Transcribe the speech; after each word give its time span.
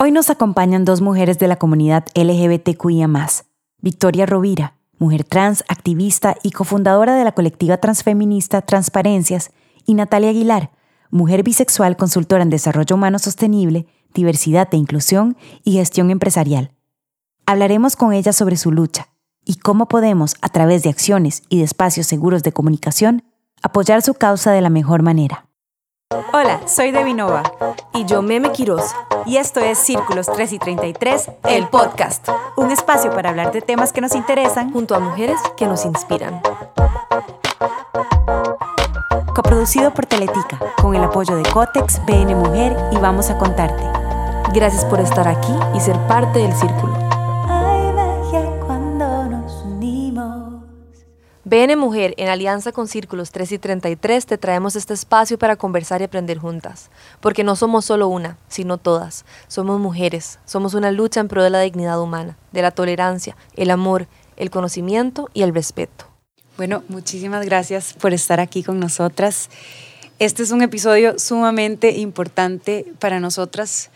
Hoy 0.00 0.12
nos 0.12 0.30
acompañan 0.30 0.84
dos 0.84 1.00
mujeres 1.00 1.40
de 1.40 1.48
la 1.48 1.56
comunidad 1.56 2.04
LGBTQIA, 2.14 3.08
Victoria 3.82 4.26
Rovira, 4.26 4.76
mujer 4.96 5.24
trans, 5.24 5.64
activista 5.66 6.36
y 6.44 6.52
cofundadora 6.52 7.16
de 7.16 7.24
la 7.24 7.32
colectiva 7.32 7.78
transfeminista 7.78 8.62
Transparencias, 8.62 9.50
y 9.86 9.94
Natalia 9.94 10.30
Aguilar, 10.30 10.70
mujer 11.10 11.42
bisexual 11.42 11.96
consultora 11.96 12.44
en 12.44 12.50
desarrollo 12.50 12.94
humano 12.94 13.18
sostenible, 13.18 13.88
diversidad 14.14 14.68
e 14.70 14.76
inclusión 14.76 15.36
y 15.64 15.72
gestión 15.72 16.12
empresarial. 16.12 16.70
Hablaremos 17.44 17.96
con 17.96 18.12
ella 18.12 18.32
sobre 18.32 18.56
su 18.56 18.70
lucha 18.70 19.08
y 19.44 19.56
cómo 19.56 19.88
podemos, 19.88 20.36
a 20.42 20.48
través 20.48 20.84
de 20.84 20.90
acciones 20.90 21.42
y 21.48 21.58
de 21.58 21.64
espacios 21.64 22.06
seguros 22.06 22.44
de 22.44 22.52
comunicación, 22.52 23.24
apoyar 23.62 24.02
su 24.02 24.14
causa 24.14 24.52
de 24.52 24.60
la 24.60 24.70
mejor 24.70 25.02
manera. 25.02 25.47
Hola, 26.32 26.66
soy 26.66 26.90
Devinova. 26.90 27.42
Y 27.92 28.06
yo 28.06 28.22
Meme 28.22 28.50
Quiroz. 28.52 28.94
Y 29.26 29.36
esto 29.36 29.60
es 29.60 29.76
Círculos 29.76 30.26
3 30.26 30.54
y 30.54 30.58
33, 30.58 31.30
el 31.44 31.68
podcast. 31.68 32.26
Un 32.56 32.70
espacio 32.70 33.10
para 33.10 33.28
hablar 33.28 33.52
de 33.52 33.60
temas 33.60 33.92
que 33.92 34.00
nos 34.00 34.14
interesan 34.14 34.72
junto 34.72 34.94
a 34.94 35.00
mujeres 35.00 35.38
que 35.58 35.66
nos 35.66 35.84
inspiran. 35.84 36.40
Coproducido 39.34 39.92
por 39.92 40.06
Teletica, 40.06 40.58
con 40.80 40.94
el 40.94 41.04
apoyo 41.04 41.36
de 41.36 41.42
Cotex, 41.50 42.00
BN 42.06 42.34
Mujer 42.36 42.74
y 42.90 42.96
Vamos 42.96 43.28
a 43.28 43.36
Contarte. 43.36 43.82
Gracias 44.54 44.86
por 44.86 45.00
estar 45.00 45.28
aquí 45.28 45.52
y 45.74 45.80
ser 45.80 45.98
parte 46.06 46.38
del 46.38 46.54
círculo. 46.54 47.17
BN 51.48 51.76
Mujer, 51.76 52.12
en 52.18 52.28
alianza 52.28 52.72
con 52.72 52.88
Círculos 52.88 53.30
3 53.30 53.52
y 53.52 53.58
33, 53.58 54.26
te 54.26 54.36
traemos 54.36 54.76
este 54.76 54.92
espacio 54.92 55.38
para 55.38 55.56
conversar 55.56 56.02
y 56.02 56.04
aprender 56.04 56.36
juntas. 56.36 56.90
Porque 57.20 57.42
no 57.42 57.56
somos 57.56 57.86
solo 57.86 58.08
una, 58.08 58.36
sino 58.48 58.76
todas. 58.76 59.24
Somos 59.46 59.80
mujeres. 59.80 60.40
Somos 60.44 60.74
una 60.74 60.92
lucha 60.92 61.20
en 61.20 61.28
pro 61.28 61.42
de 61.42 61.48
la 61.48 61.60
dignidad 61.60 62.02
humana, 62.02 62.36
de 62.52 62.60
la 62.60 62.70
tolerancia, 62.70 63.34
el 63.56 63.70
amor, 63.70 64.08
el 64.36 64.50
conocimiento 64.50 65.30
y 65.32 65.40
el 65.40 65.54
respeto. 65.54 66.04
Bueno, 66.58 66.82
muchísimas 66.88 67.46
gracias 67.46 67.94
por 67.94 68.12
estar 68.12 68.40
aquí 68.40 68.62
con 68.62 68.78
nosotras. 68.78 69.48
Este 70.18 70.42
es 70.42 70.50
un 70.50 70.60
episodio 70.60 71.18
sumamente 71.18 71.92
importante 71.92 72.84
para 72.98 73.20
nosotras 73.20 73.88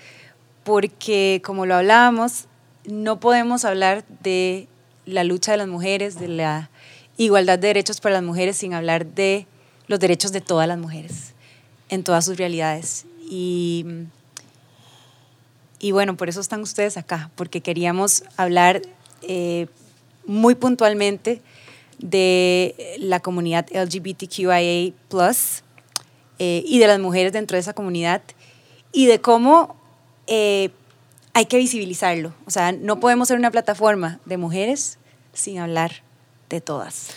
porque, 0.64 1.42
como 1.44 1.66
lo 1.66 1.74
hablábamos, 1.74 2.46
no 2.86 3.20
podemos 3.20 3.66
hablar 3.66 4.04
de 4.22 4.68
la 5.04 5.22
lucha 5.22 5.52
de 5.52 5.58
las 5.58 5.68
mujeres, 5.68 6.18
de 6.18 6.28
la 6.28 6.70
igualdad 7.16 7.58
de 7.58 7.68
derechos 7.68 8.00
para 8.00 8.14
las 8.14 8.22
mujeres 8.22 8.56
sin 8.56 8.74
hablar 8.74 9.06
de 9.06 9.46
los 9.86 10.00
derechos 10.00 10.32
de 10.32 10.40
todas 10.40 10.66
las 10.68 10.78
mujeres 10.78 11.34
en 11.88 12.04
todas 12.04 12.24
sus 12.24 12.38
realidades. 12.38 13.04
Y, 13.28 13.84
y 15.78 15.92
bueno, 15.92 16.16
por 16.16 16.28
eso 16.28 16.40
están 16.40 16.60
ustedes 16.62 16.96
acá, 16.96 17.30
porque 17.36 17.60
queríamos 17.60 18.24
hablar 18.36 18.82
eh, 19.22 19.66
muy 20.26 20.54
puntualmente 20.54 21.42
de 21.98 22.96
la 22.98 23.20
comunidad 23.20 23.66
LGBTQIA 23.72 24.60
eh, 24.60 24.92
y 26.38 26.78
de 26.78 26.86
las 26.86 26.98
mujeres 26.98 27.32
dentro 27.32 27.56
de 27.56 27.60
esa 27.60 27.74
comunidad 27.74 28.22
y 28.92 29.06
de 29.06 29.20
cómo 29.20 29.76
eh, 30.26 30.70
hay 31.34 31.46
que 31.46 31.58
visibilizarlo. 31.58 32.32
O 32.46 32.50
sea, 32.50 32.72
no 32.72 33.00
podemos 33.00 33.28
ser 33.28 33.38
una 33.38 33.50
plataforma 33.50 34.20
de 34.24 34.36
mujeres 34.36 34.98
sin 35.32 35.58
hablar 35.58 36.02
de 36.52 36.60
todas. 36.60 37.08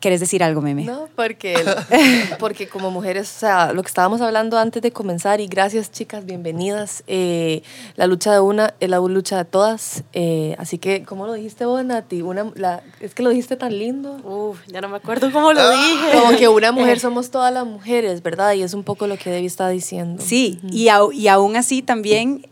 ¿Quieres 0.00 0.18
decir 0.18 0.42
algo, 0.42 0.60
Meme? 0.60 0.82
No, 0.82 1.08
porque, 1.14 1.54
porque 2.40 2.68
como 2.68 2.90
mujeres, 2.90 3.32
o 3.36 3.38
sea, 3.38 3.72
lo 3.72 3.82
que 3.84 3.86
estábamos 3.86 4.20
hablando 4.20 4.58
antes 4.58 4.82
de 4.82 4.90
comenzar, 4.90 5.40
y 5.40 5.46
gracias 5.46 5.92
chicas, 5.92 6.26
bienvenidas, 6.26 7.04
eh, 7.06 7.62
la 7.94 8.08
lucha 8.08 8.32
de 8.32 8.40
una 8.40 8.74
es 8.80 8.90
la 8.90 8.98
lucha 8.98 9.36
de 9.36 9.44
todas, 9.44 10.02
eh, 10.12 10.56
así 10.58 10.78
que, 10.78 11.04
¿cómo 11.04 11.26
lo 11.28 11.34
dijiste 11.34 11.66
vos, 11.66 11.84
Nati? 11.84 12.20
Una, 12.20 12.50
la, 12.56 12.82
es 13.00 13.14
que 13.14 13.22
lo 13.22 13.30
dijiste 13.30 13.56
tan 13.56 13.78
lindo. 13.78 14.16
Uf, 14.24 14.58
ya 14.66 14.80
no 14.80 14.88
me 14.88 14.96
acuerdo 14.96 15.30
cómo 15.30 15.52
lo 15.52 15.70
dije. 15.70 16.18
Como 16.18 16.36
que 16.36 16.48
una 16.48 16.72
mujer 16.72 16.98
somos 17.00 17.30
todas 17.30 17.54
las 17.54 17.64
mujeres, 17.64 18.24
¿verdad? 18.24 18.54
Y 18.54 18.62
es 18.64 18.74
un 18.74 18.82
poco 18.82 19.06
lo 19.06 19.16
que 19.16 19.30
Debbie 19.30 19.46
está 19.46 19.68
diciendo. 19.68 20.20
Sí, 20.26 20.58
y, 20.72 20.88
y 21.12 21.28
aún 21.28 21.54
así 21.54 21.80
también 21.80 22.44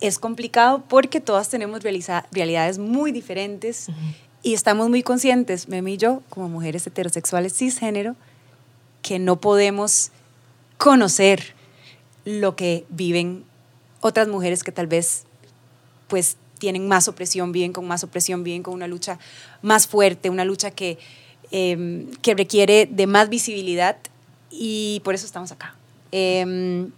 es 0.00 0.18
complicado 0.18 0.82
porque 0.88 1.20
todas 1.20 1.48
tenemos 1.48 1.82
realidades 1.82 2.78
muy 2.78 3.12
diferentes. 3.12 3.88
Y 4.48 4.54
estamos 4.54 4.88
muy 4.88 5.02
conscientes, 5.02 5.68
Memi 5.68 5.92
y 5.92 5.96
yo, 5.98 6.22
como 6.30 6.48
mujeres 6.48 6.86
heterosexuales 6.86 7.52
cisgénero, 7.52 8.16
que 9.02 9.18
no 9.18 9.42
podemos 9.42 10.10
conocer 10.78 11.52
lo 12.24 12.56
que 12.56 12.86
viven 12.88 13.44
otras 14.00 14.26
mujeres 14.26 14.64
que 14.64 14.72
tal 14.72 14.86
vez 14.86 15.24
pues 16.06 16.38
tienen 16.56 16.88
más 16.88 17.08
opresión, 17.08 17.52
viven 17.52 17.74
con 17.74 17.86
más 17.86 18.04
opresión, 18.04 18.42
viven 18.42 18.62
con 18.62 18.72
una 18.72 18.86
lucha 18.86 19.18
más 19.60 19.86
fuerte, 19.86 20.30
una 20.30 20.46
lucha 20.46 20.70
que, 20.70 20.96
em, 21.50 22.10
que 22.22 22.32
requiere 22.32 22.88
de 22.90 23.06
más 23.06 23.28
visibilidad 23.28 23.98
y 24.50 25.02
por 25.04 25.14
eso 25.14 25.26
estamos 25.26 25.52
acá. 25.52 25.74
Em, 26.10 26.90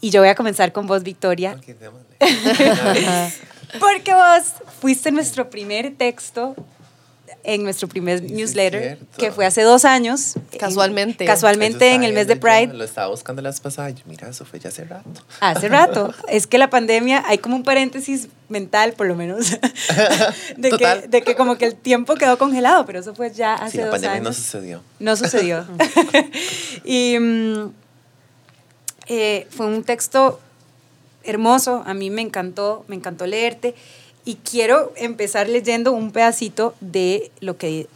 y 0.00 0.10
yo 0.10 0.20
voy 0.20 0.30
a 0.30 0.34
comenzar 0.34 0.72
con 0.72 0.88
vos, 0.88 1.04
Victoria. 1.04 1.60
Porque 3.78 4.14
vos 4.14 4.54
fuiste 4.80 5.12
nuestro 5.12 5.48
primer 5.48 5.94
texto 5.94 6.56
en 7.44 7.64
nuestro 7.64 7.88
primer 7.88 8.22
newsletter, 8.22 8.98
que 9.16 9.32
fue 9.32 9.44
hace 9.46 9.62
dos 9.62 9.84
años. 9.84 10.34
Casualmente. 10.58 11.24
casualmente 11.24 11.92
en 11.92 12.04
el 12.04 12.12
mes 12.12 12.26
de 12.26 12.36
Pride. 12.36 12.72
Lo 12.72 12.84
estaba 12.84 13.08
buscando 13.08 13.42
las 13.42 13.60
pasadas. 13.60 13.94
Mira, 14.06 14.28
eso 14.28 14.44
fue 14.44 14.60
ya 14.60 14.68
hace 14.68 14.84
rato. 14.84 15.10
Hace 15.40 15.68
rato. 15.68 16.14
es 16.28 16.46
que 16.46 16.58
la 16.58 16.70
pandemia, 16.70 17.24
hay 17.26 17.38
como 17.38 17.56
un 17.56 17.64
paréntesis 17.64 18.28
mental, 18.48 18.92
por 18.92 19.06
lo 19.06 19.16
menos, 19.16 19.50
de, 20.56 20.70
que, 20.70 21.08
de 21.08 21.22
que 21.22 21.34
como 21.34 21.56
que 21.56 21.66
el 21.66 21.74
tiempo 21.74 22.14
quedó 22.14 22.38
congelado, 22.38 22.86
pero 22.86 23.00
eso 23.00 23.14
fue 23.14 23.32
ya 23.32 23.54
hace 23.54 23.78
sí, 23.78 23.78
la 23.78 23.90
pandemia 23.90 24.20
no 24.20 24.32
sucedió. 24.32 24.82
No 25.00 25.16
sucedió. 25.16 25.66
y 26.84 27.18
mm, 27.18 27.72
eh, 29.08 29.46
fue 29.50 29.66
un 29.66 29.82
texto 29.82 30.40
hermoso, 31.24 31.82
a 31.86 31.94
mí 31.94 32.10
me 32.10 32.22
encantó, 32.22 32.84
me 32.88 32.96
encantó 32.96 33.26
leerte 33.26 33.74
y 34.24 34.36
quiero 34.36 34.92
empezar 34.96 35.48
leyendo 35.48 35.92
un 35.92 36.12
pedacito 36.12 36.74
de 36.80 37.30
lo 37.40 37.56
que 37.56 37.88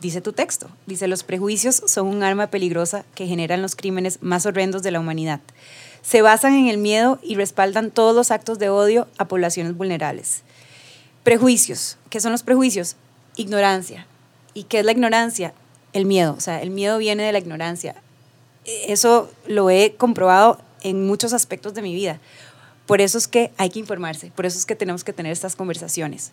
dice 0.00 0.20
tu 0.20 0.32
texto. 0.32 0.68
Dice, 0.86 1.08
los 1.08 1.22
prejuicios 1.22 1.82
son 1.86 2.06
un 2.06 2.22
arma 2.22 2.48
peligrosa 2.48 3.04
que 3.14 3.26
generan 3.26 3.62
los 3.62 3.76
crímenes 3.76 4.18
más 4.22 4.46
horrendos 4.46 4.82
de 4.82 4.90
la 4.90 5.00
humanidad. 5.00 5.40
Se 6.02 6.22
basan 6.22 6.54
en 6.54 6.68
el 6.68 6.78
miedo 6.78 7.18
y 7.22 7.34
respaldan 7.34 7.90
todos 7.90 8.14
los 8.14 8.30
actos 8.30 8.58
de 8.58 8.68
odio 8.68 9.08
a 9.18 9.26
poblaciones 9.26 9.76
vulnerables. 9.76 10.42
Prejuicios. 11.22 11.96
¿Qué 12.10 12.20
son 12.20 12.32
los 12.32 12.42
prejuicios? 12.42 12.96
Ignorancia. 13.36 14.06
¿Y 14.52 14.64
qué 14.64 14.80
es 14.80 14.84
la 14.84 14.92
ignorancia? 14.92 15.54
El 15.94 16.04
miedo. 16.04 16.34
O 16.36 16.40
sea, 16.40 16.60
el 16.60 16.70
miedo 16.70 16.98
viene 16.98 17.22
de 17.22 17.32
la 17.32 17.38
ignorancia. 17.38 17.96
Eso 18.64 19.30
lo 19.46 19.70
he 19.70 19.94
comprobado 19.96 20.60
en 20.82 21.06
muchos 21.06 21.32
aspectos 21.32 21.72
de 21.72 21.82
mi 21.82 21.94
vida. 21.94 22.20
Por 22.86 23.00
eso 23.00 23.16
es 23.16 23.28
que 23.28 23.50
hay 23.56 23.70
que 23.70 23.78
informarse, 23.78 24.30
por 24.34 24.46
eso 24.46 24.58
es 24.58 24.66
que 24.66 24.76
tenemos 24.76 25.04
que 25.04 25.12
tener 25.12 25.32
estas 25.32 25.56
conversaciones, 25.56 26.32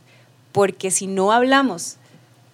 porque 0.51 0.91
si 0.91 1.07
no 1.07 1.31
hablamos, 1.31 1.97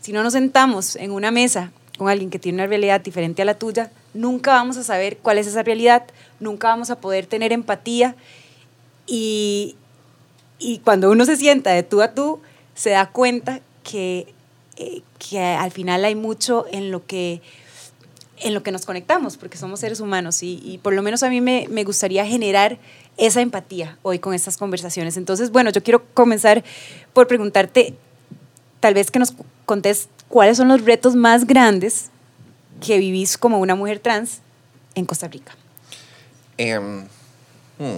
si 0.02 0.12
no 0.12 0.24
nos 0.24 0.34
sentamos 0.34 0.96
en 0.96 1.12
una 1.12 1.32
mesa 1.32 1.72
con 1.98 2.10
alguien 2.10 2.30
que 2.30 2.38
tiene 2.38 2.58
una 2.58 2.68
realidad 2.68 3.02
diferente 3.02 3.42
a 3.42 3.46
la 3.46 3.58
tuya, 3.58 3.92
nunca 4.14 4.52
vamos 4.52 4.78
a 4.78 4.84
saber 4.84 5.18
cuál 5.18 5.38
es 5.38 5.48
esa 5.48 5.64
realidad, 5.64 6.04
nunca 6.40 6.68
vamos 6.68 6.90
a 6.90 7.00
poder 7.00 7.26
tener 7.26 7.52
empatía. 7.52 8.16
Y, 9.08 9.76
y 10.60 10.80
cuando 10.80 11.10
uno 11.10 11.26
se 11.26 11.36
sienta 11.36 11.72
de 11.72 11.84
tú 11.84 12.02
a 12.02 12.14
tú, 12.14 12.40
se 12.76 12.92
da 12.92 13.10
cuenta 13.10 13.62
que, 13.84 14.34
eh, 14.76 15.02
que 15.18 15.40
al 15.40 15.72
final 15.72 16.06
hay 16.06 16.16
mucho 16.16 16.66
en 16.72 16.92
lo 16.92 17.06
que 17.06 17.42
en 18.40 18.54
lo 18.54 18.62
que 18.62 18.72
nos 18.72 18.86
conectamos, 18.86 19.36
porque 19.36 19.58
somos 19.58 19.80
seres 19.80 20.00
humanos. 20.00 20.44
Y, 20.44 20.62
y 20.64 20.78
por 20.78 20.94
lo 20.94 21.02
menos 21.02 21.24
a 21.24 21.30
mí 21.32 21.42
me, 21.42 21.66
me 21.72 21.84
gustaría 21.84 22.24
generar 22.24 22.78
esa 23.18 23.42
empatía 23.42 23.98
hoy 24.04 24.20
con 24.20 24.34
estas 24.34 24.58
conversaciones. 24.58 25.18
Entonces, 25.18 25.52
bueno, 25.52 25.72
yo 25.72 25.84
quiero 25.84 26.06
comenzar 26.14 26.64
por 27.14 27.28
preguntarte, 27.28 27.96
tal 28.80 28.94
vez 28.94 29.12
que 29.12 29.20
nos 29.20 29.34
contes 29.66 30.08
cuáles 30.28 30.58
son 30.58 30.68
los 30.68 30.84
retos 30.86 31.16
más 31.16 31.46
grandes 31.46 32.10
que 32.86 32.98
vivís 33.00 33.38
como 33.38 33.60
una 33.60 33.76
mujer 33.76 34.00
trans 34.00 34.40
en 34.96 35.06
Costa 35.06 35.28
Rica. 35.28 35.56
Em, 36.58 37.02
hmm, 37.80 37.98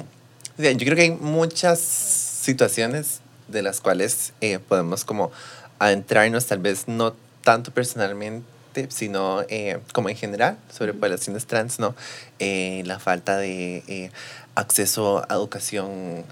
yo 0.58 0.78
creo 0.78 0.96
que 0.96 1.02
hay 1.04 1.12
muchas 1.12 1.80
situaciones 1.80 3.22
de 3.48 3.62
las 3.62 3.82
cuales 3.82 4.34
eh, 4.42 4.60
podemos 4.60 5.06
como 5.06 5.32
adentrarnos, 5.80 6.46
tal 6.46 6.60
vez 6.60 6.88
no 6.88 7.14
tanto 7.44 7.72
personalmente 7.72 8.46
sino 8.90 9.42
eh, 9.50 9.80
como 9.94 10.10
en 10.10 10.16
general, 10.16 10.58
sobre 10.72 10.94
poblaciones 10.94 11.46
trans, 11.46 11.80
¿no? 11.80 11.96
Eh, 12.40 12.84
la 12.86 13.00
falta 13.00 13.38
de 13.38 13.84
eh, 13.88 14.12
acceso 14.56 15.26
a 15.30 15.34
educación, 15.34 16.26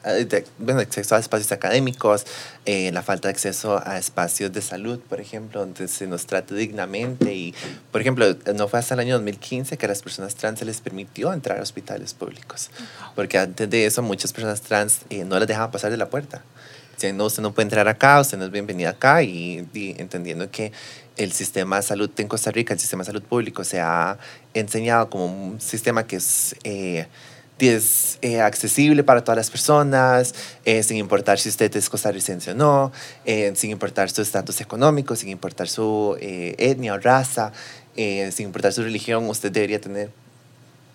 bueno, 0.57 0.81
acceso 0.81 1.15
a 1.15 1.19
espacios 1.19 1.51
académicos, 1.51 2.25
la 2.65 3.01
falta 3.01 3.29
de 3.29 3.33
acceso 3.33 3.81
a 3.85 3.97
espacios 3.97 4.51
de 4.51 4.61
salud, 4.61 4.99
por 4.99 5.21
ejemplo, 5.21 5.61
donde 5.61 5.87
se 5.87 6.07
nos 6.07 6.25
trate 6.25 6.53
dignamente. 6.53 7.33
Y, 7.33 7.55
por 7.91 8.01
ejemplo, 8.01 8.25
no 8.53 8.67
fue 8.67 8.79
hasta 8.79 8.95
el 8.95 9.01
año 9.01 9.13
2015 9.13 9.77
que 9.77 9.85
a 9.85 9.89
las 9.89 10.01
personas 10.01 10.35
trans 10.35 10.59
se 10.59 10.65
les 10.65 10.81
permitió 10.81 11.31
entrar 11.31 11.59
a 11.59 11.61
hospitales 11.61 12.13
públicos, 12.13 12.69
porque 13.15 13.37
antes 13.37 13.69
de 13.69 13.85
eso 13.85 14.01
muchas 14.01 14.33
personas 14.33 14.61
trans 14.61 14.99
no 15.25 15.39
les 15.39 15.47
dejaban 15.47 15.71
pasar 15.71 15.91
de 15.91 15.97
la 15.97 16.09
puerta. 16.09 16.43
Diciendo, 16.97 17.23
no, 17.23 17.27
usted 17.27 17.44
no 17.44 17.53
puede 17.53 17.67
entrar 17.67 17.88
acá, 17.88 18.19
usted 18.19 18.39
no 18.39 18.45
es 18.45 18.51
bienvenida 18.51 18.89
acá, 18.89 19.21
y, 19.21 19.67
y 19.71 19.95
entendiendo 20.01 20.49
que 20.49 20.71
el 21.15 21.31
sistema 21.31 21.77
de 21.77 21.83
salud 21.83 22.09
en 22.17 22.27
Costa 22.27 22.49
Rica, 22.51 22.73
el 22.73 22.79
sistema 22.79 23.01
de 23.01 23.07
salud 23.07 23.21
público, 23.21 23.63
se 23.63 23.79
ha 23.79 24.17
enseñado 24.55 25.07
como 25.09 25.25
un 25.25 25.61
sistema 25.61 26.07
que 26.07 26.15
es, 26.15 26.55
eh, 26.63 27.07
es 27.59 28.17
eh, 28.23 28.41
accesible 28.41 29.03
para 29.03 29.23
todas 29.23 29.38
las 29.38 29.51
personas, 29.51 30.33
eh, 30.65 30.81
sin 30.81 30.97
importar 30.97 31.38
si 31.38 31.49
usted 31.49 31.75
es 31.75 31.88
costarricense 31.88 32.51
o 32.51 32.55
no, 32.55 32.91
sin 33.53 33.71
importar 33.71 34.09
su 34.09 34.23
estatus 34.23 34.61
económico, 34.61 35.15
sin 35.15 35.29
importar 35.29 35.67
su 35.67 36.17
etnia 36.19 36.94
o 36.94 36.99
raza, 36.99 37.51
sin 37.95 38.45
importar 38.45 38.73
su 38.73 38.83
religión, 38.83 39.27
usted 39.27 39.51
debería 39.51 39.81
tener, 39.81 40.09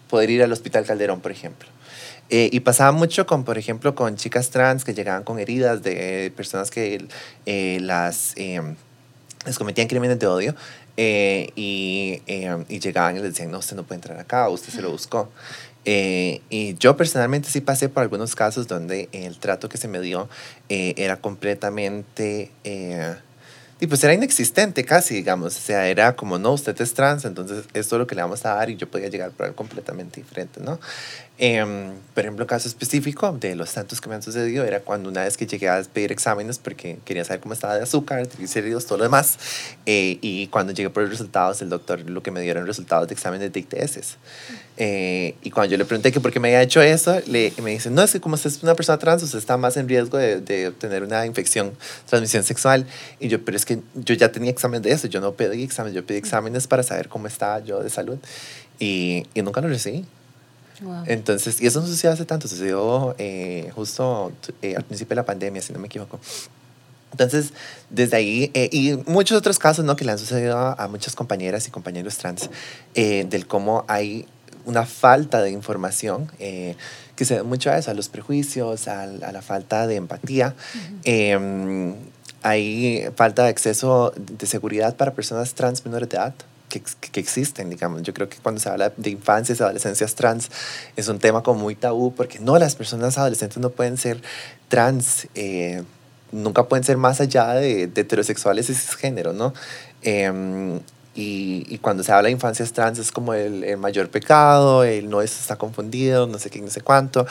poder 0.08 0.30
ir 0.30 0.42
al 0.42 0.52
Hospital 0.52 0.84
Calderón, 0.84 1.20
por 1.20 1.32
ejemplo. 1.32 1.68
Y 2.34 2.60
pasaba 2.60 2.92
mucho 2.92 3.26
con, 3.26 3.44
por 3.44 3.58
ejemplo, 3.58 3.94
con 3.94 4.16
chicas 4.16 4.48
trans 4.50 4.84
que 4.84 4.94
llegaban 4.94 5.22
con 5.22 5.38
heridas 5.38 5.82
de 5.82 6.32
personas 6.34 6.70
que 6.70 7.06
las 7.80 8.34
les 9.46 9.58
cometían 9.58 9.88
crímenes 9.88 10.18
de 10.18 10.26
odio 10.26 10.54
eh, 10.96 11.50
y, 11.56 12.22
eh, 12.26 12.64
y, 12.68 12.78
llegaban 12.78 13.16
y 13.16 13.20
les 13.20 13.30
decían, 13.32 13.50
no, 13.50 13.58
usted 13.58 13.76
no 13.76 13.84
puede 13.84 13.96
entrar 13.96 14.18
acá, 14.18 14.48
usted 14.48 14.72
se 14.72 14.82
lo 14.82 14.90
buscó. 14.90 15.30
Eh, 15.84 16.40
y 16.48 16.74
yo 16.74 16.96
personalmente 16.96 17.50
sí 17.50 17.60
pasé 17.60 17.88
por 17.88 18.02
algunos 18.02 18.36
casos 18.36 18.68
donde 18.68 19.08
el 19.12 19.38
trato 19.38 19.68
que 19.68 19.78
se 19.78 19.88
me 19.88 20.00
dio 20.00 20.28
era 20.68 21.16
completamente 21.16 22.50
y 23.82 23.88
pues 23.88 24.04
era 24.04 24.14
inexistente 24.14 24.84
casi, 24.84 25.16
digamos. 25.16 25.56
O 25.56 25.60
sea, 25.60 25.88
era 25.88 26.14
como, 26.14 26.38
no, 26.38 26.52
usted 26.52 26.80
es 26.80 26.94
trans, 26.94 27.24
entonces 27.24 27.64
esto 27.74 27.96
es 27.96 27.98
lo 27.98 28.06
que 28.06 28.14
le 28.14 28.22
vamos 28.22 28.46
a 28.46 28.54
dar 28.54 28.70
y 28.70 28.76
yo 28.76 28.88
podía 28.88 29.08
llegar 29.08 29.32
por 29.32 29.46
algo 29.46 29.56
completamente 29.56 30.20
diferente, 30.20 30.60
¿no? 30.60 30.78
Eh, 31.38 31.64
por 32.14 32.24
ejemplo, 32.24 32.46
caso 32.46 32.68
específico 32.68 33.32
de 33.32 33.56
los 33.56 33.72
tantos 33.72 34.00
que 34.00 34.08
me 34.08 34.14
han 34.14 34.22
sucedido 34.22 34.64
era 34.64 34.80
cuando 34.80 35.08
una 35.08 35.24
vez 35.24 35.36
que 35.38 35.46
llegué 35.46 35.68
a 35.68 35.82
pedir 35.82 36.12
exámenes 36.12 36.58
porque 36.58 36.98
quería 37.06 37.24
saber 37.24 37.40
cómo 37.40 37.54
estaba 37.54 37.74
de 37.74 37.82
azúcar, 37.82 38.26
triglicéridos, 38.26 38.84
todo 38.84 38.98
lo 38.98 39.04
demás. 39.04 39.38
Eh, 39.86 40.18
y 40.20 40.48
cuando 40.48 40.72
llegué 40.72 40.90
por 40.90 41.02
los 41.02 41.10
resultados, 41.10 41.62
el 41.62 41.70
doctor 41.70 42.00
lo 42.08 42.22
que 42.22 42.30
me 42.30 42.42
dieron 42.42 42.66
resultados 42.66 43.08
de 43.08 43.14
exámenes 43.14 43.50
de 43.52 43.60
ITS. 43.60 44.18
Eh, 44.76 45.34
y 45.42 45.50
cuando 45.50 45.72
yo 45.72 45.78
le 45.78 45.84
pregunté 45.86 46.12
que 46.12 46.20
por 46.20 46.32
qué 46.32 46.38
me 46.38 46.48
había 46.48 46.62
hecho 46.62 46.82
eso, 46.82 47.18
le, 47.26 47.52
me 47.62 47.70
dice, 47.70 47.90
no, 47.90 48.02
es 48.02 48.12
que 48.12 48.20
como 48.20 48.34
usted 48.34 48.50
es 48.50 48.62
una 48.62 48.74
persona 48.74 48.98
trans, 48.98 49.22
usted 49.22 49.38
está 49.38 49.56
más 49.56 49.76
en 49.78 49.88
riesgo 49.88 50.18
de, 50.18 50.40
de 50.40 50.68
obtener 50.68 51.02
una 51.02 51.24
infección, 51.24 51.72
transmisión 52.06 52.44
sexual. 52.44 52.86
Y 53.20 53.28
yo, 53.28 53.42
pero 53.42 53.56
es 53.56 53.64
que 53.64 53.80
yo 53.94 54.14
ya 54.14 54.30
tenía 54.30 54.50
exámenes 54.50 54.82
de 54.82 54.92
eso, 54.92 55.08
yo 55.08 55.20
no 55.20 55.32
pedí 55.32 55.62
exámenes, 55.64 55.94
yo 55.94 56.04
pedí 56.04 56.18
exámenes 56.18 56.66
para 56.66 56.82
saber 56.82 57.08
cómo 57.08 57.26
estaba 57.26 57.60
yo 57.60 57.82
de 57.82 57.88
salud. 57.88 58.18
Y, 58.78 59.26
y 59.34 59.42
nunca 59.42 59.62
lo 59.62 59.68
recibí. 59.68 60.04
Entonces, 61.06 61.60
y 61.60 61.66
eso 61.66 61.80
no 61.80 61.86
sucedió 61.86 62.12
hace 62.12 62.24
tanto, 62.24 62.48
sucedió 62.48 63.14
eh, 63.18 63.70
justo 63.74 64.32
eh, 64.62 64.74
al 64.76 64.84
principio 64.84 65.10
de 65.10 65.16
la 65.16 65.24
pandemia, 65.24 65.62
si 65.62 65.72
no 65.72 65.78
me 65.78 65.86
equivoco. 65.86 66.18
Entonces, 67.10 67.52
desde 67.90 68.16
ahí, 68.16 68.50
eh, 68.54 68.68
y 68.72 68.96
muchos 69.06 69.36
otros 69.36 69.58
casos 69.58 69.84
¿no? 69.84 69.96
que 69.96 70.04
le 70.04 70.12
han 70.12 70.18
sucedido 70.18 70.56
a, 70.56 70.88
muchas 70.88 71.14
compañeras 71.14 71.68
y 71.68 71.70
compañeros 71.70 72.16
trans, 72.16 72.48
del 72.94 73.46
cómo 73.46 73.84
hay 73.86 74.26
una 74.64 74.86
falta 74.86 75.42
de 75.42 75.50
información 75.50 76.30
que 76.38 77.24
se 77.24 77.36
da 77.36 77.42
mucho 77.42 77.70
a 77.70 77.76
eso, 77.76 77.90
a 77.90 77.94
los 77.94 78.08
prejuicios, 78.08 78.88
a, 78.88 79.06
la 79.06 79.42
falta 79.42 79.86
de 79.86 79.96
empatía. 79.96 80.54
Em, 81.04 81.94
hay 82.42 83.08
falta 83.14 83.44
de 83.44 83.50
acceso 83.50 84.12
de 84.16 84.46
seguridad 84.46 84.96
para 84.96 85.14
personas 85.14 85.52
trans 85.54 85.84
menores 85.84 86.08
de 86.08 86.16
edad 86.16 86.34
que, 86.72 87.10
que, 87.10 87.20
existen, 87.20 87.68
digamos. 87.68 88.02
Yo 88.02 88.14
creo 88.14 88.28
que 88.28 88.38
cuando 88.38 88.60
se 88.60 88.68
habla 88.68 88.92
de 88.96 89.10
infancias 89.10 89.60
adolescencias 89.60 90.14
trans 90.14 90.50
es 90.96 91.08
un 91.08 91.18
tema 91.18 91.42
como 91.42 91.60
muy 91.60 91.74
tabú 91.74 92.14
porque 92.14 92.38
no, 92.38 92.58
las 92.58 92.76
personas 92.76 93.18
adolescentes 93.18 93.58
no 93.58 93.70
pueden 93.70 93.98
ser 93.98 94.22
trans, 94.68 95.28
eh, 95.34 95.82
nunca 96.30 96.68
pueden 96.68 96.84
ser 96.84 96.96
más 96.96 97.20
allá 97.20 97.54
de, 97.54 97.82
heterosexuales 97.82 98.70
y 98.70 98.74
cisgénero, 98.74 99.32
¿no? 99.32 99.52
Em, 100.02 100.80
y, 101.14 101.66
y, 101.68 101.76
cuando 101.76 102.02
se 102.02 102.10
habla 102.10 102.28
de 102.28 102.32
infancias 102.32 102.72
trans 102.72 102.98
es 102.98 103.12
como 103.12 103.34
el, 103.34 103.64
el, 103.64 103.76
mayor 103.76 104.08
pecado, 104.08 104.82
el 104.82 105.10
no 105.10 105.20
está 105.20 105.56
confundido, 105.56 106.26
no 106.26 106.38
sé 106.38 106.48
qué, 106.48 106.58
no 106.62 106.70
sé 106.70 106.80
cuánto. 106.80 107.26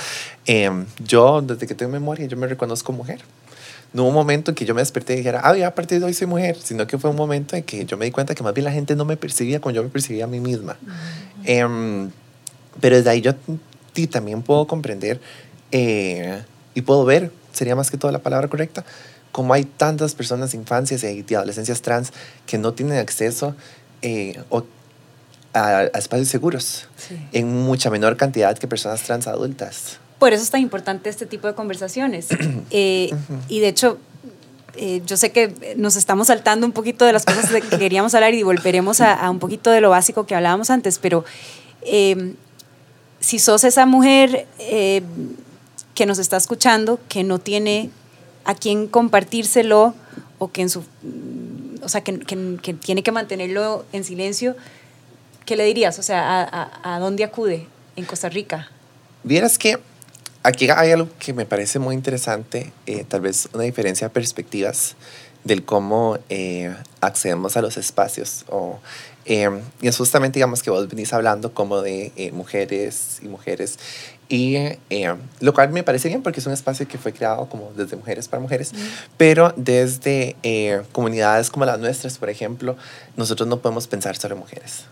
Em, 0.45 0.85
yo, 1.03 1.41
desde 1.41 1.65
que 1.65 1.73
tengo 1.73 1.91
memoria, 1.91 2.27
yo 2.27 2.37
me 2.37 2.45
reconozco 2.45 2.91
mujer 2.91 3.21
no 3.93 4.03
hubo 4.03 4.09
un 4.09 4.15
momento 4.15 4.51
en 4.51 4.55
que 4.55 4.65
yo 4.65 4.73
me 4.73 4.81
desperté 4.81 5.13
y 5.13 5.17
dijera, 5.17 5.41
ah, 5.43 5.55
ya 5.55 5.67
a 5.67 5.75
partir 5.75 5.99
de 5.99 6.05
hoy 6.05 6.13
soy 6.13 6.27
mujer, 6.27 6.57
sino 6.61 6.88
que 6.88 6.97
fue 6.97 7.09
un 7.09 7.15
momento 7.15 7.55
en 7.55 7.63
que 7.63 7.85
yo 7.85 7.97
me 7.97 8.05
di 8.05 8.11
cuenta 8.11 8.35
que 8.35 8.43
más 8.43 8.53
bien 8.53 8.65
la 8.65 8.71
gente 8.71 8.95
no 8.95 9.03
me 9.05 9.17
percibía 9.17 9.59
como 9.59 9.75
yo 9.75 9.83
me 9.83 9.89
percibía 9.89 10.23
a 10.23 10.27
mí 10.27 10.39
misma. 10.39 10.77
Em, 11.43 12.09
pero 12.79 12.95
desde 12.95 13.09
ahí 13.09 13.21
yo 13.21 13.35
también 14.09 14.41
puedo 14.41 14.65
comprender 14.65 15.19
eh, 15.71 16.41
y 16.73 16.81
puedo 16.81 17.03
ver, 17.03 17.31
sería 17.51 17.75
más 17.75 17.91
que 17.91 17.97
toda 17.97 18.13
la 18.13 18.19
palabra 18.19 18.47
correcta, 18.47 18.85
cómo 19.31 19.53
hay 19.53 19.65
tantas 19.65 20.15
personas, 20.15 20.53
infancias 20.53 21.03
y 21.03 21.35
adolescencias 21.35 21.81
trans 21.81 22.13
que 22.45 22.57
no 22.57 22.73
tienen 22.73 22.97
acceso 22.97 23.55
eh, 24.01 24.41
a, 25.53 25.83
espacios 25.83 26.29
seguros 26.29 26.87
en 27.33 27.61
mucha 27.63 27.89
menor 27.89 28.15
cantidad 28.15 28.57
que 28.57 28.67
personas 28.67 29.03
trans 29.03 29.27
adultas. 29.27 29.99
Por 30.21 30.33
eso 30.33 30.44
es 30.44 30.51
tan 30.51 30.62
importante 30.62 31.09
este 31.09 31.25
tipo 31.25 31.47
de 31.47 31.56
conversaciones. 31.56 32.27
Eh, 32.73 33.09
y 33.50 33.59
de 33.59 33.68
hecho, 33.68 33.97
eh, 34.77 35.01
yo 35.06 35.18
sé 35.18 35.31
que 35.31 35.75
nos 35.75 35.95
estamos 35.95 36.27
saltando 36.27 36.65
un 36.65 36.71
poquito 36.71 37.06
de 37.06 37.12
las 37.12 37.25
cosas 37.25 37.51
de 37.51 37.62
que 37.62 37.77
queríamos 37.77 38.13
hablar 38.13 38.33
y 38.33 38.44
volveremos 38.44 39.01
a, 39.01 39.29
un 39.29 39.39
poquito 39.39 39.71
de 39.71 39.81
lo 39.81 39.89
básico 39.89 40.25
que 40.25 40.35
hablábamos 40.35 40.69
antes, 40.69 41.00
pero 41.00 41.25
eh, 41.81 42.35
si 43.19 43.39
sos 43.39 43.63
esa 43.63 43.85
mujer 43.85 44.47
que 44.57 46.06
nos 46.06 46.19
está 46.19 46.38
escuchando, 46.38 47.00
que 47.09 47.23
no 47.23 47.39
tiene 47.39 47.89
a 48.45 48.53
quién 48.53 48.88
compartírselo 48.88 49.95
o 50.38 50.51
que 50.51 50.62
en 50.62 50.69
su 50.69 50.83
o 51.83 51.89
sea 51.89 52.01
que, 52.01 52.19
que, 52.19 52.73
tiene 52.75 53.03
que 53.03 53.12
mantenerlo 53.12 53.85
en 53.91 54.03
silencio, 54.03 54.56
¿qué 55.45 55.57
le 55.57 55.65
dirías? 55.65 55.97
O 56.00 56.03
sea, 56.03 56.44
¿a, 56.44 56.95
a 56.95 57.00
dónde 57.00 57.23
acude 57.23 57.68
en 57.95 58.06
Costa 58.06 58.29
Rica? 58.29 58.69
Vieras 59.23 59.57
que 59.57 59.77
aquí 60.43 60.69
hay 60.69 60.91
algo 60.91 61.09
que 61.19 61.33
me 61.33 61.45
parece 61.45 61.79
muy 61.79 61.95
interesante, 61.95 62.71
eh, 62.85 63.05
tal 63.07 63.21
vez 63.21 63.49
una 63.53 63.63
diferencia 63.63 64.07
de 64.07 64.13
perspectivas 64.13 64.95
del 65.43 65.65
cómo 65.65 66.19
eh, 66.29 66.75
accedemos 66.99 67.57
a 67.57 67.61
los 67.61 67.77
espacios. 67.77 68.45
O, 68.49 68.79
eh, 69.25 69.49
y 69.81 69.88
es 69.88 69.97
justamente, 69.97 70.38
digamos, 70.38 70.61
que 70.61 70.69
vos 70.69 70.88
venís 70.88 71.13
hablando 71.13 71.53
como 71.53 71.81
de 71.81 72.31
mujeres 72.33 73.19
y 73.21 73.27
mujeres. 73.27 73.79
Y 74.29 74.55
lo 75.41 75.53
cual 75.53 75.71
me 75.71 75.83
parece 75.83 76.07
bien 76.07 76.23
porque 76.23 76.39
es 76.39 76.45
un 76.45 76.53
espacio 76.53 76.87
que 76.87 76.97
fue 76.97 77.11
creado 77.11 77.49
como 77.49 77.71
desde 77.75 77.97
mujeres 77.97 78.29
para 78.29 78.39
mujeres, 78.39 78.71
pero 79.18 79.54
desde 79.57 80.37
comunidades 80.94 81.49
como 81.49 81.66
las 81.66 81.80
nuestras, 81.80 82.18
por 82.18 82.30
ejemplo, 82.30 82.77
nosotros 83.18 83.49
no 83.49 83.59
podemos 83.59 83.87
pensar 83.87 84.16
sobre 84.16 84.35
mujeres. 84.35 84.85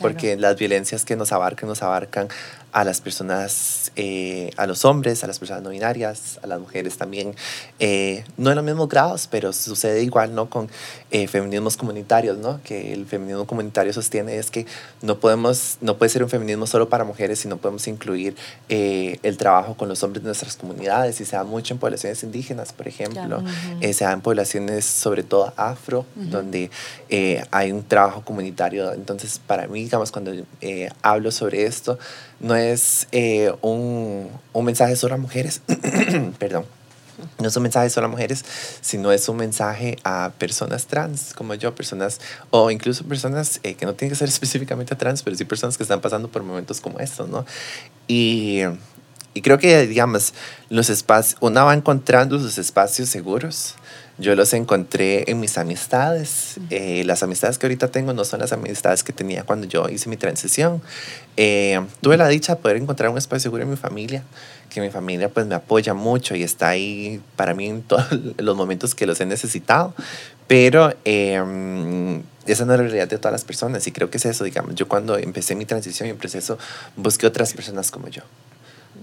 Porque 0.00 0.36
las 0.36 0.56
violencias 0.56 1.04
que 1.04 1.16
nos 1.16 1.32
abarcan, 1.32 1.68
nos 1.68 1.82
abarcan 1.82 2.28
a 2.72 2.84
las 2.84 3.00
personas, 3.00 3.92
eh, 3.96 4.50
a 4.56 4.66
los 4.66 4.84
hombres, 4.84 5.24
a 5.24 5.26
las 5.26 5.38
personas 5.38 5.62
no 5.62 5.70
binarias, 5.70 6.38
a 6.42 6.46
las 6.46 6.60
mujeres 6.60 6.96
también, 6.96 7.34
eh, 7.78 8.24
no 8.36 8.50
en 8.50 8.56
los 8.56 8.64
mismos 8.64 8.88
grados, 8.88 9.28
pero 9.30 9.52
sucede 9.52 10.02
igual, 10.02 10.34
¿no? 10.34 10.50
Con 10.50 10.68
eh, 11.10 11.26
feminismos 11.28 11.76
comunitarios, 11.76 12.36
¿no? 12.38 12.60
Que 12.62 12.92
el 12.92 13.06
feminismo 13.06 13.46
comunitario 13.46 13.92
sostiene 13.92 14.36
es 14.36 14.50
que 14.50 14.66
no 15.00 15.18
podemos, 15.18 15.78
no 15.80 15.96
puede 15.96 16.10
ser 16.10 16.22
un 16.22 16.28
feminismo 16.28 16.66
solo 16.66 16.88
para 16.88 17.04
mujeres, 17.04 17.38
sino 17.38 17.56
podemos 17.56 17.86
incluir 17.88 18.36
el 18.68 19.36
trabajo 19.36 19.76
con 19.76 19.88
los 19.88 20.02
hombres 20.02 20.22
de 20.22 20.28
nuestras 20.28 20.56
comunidades 20.56 21.20
y 21.20 21.24
se 21.24 21.36
da 21.36 21.44
mucho 21.44 21.74
en 21.74 21.80
poblaciones 21.80 22.22
indígenas, 22.24 22.72
por 22.72 22.88
ejemplo, 22.88 23.42
se 23.80 24.04
da 24.04 24.12
en 24.12 24.20
poblaciones 24.20 24.84
sobre 24.84 25.22
todo 25.22 25.52
afro, 25.56 26.04
donde 26.14 26.70
hay 27.50 27.72
un 27.72 27.84
trabajo 27.84 28.22
comunitario. 28.22 28.92
Entonces, 28.92 29.40
para 29.46 29.66
mí, 29.68 29.84
digamos, 29.84 30.10
cuando 30.10 30.32
hablo 31.02 31.30
sobre 31.30 31.64
esto, 31.64 31.98
no 32.40 32.55
es 32.56 33.08
eh, 33.12 33.52
un, 33.62 34.30
un, 34.52 34.64
mensaje 34.64 34.96
solo 34.96 35.14
a 35.14 35.18
mujeres, 35.18 35.60
perdón, 36.38 36.64
no 37.38 37.48
es 37.48 37.56
un 37.56 37.62
mensaje 37.62 37.88
solo 37.90 38.06
a 38.06 38.10
mujeres, 38.10 38.44
sino 38.80 39.12
es 39.12 39.28
un 39.28 39.36
mensaje 39.36 39.98
a 40.04 40.32
personas 40.38 40.86
trans 40.86 41.32
como 41.34 41.54
yo, 41.54 41.74
personas, 41.74 42.20
o 42.50 42.70
incluso 42.70 43.04
personas 43.04 43.60
eh, 43.62 43.74
que 43.74 43.86
no 43.86 43.94
tienen 43.94 44.12
que 44.12 44.18
ser 44.18 44.28
específicamente 44.28 44.94
trans, 44.96 45.22
pero 45.22 45.36
sí 45.36 45.44
personas 45.44 45.76
que 45.76 45.82
están 45.82 46.00
pasando 46.00 46.28
por 46.28 46.42
momentos 46.42 46.80
como 46.80 46.98
estos, 46.98 47.28
¿no? 47.28 47.46
Y, 48.08 48.62
y 49.34 49.42
creo 49.42 49.58
que, 49.58 49.86
digamos, 49.86 50.34
los 50.68 50.90
espacios, 50.90 51.38
una 51.40 51.64
va 51.64 51.74
encontrando 51.74 52.38
sus 52.38 52.58
espacios 52.58 53.08
seguros 53.08 53.74
Yo 54.18 54.34
los 54.34 54.54
encontré 54.54 55.30
en 55.30 55.40
mis 55.40 55.58
amistades. 55.58 56.58
Eh, 56.70 57.04
las 57.04 57.22
amistades 57.22 57.58
que 57.58 57.66
ahorita 57.66 57.88
tengo 57.88 58.14
no 58.14 58.24
son 58.24 58.40
las 58.40 58.52
amistades 58.52 59.04
que 59.04 59.12
tenía 59.12 59.44
cuando 59.44 59.66
yo 59.66 59.88
hice 59.90 60.08
mi 60.08 60.16
transición. 60.16 60.80
Eh, 61.36 61.78
tuve 62.00 62.16
la 62.16 62.26
dicha 62.28 62.54
de 62.54 62.62
poder 62.62 62.78
encontrar 62.78 63.10
un 63.10 63.18
espacio 63.18 63.42
seguro 63.42 63.64
en 63.64 63.70
mi 63.70 63.76
familia, 63.76 64.22
que 64.70 64.80
mi 64.80 64.88
familia 64.88 65.28
pues 65.28 65.46
me 65.46 65.54
apoya 65.54 65.92
mucho 65.92 66.34
y 66.34 66.42
está 66.42 66.68
ahí 66.68 67.20
para 67.36 67.52
mí 67.54 67.66
en 67.66 67.82
todos 67.82 68.06
los 68.38 68.56
momentos 68.56 68.94
que 68.94 69.06
los 69.06 69.20
he 69.20 69.26
necesitado. 69.26 69.94
Pero 70.46 70.94
em, 71.04 72.22
esa 72.46 72.64
no 72.64 72.72
es 72.72 72.78
la 72.78 72.84
realidad 72.84 73.08
de 73.08 73.18
todas 73.18 73.32
las 73.32 73.44
personas 73.44 73.86
y 73.86 73.92
creo 73.92 74.08
que 74.08 74.16
es 74.16 74.24
eso, 74.24 74.44
digamos. 74.44 74.74
Yo 74.76 74.88
cuando 74.88 75.18
empecé 75.18 75.54
mi 75.56 75.66
transición 75.66 76.08
y 76.08 76.12
mi 76.12 76.18
proceso 76.18 76.56
busqué 76.96 77.26
otras 77.26 77.52
personas 77.52 77.90
como 77.90 78.08
yo 78.08 78.22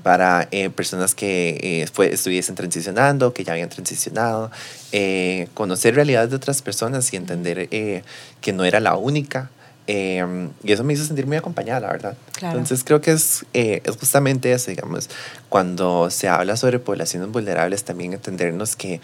para 0.04 0.50
eh, 0.52 0.70
personas 0.70 1.16
que 1.16 1.58
eh, 1.62 1.88
fue, 1.92 2.14
estuviesen 2.14 2.56
transicionando, 2.56 3.34
que 3.34 3.46
ya 3.46 3.54
habían 3.54 3.70
transicionado, 3.70 4.52
eh, 4.92 5.48
conocer 5.54 5.96
realidades 5.96 6.30
de 6.30 6.36
otras 6.36 6.62
personas 6.62 7.12
y 7.14 7.16
entender 7.16 7.70
que 7.70 8.54
no 8.54 8.66
era 8.66 8.82
la 8.82 8.96
única. 8.96 9.50
y 9.88 10.72
eso 10.72 10.84
me 10.84 10.94
hizo 10.94 11.06
sentir 11.06 11.26
muy 11.26 11.38
acompañada, 11.38 11.80
la 11.80 11.92
verdad. 11.92 12.18
Entonces 12.42 12.84
creo 12.84 13.00
que 13.02 13.12
es, 13.12 13.46
es 13.54 13.98
justamente 13.98 14.52
eso, 14.52 14.72
digamos, 14.72 15.10
cuando 15.50 16.10
se 16.10 16.28
habla 16.28 16.58
sobre 16.58 16.80
poblaciones 16.80 17.30
vulnerables, 17.30 17.84
también 17.84 18.14
entendernos 18.14 18.76
que 18.76 19.00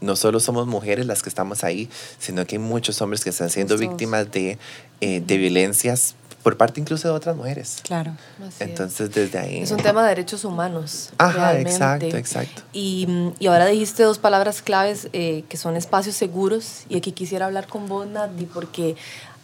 no 0.00 0.16
solo 0.16 0.40
somos 0.40 0.66
mujeres 0.66 1.04
las 1.04 1.22
que 1.22 1.28
estamos 1.28 1.62
ahí, 1.62 1.90
sino 2.18 2.46
que 2.46 2.56
hay 2.56 2.58
muchos 2.58 3.02
hombres 3.02 3.22
que 3.22 3.28
están 3.28 3.50
siendo 3.50 3.76
víctimas 3.76 4.30
de, 4.32 4.56
de 5.00 5.36
violencias 5.36 6.14
por 6.42 6.56
parte 6.56 6.80
incluso 6.80 7.08
de 7.08 7.14
otras 7.14 7.36
mujeres. 7.36 7.80
Claro. 7.82 8.12
Entonces, 8.58 9.10
desde 9.12 9.38
ahí. 9.38 9.58
Es 9.58 9.70
un 9.70 9.82
tema 9.82 10.02
de 10.02 10.08
derechos 10.10 10.44
humanos. 10.44 11.10
Ajá, 11.18 11.58
exacto, 11.58 12.16
exacto. 12.16 12.62
Y, 12.72 13.32
y, 13.38 13.46
ahora 13.46 13.66
dijiste 13.66 14.02
dos 14.02 14.18
palabras 14.18 14.62
claves 14.62 15.08
eh, 15.12 15.44
que 15.48 15.56
son 15.56 15.76
espacios 15.76 16.16
seguros. 16.16 16.84
Y 16.88 16.96
aquí 16.96 17.12
quisiera 17.12 17.46
hablar 17.46 17.66
con 17.66 17.88
vos, 17.88 18.06
Nati, 18.06 18.46
porque 18.46 18.96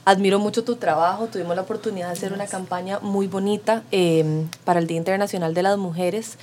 admiro 0.04 0.38
mucho 0.38 0.64
tu 0.64 0.76
trabajo. 0.76 1.26
Tuvimos 1.26 1.54
la 1.54 1.62
oportunidad 1.62 2.06
de 2.06 2.12
hacer 2.14 2.32
una 2.32 2.46
campaña 2.46 2.98
muy 3.00 3.26
bonita 3.26 3.82
eh, 3.92 4.46
para 4.64 4.80
el 4.80 4.86
Día 4.86 4.96
Internacional 4.96 5.52
de 5.52 5.62
las 5.62 5.76
Mujeres. 5.76 6.38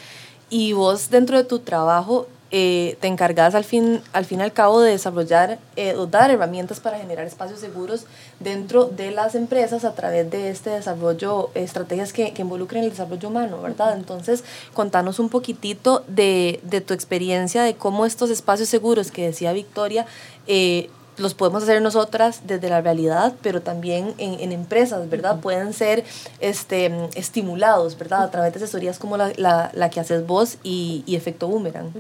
Y 0.50 0.74
vos, 0.74 1.10
dentro 1.10 1.38
de 1.38 1.46
tu 1.46 1.60
trabajo, 1.60 2.28
eh, 2.56 2.98
te 3.00 3.08
encargas 3.08 3.56
al 3.56 3.64
fin, 3.64 4.00
al 4.14 4.26
fin 4.26 4.40
y 4.40 4.44
al 4.44 4.54
cabo 4.54 4.80
de 4.80 4.92
desarrollar 4.92 5.58
eh, 5.76 5.96
dar 6.12 6.30
herramientas 6.30 6.80
para 6.80 7.00
generar 7.00 7.26
espacios 7.26 7.60
seguros 7.60 8.06
dentro 8.40 8.86
de 8.86 9.10
las 9.10 9.34
empresas 9.34 9.84
a 9.86 9.96
través 9.96 10.30
de 10.30 10.52
este 10.52 10.70
desarrollo, 10.70 11.50
estrategias 11.56 12.14
que, 12.14 12.32
que 12.32 12.44
involucren 12.44 12.84
el 12.84 12.92
desarrollo 12.92 13.30
humano, 13.30 13.60
¿verdad? 13.60 13.98
Entonces, 13.98 14.44
contanos 14.76 15.18
un 15.18 15.30
poquitito 15.30 16.04
de, 16.08 16.60
de 16.62 16.80
tu 16.82 16.94
experiencia, 16.94 17.64
de 17.64 17.74
cómo 17.74 18.06
estos 18.06 18.30
espacios 18.30 18.70
seguros 18.70 19.10
que 19.10 19.26
decía 19.26 19.52
Victoria, 19.52 20.06
eh, 20.46 20.92
los 21.18 21.34
podemos 21.34 21.64
hacer 21.64 21.82
nosotras 21.82 22.42
desde 22.46 22.70
la 22.70 22.82
realidad, 22.82 23.34
pero 23.42 23.62
también 23.62 24.14
en, 24.18 24.40
en 24.40 24.52
empresas, 24.52 25.10
¿verdad? 25.10 25.40
Pueden 25.40 25.74
ser 25.74 26.04
este, 26.40 26.92
estimulados, 27.16 27.98
¿verdad? 27.98 28.24
A 28.24 28.32
través 28.32 28.54
de 28.54 28.58
asesorías 28.58 29.00
como 29.00 29.18
la, 29.18 29.32
la, 29.38 29.72
la 29.74 29.90
que 29.90 30.00
haces 30.00 30.26
vos 30.26 30.58
y, 30.64 31.04
y 31.06 31.16
efecto 31.16 31.48
boomerang. 31.48 31.92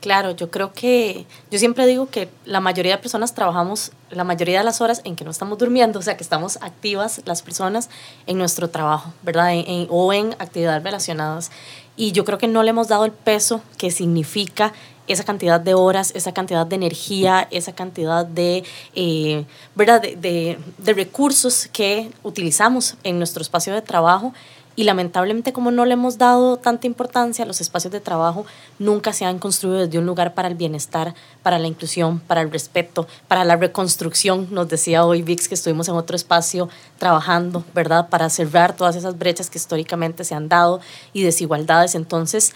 Claro, 0.00 0.30
yo 0.30 0.50
creo 0.50 0.72
que, 0.72 1.26
yo 1.50 1.58
siempre 1.58 1.84
digo 1.86 2.08
que 2.08 2.28
la 2.44 2.60
mayoría 2.60 2.96
de 2.96 3.02
personas 3.02 3.34
trabajamos 3.34 3.90
la 4.10 4.22
mayoría 4.22 4.58
de 4.58 4.64
las 4.64 4.80
horas 4.80 5.00
en 5.04 5.16
que 5.16 5.24
no 5.24 5.32
estamos 5.32 5.58
durmiendo, 5.58 5.98
o 5.98 6.02
sea, 6.02 6.16
que 6.16 6.22
estamos 6.22 6.56
activas 6.62 7.20
las 7.24 7.42
personas 7.42 7.90
en 8.26 8.38
nuestro 8.38 8.70
trabajo, 8.70 9.12
¿verdad? 9.22 9.52
o 9.90 10.12
en 10.12 10.34
actividades 10.38 10.84
relacionadas. 10.84 11.50
Y 11.98 12.12
yo 12.12 12.24
creo 12.24 12.38
que 12.38 12.46
no 12.46 12.62
le 12.62 12.70
hemos 12.70 12.86
dado 12.86 13.04
el 13.04 13.10
peso 13.10 13.60
que 13.76 13.90
significa 13.90 14.72
esa 15.08 15.24
cantidad 15.24 15.60
de 15.60 15.74
horas, 15.74 16.12
esa 16.14 16.32
cantidad 16.32 16.64
de 16.64 16.76
energía, 16.76 17.48
esa 17.50 17.72
cantidad 17.72 18.24
de, 18.24 18.62
eh, 18.94 19.44
¿verdad? 19.74 20.00
De, 20.00 20.58
de, 20.78 20.92
recursos 20.94 21.68
que 21.72 22.10
utilizamos 22.22 22.94
en 23.02 23.18
nuestro 23.18 23.42
espacio 23.42 23.74
de 23.74 23.82
trabajo. 23.82 24.32
Y 24.78 24.84
lamentablemente 24.84 25.52
como 25.52 25.72
no 25.72 25.84
le 25.86 25.94
hemos 25.94 26.18
dado 26.18 26.56
tanta 26.56 26.86
importancia, 26.86 27.44
los 27.44 27.60
espacios 27.60 27.92
de 27.92 27.98
trabajo 27.98 28.46
nunca 28.78 29.12
se 29.12 29.24
han 29.24 29.40
construido 29.40 29.78
desde 29.78 29.98
un 29.98 30.06
lugar 30.06 30.34
para 30.34 30.46
el 30.46 30.54
bienestar, 30.54 31.16
para 31.42 31.58
la 31.58 31.66
inclusión, 31.66 32.20
para 32.20 32.42
el 32.42 32.52
respeto, 32.52 33.08
para 33.26 33.44
la 33.44 33.56
reconstrucción. 33.56 34.46
Nos 34.52 34.68
decía 34.68 35.04
hoy 35.04 35.22
Vix 35.22 35.48
que 35.48 35.56
estuvimos 35.56 35.88
en 35.88 35.96
otro 35.96 36.14
espacio 36.14 36.68
trabajando, 36.96 37.64
¿verdad? 37.74 38.08
Para 38.08 38.30
cerrar 38.30 38.76
todas 38.76 38.94
esas 38.94 39.18
brechas 39.18 39.50
que 39.50 39.58
históricamente 39.58 40.22
se 40.22 40.36
han 40.36 40.48
dado 40.48 40.78
y 41.12 41.24
desigualdades. 41.24 41.96
Entonces, 41.96 42.54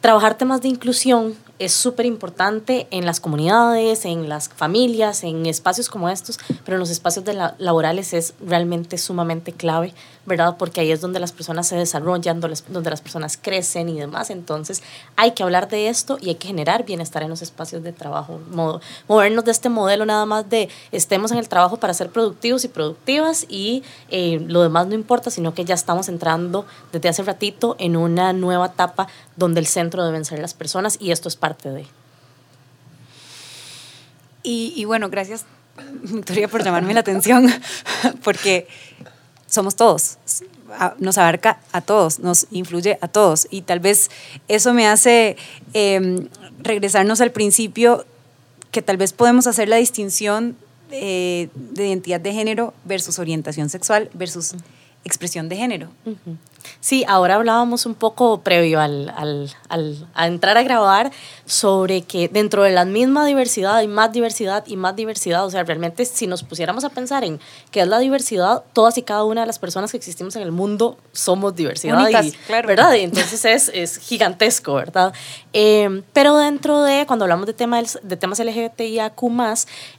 trabajar 0.00 0.38
temas 0.38 0.62
de 0.62 0.68
inclusión 0.68 1.34
es 1.58 1.72
súper 1.72 2.06
importante 2.06 2.88
en 2.90 3.06
las 3.06 3.20
comunidades, 3.20 4.04
en 4.04 4.28
las 4.28 4.48
familias, 4.48 5.22
en 5.22 5.46
espacios 5.46 5.88
como 5.88 6.08
estos, 6.08 6.40
pero 6.64 6.76
en 6.76 6.80
los 6.80 6.90
espacios 6.90 7.24
laborales 7.58 8.12
es 8.12 8.34
realmente 8.44 8.98
sumamente 8.98 9.52
clave, 9.52 9.94
¿verdad? 10.24 10.56
Porque 10.56 10.80
ahí 10.80 10.92
es 10.92 11.00
donde 11.00 11.18
las 11.18 11.32
personas 11.32 11.66
se 11.66 11.76
desarrollan, 11.76 12.40
donde, 12.40 12.90
las 12.90 13.00
personas 13.00 13.36
crecen 13.40 13.88
y 13.88 13.98
demás. 13.98 14.30
Entonces 14.30 14.82
hay 15.16 15.32
que 15.32 15.42
hablar 15.42 15.68
de 15.68 15.88
esto 15.88 16.18
y 16.20 16.28
hay 16.28 16.34
que 16.36 16.48
generar 16.48 16.84
bienestar 16.84 17.22
en 17.22 17.30
los 17.30 17.42
espacios 17.42 17.82
de 17.82 17.92
trabajo, 17.92 18.40
movernos 19.08 19.44
de 19.44 19.50
este 19.50 19.68
modelo 19.68 20.06
nada 20.06 20.24
más 20.26 20.48
de 20.48 20.68
estemos 20.92 21.32
en 21.32 21.38
el 21.38 21.48
trabajo 21.48 21.78
para 21.78 21.94
ser 21.94 22.10
productivos 22.10 22.64
y 22.64 22.68
productivas 22.68 23.46
y 23.48 23.82
eh, 24.10 24.40
lo 24.46 24.62
demás 24.62 24.86
no 24.86 24.94
importa, 24.94 25.30
sino 25.30 25.54
que 25.54 25.64
ya 25.64 25.74
estamos 25.74 26.08
entrando 26.08 26.66
desde 26.92 27.08
hace 27.08 27.22
ratito 27.22 27.76
en 27.78 27.96
una 27.96 28.32
nueva 28.32 28.66
etapa 28.66 29.08
donde 29.36 29.60
el 29.60 29.66
centro 29.66 30.04
deben 30.04 30.24
ser 30.24 30.38
las 30.38 30.54
personas 30.54 30.96
y 31.00 31.10
esto 31.10 31.28
es 31.28 31.36
parte 31.36 31.70
de. 31.70 31.86
Y, 34.44 34.72
y 34.76 34.84
bueno, 34.84 35.08
gracias 35.08 35.44
Victoria 36.02 36.48
por 36.48 36.62
llamarme 36.62 36.94
la 36.94 37.00
atención, 37.00 37.50
porque 38.24 38.68
somos 39.52 39.76
todos, 39.76 40.16
nos 40.98 41.18
abarca 41.18 41.60
a 41.72 41.82
todos, 41.82 42.20
nos 42.20 42.46
influye 42.50 42.98
a 43.02 43.08
todos 43.08 43.46
y 43.50 43.60
tal 43.60 43.80
vez 43.80 44.10
eso 44.48 44.72
me 44.72 44.86
hace 44.86 45.36
eh, 45.74 46.26
regresarnos 46.60 47.20
al 47.20 47.32
principio 47.32 48.06
que 48.70 48.80
tal 48.80 48.96
vez 48.96 49.12
podemos 49.12 49.46
hacer 49.46 49.68
la 49.68 49.76
distinción 49.76 50.56
eh, 50.90 51.50
de 51.54 51.88
identidad 51.88 52.18
de 52.18 52.32
género 52.32 52.72
versus 52.86 53.18
orientación 53.18 53.68
sexual 53.68 54.08
versus 54.14 54.54
expresión 55.04 55.50
de 55.50 55.56
género. 55.56 55.88
Uh 56.06 56.10
-huh. 56.12 56.36
Sí, 56.80 57.04
ahora 57.06 57.36
hablábamos 57.36 57.86
un 57.86 57.94
poco 57.94 58.40
previo 58.40 58.80
al, 58.80 59.12
al, 59.16 59.50
al, 59.68 60.08
a 60.14 60.26
entrar 60.26 60.56
a 60.56 60.62
grabar 60.62 61.12
sobre 61.46 62.02
que 62.02 62.28
dentro 62.28 62.62
de 62.62 62.70
la 62.70 62.84
misma 62.84 63.24
diversidad 63.26 63.76
hay 63.76 63.88
más 63.88 64.12
diversidad 64.12 64.64
y 64.66 64.76
más 64.76 64.96
diversidad. 64.96 65.44
O 65.44 65.50
sea, 65.50 65.64
realmente 65.64 66.04
si 66.04 66.26
nos 66.26 66.42
pusiéramos 66.42 66.84
a 66.84 66.90
pensar 66.90 67.24
en 67.24 67.40
qué 67.70 67.80
es 67.80 67.88
la 67.88 67.98
diversidad, 67.98 68.64
todas 68.72 68.98
y 68.98 69.02
cada 69.02 69.24
una 69.24 69.42
de 69.42 69.46
las 69.46 69.58
personas 69.58 69.90
que 69.90 69.96
existimos 69.96 70.36
en 70.36 70.42
el 70.42 70.52
mundo 70.52 70.98
somos 71.12 71.54
diversidad. 71.54 72.00
Únicas, 72.00 72.26
y, 72.26 72.32
claro. 72.32 72.68
¿Verdad? 72.68 72.94
Y 72.94 73.00
entonces 73.00 73.44
es, 73.44 73.70
es 73.74 73.98
gigantesco, 73.98 74.74
¿verdad? 74.74 75.12
Eh, 75.52 76.02
pero 76.12 76.36
dentro 76.36 76.82
de, 76.82 77.06
cuando 77.06 77.24
hablamos 77.24 77.46
de, 77.46 77.54
tema, 77.54 77.80
de 77.80 78.16
temas 78.16 78.38
LGBTIAQ+, 78.38 79.14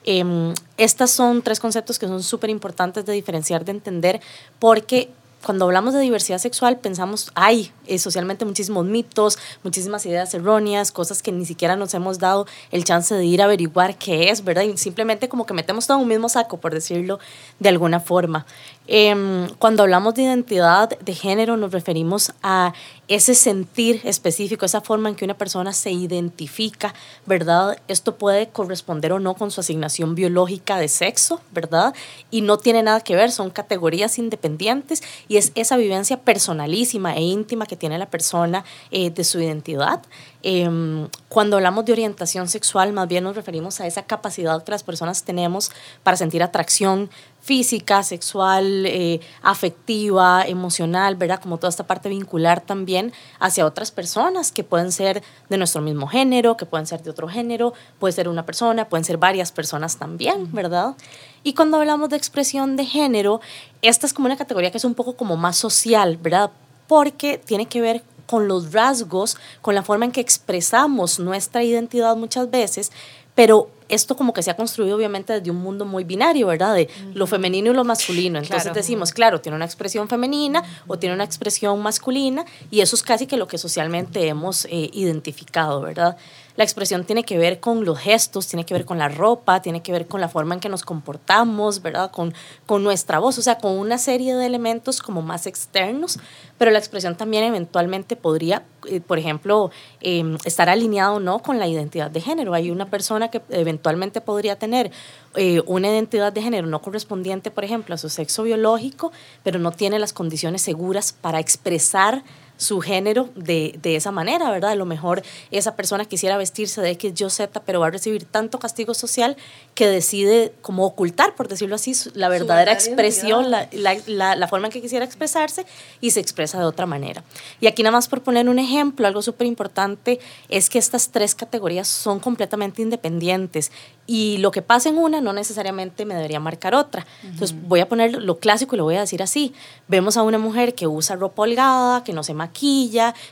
eh, 0.06 0.54
estas 0.78 1.12
son 1.12 1.42
tres 1.42 1.60
conceptos 1.60 2.00
que 2.00 2.08
son 2.08 2.24
súper 2.24 2.50
importantes 2.50 3.06
de 3.06 3.14
diferenciar, 3.14 3.66
de 3.66 3.72
entender, 3.72 4.22
porque 4.60 5.10
cuando 5.44 5.66
hablamos 5.66 5.94
de 5.94 6.00
diversidad 6.00 6.38
sexual 6.38 6.80
pensamos, 6.80 7.32
hay 7.36 7.72
eh, 7.86 8.00
socialmente 8.00 8.46
muchísimos 8.46 8.86
mitos, 8.86 9.38
muchísimas 9.64 10.06
ideas 10.06 10.34
erróneas, 10.34 10.92
cosas 10.92 11.22
que 11.22 11.32
ni 11.32 11.46
siquiera 11.46 11.76
nos 11.76 11.94
hemos 11.94 12.20
dado 12.20 12.48
el 12.72 12.84
chance 12.84 13.14
de 13.14 13.26
ir 13.26 13.42
a 13.42 13.46
averiguar 13.46 13.98
qué 13.98 14.30
es, 14.30 14.44
¿verdad? 14.44 14.64
Y 14.64 14.78
simplemente 14.78 15.30
como 15.30 15.46
que 15.46 15.54
metemos 15.54 15.86
todo 15.86 15.98
en 15.98 16.04
un 16.04 16.10
mismo 16.10 16.30
saco, 16.30 16.58
por 16.58 16.74
decirlo 16.74 17.20
de 17.60 17.70
alguna 17.70 18.00
forma. 18.00 18.46
Eh, 18.88 19.48
cuando 19.60 19.84
hablamos 19.84 20.14
de 20.14 20.24
identidad 20.24 20.98
de 21.00 21.14
género 21.14 21.56
nos 21.56 21.72
referimos 21.72 22.34
a 22.44 22.74
ese 23.08 23.36
sentir 23.36 24.02
específico, 24.06 24.66
esa 24.66 24.82
forma 24.82 25.10
en 25.10 25.16
que 25.16 25.26
una 25.26 25.38
persona 25.38 25.74
se 25.74 25.92
identifica, 25.92 26.94
¿verdad? 27.26 27.78
Esto 27.88 28.16
puede 28.16 28.48
corresponder 28.48 29.12
o 29.14 29.20
no 29.20 29.36
con 29.36 29.52
su 29.52 29.62
asignación 29.62 30.16
biológica 30.16 30.78
de 30.78 30.88
sexo, 30.88 31.42
¿verdad? 31.52 31.94
Y 32.32 32.42
no 32.42 32.58
tiene 32.58 32.82
nada 32.82 33.02
que 33.02 33.16
ver, 33.16 33.32
son 33.32 33.50
categorías 33.50 34.18
independientes 34.18 35.04
y 35.28 35.38
es 35.38 35.52
esa 35.56 35.76
vivencia 35.78 36.22
personalísima 36.22 37.16
e 37.16 37.22
íntima 37.22 37.66
que 37.66 37.76
tiene 37.76 37.98
la 37.98 38.08
persona 38.08 38.64
eh, 38.92 39.10
de 39.10 39.24
su 39.24 39.40
identidad. 39.40 40.02
Eh, 40.44 41.08
cuando 41.30 41.58
hablamos 41.58 41.86
de 41.86 41.94
orientación 41.94 42.48
sexual, 42.48 42.94
más 42.94 43.08
bien 43.08 43.24
nos 43.24 43.36
referimos 43.36 43.80
a 43.80 43.88
esa 43.88 44.04
capacidad 44.04 44.64
que 44.64 44.72
las 44.72 44.84
personas 44.84 45.24
tenemos 45.24 45.72
para 46.04 46.18
sentir 46.18 46.44
atracción 46.44 47.10
física, 47.44 48.04
sexual, 48.04 48.86
eh, 48.86 49.20
afectiva, 49.42 50.44
emocional, 50.48 51.18
¿verdad? 51.18 51.42
Como 51.42 51.58
toda 51.58 51.70
esta 51.70 51.86
parte 51.86 52.08
vincular 52.08 52.62
también 52.62 53.12
hacia 53.38 53.66
otras 53.66 53.92
personas 53.92 54.54
que 54.54 54.64
pueden 54.64 54.94
ser 54.94 55.22
de 55.50 55.58
nuestro 55.58 55.82
mismo 55.82 56.08
género, 56.08 56.56
que 56.56 56.66
pueden 56.66 56.88
ser 56.88 57.04
de 57.04 57.10
otro 57.10 57.28
género, 57.28 57.74
puede 58.00 58.14
ser 58.14 58.30
una 58.30 58.46
persona, 58.46 58.88
pueden 58.88 59.04
ser 59.04 59.18
varias 59.18 59.52
personas 59.52 59.98
también, 59.98 60.54
¿verdad? 60.54 60.96
Y 61.44 61.54
cuando 61.54 61.78
hablamos 61.78 62.08
de 62.08 62.16
expresión 62.16 62.78
de 62.78 62.86
género, 62.86 63.42
esta 63.82 64.08
es 64.08 64.14
como 64.14 64.28
una 64.28 64.38
categoría 64.38 64.72
que 64.72 64.78
es 64.78 64.86
un 64.86 64.96
poco 64.96 65.18
como 65.18 65.36
más 65.36 65.58
social, 65.58 66.16
¿verdad? 66.16 66.50
Porque 66.88 67.38
tiene 67.38 67.66
que 67.66 67.82
ver 67.82 68.04
con 68.26 68.48
los 68.48 68.72
rasgos, 68.72 69.36
con 69.62 69.76
la 69.76 69.84
forma 69.84 70.06
en 70.06 70.14
que 70.14 70.22
expresamos 70.22 71.20
nuestra 71.20 71.62
identidad 71.62 72.16
muchas 72.16 72.50
veces, 72.50 72.94
pero 73.36 73.70
esto 73.90 74.16
como 74.16 74.34
que 74.34 74.42
se 74.42 74.52
ha 74.52 74.56
construido 74.56 74.96
obviamente 74.96 75.34
desde 75.34 75.52
un 75.52 75.58
mundo 75.58 75.86
muy 75.86 76.04
binario, 76.04 76.48
¿verdad? 76.48 76.76
De 76.76 76.90
lo 77.14 77.28
femenino 77.28 77.72
y 77.72 77.74
lo 77.74 77.84
masculino. 77.84 78.40
Entonces 78.40 78.74
decimos, 78.74 79.12
claro, 79.12 79.42
tiene 79.42 79.56
una 79.56 79.66
expresión 79.66 80.08
femenina 80.10 80.64
o 80.88 80.98
tiene 80.98 81.14
una 81.14 81.24
expresión 81.24 81.80
masculina 81.82 82.46
y 82.72 82.82
eso 82.82 82.96
es 82.96 83.04
casi 83.04 83.28
que 83.28 83.38
lo 83.38 83.48
que 83.48 83.58
socialmente 83.58 84.28
hemos 84.28 84.66
eh, 84.66 84.90
identificado, 84.94 85.82
¿verdad? 85.82 86.18
La 86.56 86.64
expresión 86.64 87.04
tiene 87.04 87.24
que 87.24 87.38
ver 87.38 87.60
con 87.60 87.84
los 87.84 87.98
gestos, 87.98 88.48
tiene 88.48 88.66
que 88.66 88.74
ver 88.74 88.86
con 88.86 89.00
la 89.00 89.10
ropa, 89.10 89.62
tiene 89.62 89.82
que 89.82 89.92
ver 89.92 90.08
con 90.08 90.22
la 90.22 90.30
forma 90.30 90.54
en 90.54 90.60
que 90.60 90.70
nos 90.70 90.84
comportamos, 90.84 91.82
¿verdad? 91.82 92.12
Con, 92.12 92.34
con 92.66 92.84
nuestra 92.84 93.20
voz, 93.20 93.38
o 93.40 93.42
sea, 93.42 93.58
con 93.58 93.72
una 93.78 93.98
serie 93.98 94.36
de 94.36 94.46
elementos 94.46 95.02
como 95.02 95.22
más 95.22 95.48
externos, 95.48 96.20
pero 96.60 96.70
la 96.70 96.78
expresión 96.78 97.16
también 97.16 97.44
eventualmente 97.44 98.16
podría, 98.16 98.64
eh, 98.88 99.02
por 99.02 99.18
ejemplo, 99.18 99.72
em, 100.02 100.38
estar 100.46 100.70
alineado 100.70 101.16
o 101.16 101.20
no 101.20 101.40
con 101.40 101.58
la 101.58 101.68
identidad 101.68 102.12
de 102.12 102.22
género. 102.22 102.54
Hay 102.54 102.70
una 102.70 102.86
persona 102.86 103.30
que 103.30 103.42
eventualmente 103.50 104.22
podría 104.22 104.58
tener 104.58 104.92
eh, 105.36 105.62
una 105.66 105.88
identidad 105.90 106.32
de 106.32 106.44
género 106.44 106.68
no 106.68 106.82
correspondiente, 106.82 107.50
por 107.50 107.64
ejemplo, 107.64 107.96
a 107.96 107.98
su 107.98 108.10
sexo 108.10 108.44
biológico, 108.44 109.12
pero 109.42 109.58
no 109.58 109.72
tiene 109.72 109.98
las 109.98 110.14
condiciones 110.14 110.62
seguras 110.62 111.14
para 111.14 111.40
expresar 111.40 112.24
su 112.64 112.82
género 112.82 113.30
de, 113.36 113.78
de, 113.82 113.96
esa 113.96 114.12
manera, 114.12 114.50
¿verdad? 114.50 114.72
A 114.72 114.76
lo 114.76 114.86
mejor 114.86 115.22
esa 115.52 115.76
persona 115.76 116.06
quisiera 116.06 116.38
vestirse 116.38 116.82
de 116.82 116.92
X, 116.92 117.14
Y, 117.20 117.30
Z, 117.30 117.62
pero 117.66 117.80
va 117.80 117.88
a 117.88 117.90
recibir 117.92 118.26
tanto 118.26 118.58
castigo 118.60 118.94
social 118.94 119.38
que 119.76 119.88
decide 119.88 120.54
como 120.62 120.86
ocultar, 120.86 121.36
por 121.36 121.48
decirlo 121.48 121.76
así, 121.76 121.94
la 122.14 122.30
verdadera 122.30 122.72
expresión, 122.72 123.52
la, 123.52 123.68
la, 123.72 124.36
la, 124.36 124.48
forma 124.48 124.68
en 124.68 124.74
que 124.74 124.82
quisiera 124.82 125.06
expresarse 125.06 125.66
y 126.02 126.12
se 126.12 126.20
expresa 126.20 126.60
de 126.60 126.66
otra 126.66 126.86
manera. 126.86 127.24
Y 127.60 127.68
aquí 127.68 127.84
nada 127.84 127.92
más 127.92 128.08
por 128.08 128.22
poner 128.22 128.48
un 128.50 128.60
ejemplo, 128.60 129.06
algo 129.06 129.22
súper 129.22 129.48
importante 129.48 130.20
es 130.50 130.70
que 130.70 130.80
estas 130.80 131.10
tres 131.10 131.36
categorías 131.36 131.88
son 131.88 132.20
completamente 132.20 132.82
independientes 132.82 133.72
y 134.06 134.38
lo 134.40 134.52
que 134.52 134.62
pasa 134.62 134.90
en 134.90 134.98
una 134.98 135.22
no 135.22 135.32
necesariamente 135.32 136.06
me 136.06 136.14
debería 136.14 136.40
marcar 136.40 136.76
otra. 136.76 137.06
Entonces 137.24 137.56
voy 137.68 137.80
a 137.80 137.88
poner 137.88 138.22
lo 138.22 138.40
clásico 138.40 138.76
y 138.76 138.78
lo 138.78 138.84
voy 138.84 138.96
a 138.96 139.02
decir 139.02 139.24
así. 139.24 139.54
Vemos 139.88 140.18
a 140.18 140.24
una 140.24 140.38
mujer 140.38 140.76
que 140.76 140.88
usa 140.88 141.16
ropa 141.16 141.44
holgada, 141.44 142.04
que 142.04 142.12
no 142.12 142.24
se 142.24 142.34
maquilla, 142.34 142.53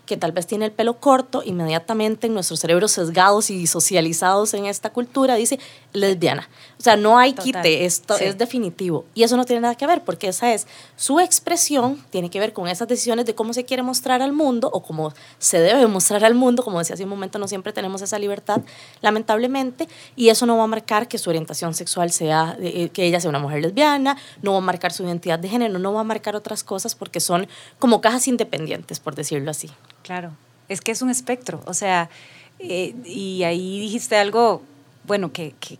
que 0.06 0.18
tal 0.18 0.32
vez 0.32 0.48
tiene 0.48 0.66
el 0.66 0.72
pelo 0.72 1.00
corto, 1.00 1.44
inmediatamente 1.46 2.28
en 2.28 2.34
nuestros 2.34 2.60
cerebros 2.60 2.92
sesgados 2.92 3.50
y 3.50 3.68
socializados 3.68 4.54
en 4.54 4.66
esta 4.66 4.92
cultura 4.92 5.36
dice 5.36 5.60
lesbiana. 5.94 6.50
O 6.82 6.84
sea, 6.84 6.96
no 6.96 7.20
hay 7.20 7.34
quite, 7.34 7.86
esto 7.86 8.18
es 8.18 8.40
definitivo. 8.40 9.06
Y 9.14 9.22
eso 9.22 9.38
no 9.38 9.46
tiene 9.46 9.62
nada 9.62 9.76
que 9.76 9.86
ver, 9.86 10.04
porque 10.04 10.30
esa 10.30 10.52
es 10.52 10.66
su 10.96 11.20
expresión, 11.20 12.04
tiene 12.10 12.32
que 12.32 12.40
ver 12.40 12.54
con 12.54 12.68
esas 12.68 12.88
decisiones 12.88 13.28
de 13.28 13.36
cómo 13.36 13.54
se 13.54 13.66
quiere 13.66 13.84
mostrar 13.84 14.24
al 14.24 14.34
mundo 14.34 14.68
o 14.74 14.82
cómo 14.82 15.14
se 15.38 15.60
debe 15.60 15.86
mostrar 15.86 16.26
al 16.26 16.34
mundo. 16.34 16.64
Como 16.64 16.80
decía 16.80 16.96
hace 16.96 17.04
un 17.04 17.12
momento, 17.12 17.38
no 17.38 17.48
siempre 17.48 17.72
tenemos 17.72 18.02
esa 18.02 18.18
libertad, 18.18 18.64
lamentablemente, 19.02 19.88
y 20.16 20.30
eso 20.30 20.48
no 20.48 20.58
va 20.58 20.64
a 20.64 20.68
marcar 20.68 21.08
que 21.08 21.20
su 21.20 21.30
orientación 21.30 21.76
sexual 21.76 22.12
sea, 22.12 22.58
eh, 22.60 22.90
que 22.90 23.06
ella 23.06 23.20
sea 23.22 23.30
una 23.30 23.38
mujer 23.38 23.62
lesbiana, 23.62 24.18
no 24.42 24.54
va 24.54 24.58
a 24.58 24.62
marcar 24.62 24.92
su 24.92 25.04
identidad 25.04 25.38
de 25.38 25.50
género, 25.50 25.78
no 25.78 25.94
va 25.94 26.02
a 26.02 26.04
marcar 26.04 26.36
otras 26.36 26.64
cosas 26.64 26.96
porque 26.96 27.20
son 27.20 27.48
como 27.78 28.02
cajas 28.02 28.28
independientes, 28.28 29.00
por 29.00 29.14
decirlo 29.14 29.52
así. 29.52 29.70
Claro, 30.02 30.32
es 30.68 30.82
que 30.82 30.92
es 30.92 31.04
un 31.04 31.12
espectro, 31.12 31.62
o 31.68 31.76
sea, 31.76 32.10
eh, 32.58 32.96
y 33.06 33.44
ahí 33.44 33.80
dijiste 33.80 34.16
algo, 34.16 34.64
bueno, 35.06 35.32
que, 35.32 35.54
que 35.60 35.78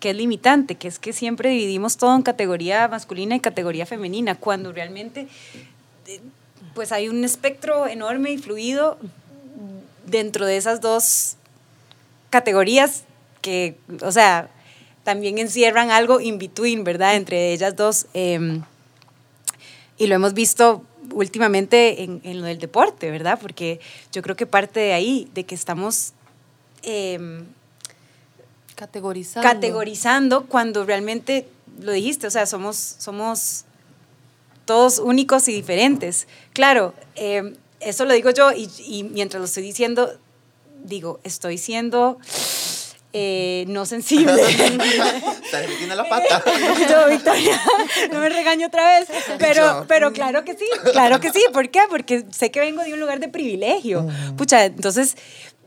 que 0.00 0.10
es 0.10 0.16
limitante, 0.16 0.76
que 0.76 0.88
es 0.88 0.98
que 0.98 1.12
siempre 1.12 1.50
dividimos 1.50 1.96
todo 1.96 2.14
en 2.14 2.22
categoría 2.22 2.86
masculina 2.88 3.34
y 3.34 3.40
categoría 3.40 3.86
femenina, 3.86 4.36
cuando 4.36 4.72
realmente 4.72 5.28
eh, 6.06 6.20
pues 6.74 6.92
hay 6.92 7.08
un 7.08 7.24
espectro 7.24 7.86
enorme 7.86 8.30
y 8.30 8.38
fluido 8.38 8.98
dentro 10.06 10.46
de 10.46 10.56
esas 10.56 10.80
dos 10.80 11.36
categorías 12.30 13.04
que, 13.40 13.76
o 14.02 14.12
sea, 14.12 14.48
también 15.02 15.38
encierran 15.38 15.90
algo 15.90 16.20
in 16.20 16.38
between, 16.38 16.84
¿verdad? 16.84 17.16
Entre 17.16 17.52
ellas 17.52 17.74
dos. 17.74 18.06
Em, 18.14 18.62
y 19.96 20.06
lo 20.06 20.14
hemos 20.14 20.34
visto 20.34 20.84
últimamente 21.12 22.02
en, 22.04 22.20
en, 22.24 22.40
lo 22.40 22.46
del 22.46 22.58
deporte, 22.58 23.10
¿verdad? 23.10 23.38
Porque 23.40 23.80
yo 24.12 24.22
creo 24.22 24.36
que 24.36 24.46
parte 24.46 24.80
de 24.80 24.92
ahí, 24.92 25.28
de 25.34 25.44
que 25.44 25.54
estamos... 25.54 26.12
Eh, 26.82 27.42
Categorizando. 28.78 29.48
Categorizando 29.48 30.46
cuando 30.46 30.84
realmente, 30.84 31.48
lo 31.80 31.90
dijiste, 31.90 32.28
o 32.28 32.30
sea, 32.30 32.46
somos, 32.46 32.76
somos 32.76 33.64
todos 34.66 35.00
únicos 35.00 35.48
y 35.48 35.52
diferentes. 35.52 36.28
Claro, 36.52 36.94
eh, 37.16 37.56
eso 37.80 38.04
lo 38.04 38.14
digo 38.14 38.30
yo 38.30 38.52
y, 38.52 38.70
y, 38.86 39.02
mientras 39.02 39.40
lo 39.40 39.46
estoy 39.46 39.64
diciendo, 39.64 40.16
digo, 40.84 41.18
estoy 41.24 41.58
siendo 41.58 42.18
eh, 43.12 43.64
no 43.66 43.84
sensible. 43.84 44.40
Está 44.42 45.60
metiendo 45.66 45.96
la 45.96 46.08
pata. 46.08 46.44
yo, 46.88 47.08
Victoria, 47.08 47.60
no 48.12 48.20
me 48.20 48.28
regaño 48.28 48.68
otra 48.68 49.00
vez. 49.00 49.08
Pero, 49.40 49.86
pero 49.88 50.12
claro 50.12 50.44
que 50.44 50.54
sí, 50.54 50.66
claro 50.92 51.18
que 51.18 51.32
sí. 51.32 51.42
¿Por 51.52 51.68
qué? 51.70 51.80
Porque 51.90 52.26
sé 52.30 52.52
que 52.52 52.60
vengo 52.60 52.84
de 52.84 52.92
un 52.92 53.00
lugar 53.00 53.18
de 53.18 53.28
privilegio. 53.28 54.06
Pucha, 54.36 54.66
entonces 54.66 55.16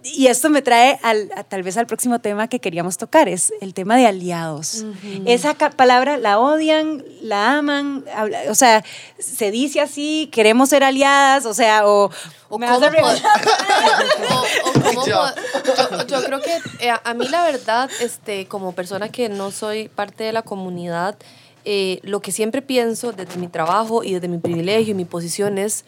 y 0.03 0.27
esto 0.27 0.49
me 0.49 0.61
trae 0.61 0.99
al, 1.03 1.29
a, 1.35 1.43
tal 1.43 1.63
vez 1.63 1.77
al 1.77 1.85
próximo 1.85 2.19
tema 2.19 2.47
que 2.47 2.59
queríamos 2.59 2.97
tocar, 2.97 3.29
es 3.29 3.53
el 3.61 3.73
tema 3.73 3.95
de 3.97 4.07
aliados. 4.07 4.83
Uh 4.83 4.93
-huh. 4.93 5.23
Esa 5.25 5.53
palabra 5.53 6.17
la 6.17 6.39
odian, 6.39 7.03
la 7.21 7.57
aman, 7.57 8.03
o 8.49 8.55
sea, 8.55 8.83
se 9.19 9.51
dice 9.51 9.79
así, 9.81 10.29
queremos 10.31 10.69
ser 10.69 10.83
aliadas, 10.83 11.45
o 11.45 11.53
sea, 11.53 11.87
o... 11.87 12.09
o 12.49 12.57
me 12.57 12.67
cómo 12.67 12.77
o, 12.87 14.69
o 14.69 14.83
cómo 14.83 15.05
yo. 15.05 15.23
Yo, 15.65 16.07
yo, 16.07 16.23
creo 16.23 16.41
que 16.41 16.55
eh, 16.79 16.91
a 17.03 17.13
mí 17.13 17.27
la 17.27 17.43
verdad, 17.43 17.89
este, 18.01 18.47
como 18.47 18.73
persona 18.73 19.09
que 19.09 19.29
no 19.29 19.51
soy 19.51 19.87
parte 19.87 20.23
de 20.23 20.31
la 20.31 20.41
comunidad, 20.41 21.15
eh, 21.63 21.99
lo 22.01 22.21
que 22.21 22.31
siempre 22.31 22.63
pienso 22.63 23.11
desde 23.11 23.37
mi 23.37 23.47
trabajo 23.47 24.03
y 24.03 24.13
desde 24.13 24.27
mi 24.27 24.39
privilegio 24.39 24.91
y 24.91 24.95
mi 24.95 25.05
posición 25.05 25.57
es 25.57 25.85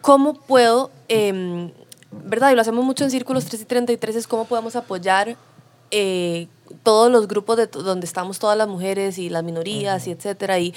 cómo 0.00 0.34
puedo... 0.34 0.90
Eh, 1.08 1.70
¿verdad? 2.24 2.52
Y 2.52 2.54
lo 2.54 2.60
hacemos 2.60 2.84
mucho 2.84 3.04
en 3.04 3.10
Círculos 3.10 3.44
3 3.46 3.62
y 3.62 3.64
33, 3.64 4.16
es 4.16 4.26
cómo 4.26 4.44
podemos 4.44 4.76
apoyar 4.76 5.36
eh, 5.90 6.48
todos 6.82 7.10
los 7.10 7.28
grupos 7.28 7.56
de 7.56 7.66
donde 7.66 8.06
estamos 8.06 8.38
todas 8.38 8.56
las 8.56 8.68
mujeres 8.68 9.18
y 9.18 9.28
las 9.28 9.44
minorías 9.44 10.02
uh 10.02 10.06
-huh. 10.06 10.08
y 10.08 10.12
etcétera. 10.12 10.58
Y 10.58 10.74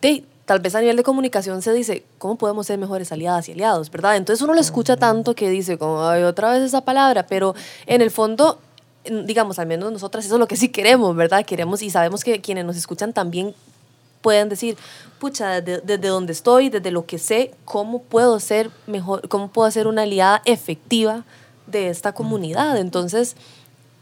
de, 0.00 0.24
tal 0.44 0.60
vez 0.60 0.74
a 0.74 0.80
nivel 0.80 0.96
de 0.96 1.02
comunicación 1.02 1.62
se 1.62 1.72
dice, 1.72 2.04
¿cómo 2.18 2.36
podemos 2.36 2.66
ser 2.66 2.78
mejores 2.78 3.10
aliadas 3.12 3.48
y 3.48 3.52
aliados? 3.52 3.90
¿Verdad? 3.90 4.16
Entonces 4.16 4.42
uno 4.42 4.54
lo 4.54 4.60
escucha 4.60 4.96
tanto 4.96 5.34
que 5.34 5.48
dice, 5.48 5.78
como, 5.78 6.04
Ay, 6.04 6.22
otra 6.22 6.52
vez 6.52 6.62
esa 6.62 6.82
palabra, 6.82 7.26
pero 7.26 7.54
en 7.86 8.02
el 8.02 8.10
fondo 8.10 8.58
digamos, 9.04 9.58
al 9.58 9.66
menos 9.66 9.92
nosotras 9.92 10.24
eso 10.24 10.36
es 10.36 10.40
lo 10.40 10.48
que 10.48 10.56
sí 10.56 10.68
queremos, 10.70 11.14
¿verdad? 11.14 11.44
Queremos 11.44 11.82
y 11.82 11.90
sabemos 11.90 12.24
que 12.24 12.40
quienes 12.40 12.64
nos 12.64 12.76
escuchan 12.76 13.12
también 13.12 13.54
pueden 14.24 14.48
decir, 14.48 14.78
pucha, 15.18 15.60
desde, 15.60 15.82
desde 15.82 16.08
donde 16.08 16.32
estoy, 16.32 16.70
desde 16.70 16.90
lo 16.90 17.04
que 17.04 17.18
sé, 17.18 17.52
cómo 17.66 18.02
puedo 18.02 18.40
ser 18.40 18.70
mejor, 18.86 19.28
cómo 19.28 19.52
puedo 19.52 19.70
ser 19.70 19.86
una 19.86 20.02
aliada 20.02 20.40
efectiva 20.46 21.24
de 21.66 21.90
esta 21.90 22.12
comunidad. 22.12 22.78
Entonces, 22.78 23.36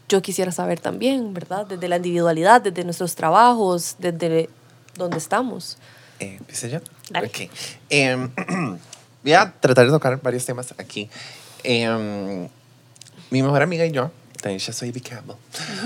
yo 0.07 0.21
quisiera 0.21 0.53
saber 0.53 0.79
también, 0.79 1.33
¿verdad? 1.33 1.67
Desde 1.67 1.89
la 1.89 1.97
individualidad, 1.97 2.61
desde 2.61 2.85
nuestros 2.85 3.15
trabajos, 3.15 3.97
desde 3.99 4.49
donde 4.95 5.17
estamos. 5.17 5.77
Eh, 6.21 6.37
¿Empiece 6.39 6.69
yo? 6.69 6.79
Dale. 7.09 7.27
Ok. 7.27 7.49
Eh, 7.89 8.29
voy 9.23 9.33
a 9.33 9.53
tratar 9.59 9.85
de 9.85 9.91
tocar 9.91 10.21
varios 10.21 10.45
temas 10.45 10.73
aquí. 10.77 11.09
Eh, 11.65 12.47
mi 13.29 13.41
mejor 13.43 13.61
amiga 13.61 13.85
y 13.85 13.91
yo, 13.91 14.09
ya 14.41 14.71
soy 14.71 14.93
Campbell, 14.93 15.35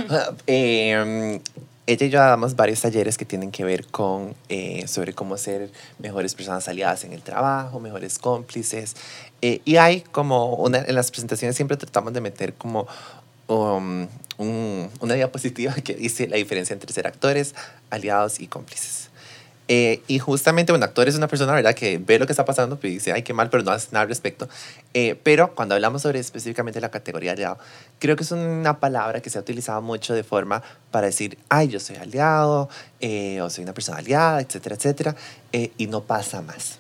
eh, 0.48 1.42
ella 1.88 2.06
y 2.06 2.10
yo 2.10 2.20
damos 2.20 2.56
varios 2.56 2.82
talleres 2.82 3.18
que 3.18 3.24
tienen 3.24 3.50
que 3.50 3.64
ver 3.64 3.88
con 3.88 4.36
eh, 4.50 4.86
sobre 4.88 5.14
cómo 5.14 5.38
ser 5.38 5.72
mejores 6.00 6.36
personas 6.36 6.68
aliadas 6.68 7.06
en 7.06 7.14
el 7.14 7.22
trabajo, 7.22 7.80
mejores 7.80 8.20
cómplices. 8.20 8.96
Eh, 9.42 9.62
y 9.64 9.78
hay 9.78 10.02
como 10.02 10.56
una, 10.56 10.80
en 10.80 10.94
las 10.96 11.12
presentaciones 11.12 11.56
siempre 11.56 11.78
tratamos 11.78 12.12
de 12.12 12.20
meter 12.20 12.54
como 12.54 12.88
um, 13.48 14.06
un, 14.38 14.90
una 15.00 15.14
diapositiva 15.14 15.74
que 15.84 15.96
dice 15.96 16.28
la 16.28 16.36
diferencia 16.36 16.74
entre 16.74 16.92
ser 16.92 17.08
actores, 17.08 17.56
aliados 17.90 18.42
y 18.42 18.48
cómplices. 18.48 19.07
Eh, 19.68 20.02
y 20.08 20.20
justamente 20.20 20.72
un 20.72 20.82
actor 20.82 21.08
es 21.08 21.16
una 21.16 21.28
persona, 21.28 21.54
¿verdad?, 21.54 21.76
que 21.76 21.98
ve 21.98 22.20
lo 22.20 22.26
que 22.26 22.34
está 22.34 22.46
pasando 22.46 22.80
y 22.84 22.88
dice, 22.90 23.12
ay, 23.12 23.24
qué 23.24 23.34
mal, 23.34 23.50
pero 23.50 23.64
no 23.64 23.72
hace 23.72 23.90
nada 23.92 24.04
al 24.04 24.10
respecto. 24.10 24.48
Eh, 24.94 25.20
pero 25.24 25.54
cuando 25.56 25.76
hablamos 25.76 26.02
sobre 26.02 26.20
específicamente 26.20 26.80
la 26.80 26.90
categoría 26.90 27.34
aliado, 27.34 27.58
creo 28.00 28.16
que 28.16 28.24
es 28.24 28.32
una 28.32 28.80
palabra 28.80 29.22
que 29.22 29.30
se 29.30 29.38
ha 29.38 29.42
utilizado 29.42 29.82
mucho 29.82 30.14
de 30.14 30.24
forma 30.24 30.64
para 30.92 31.08
decir, 31.08 31.38
ay, 31.50 31.68
yo 31.68 31.80
soy 31.80 31.98
aliado, 31.98 32.70
eh, 33.02 33.42
o 33.42 33.50
soy 33.50 33.64
una 33.64 33.74
persona 33.74 33.98
aliada, 34.00 34.42
etcétera, 34.42 34.76
etcétera, 34.76 35.16
eh, 35.52 35.72
y 35.78 35.88
no 35.88 36.02
pasa 36.02 36.42
más. 36.42 36.80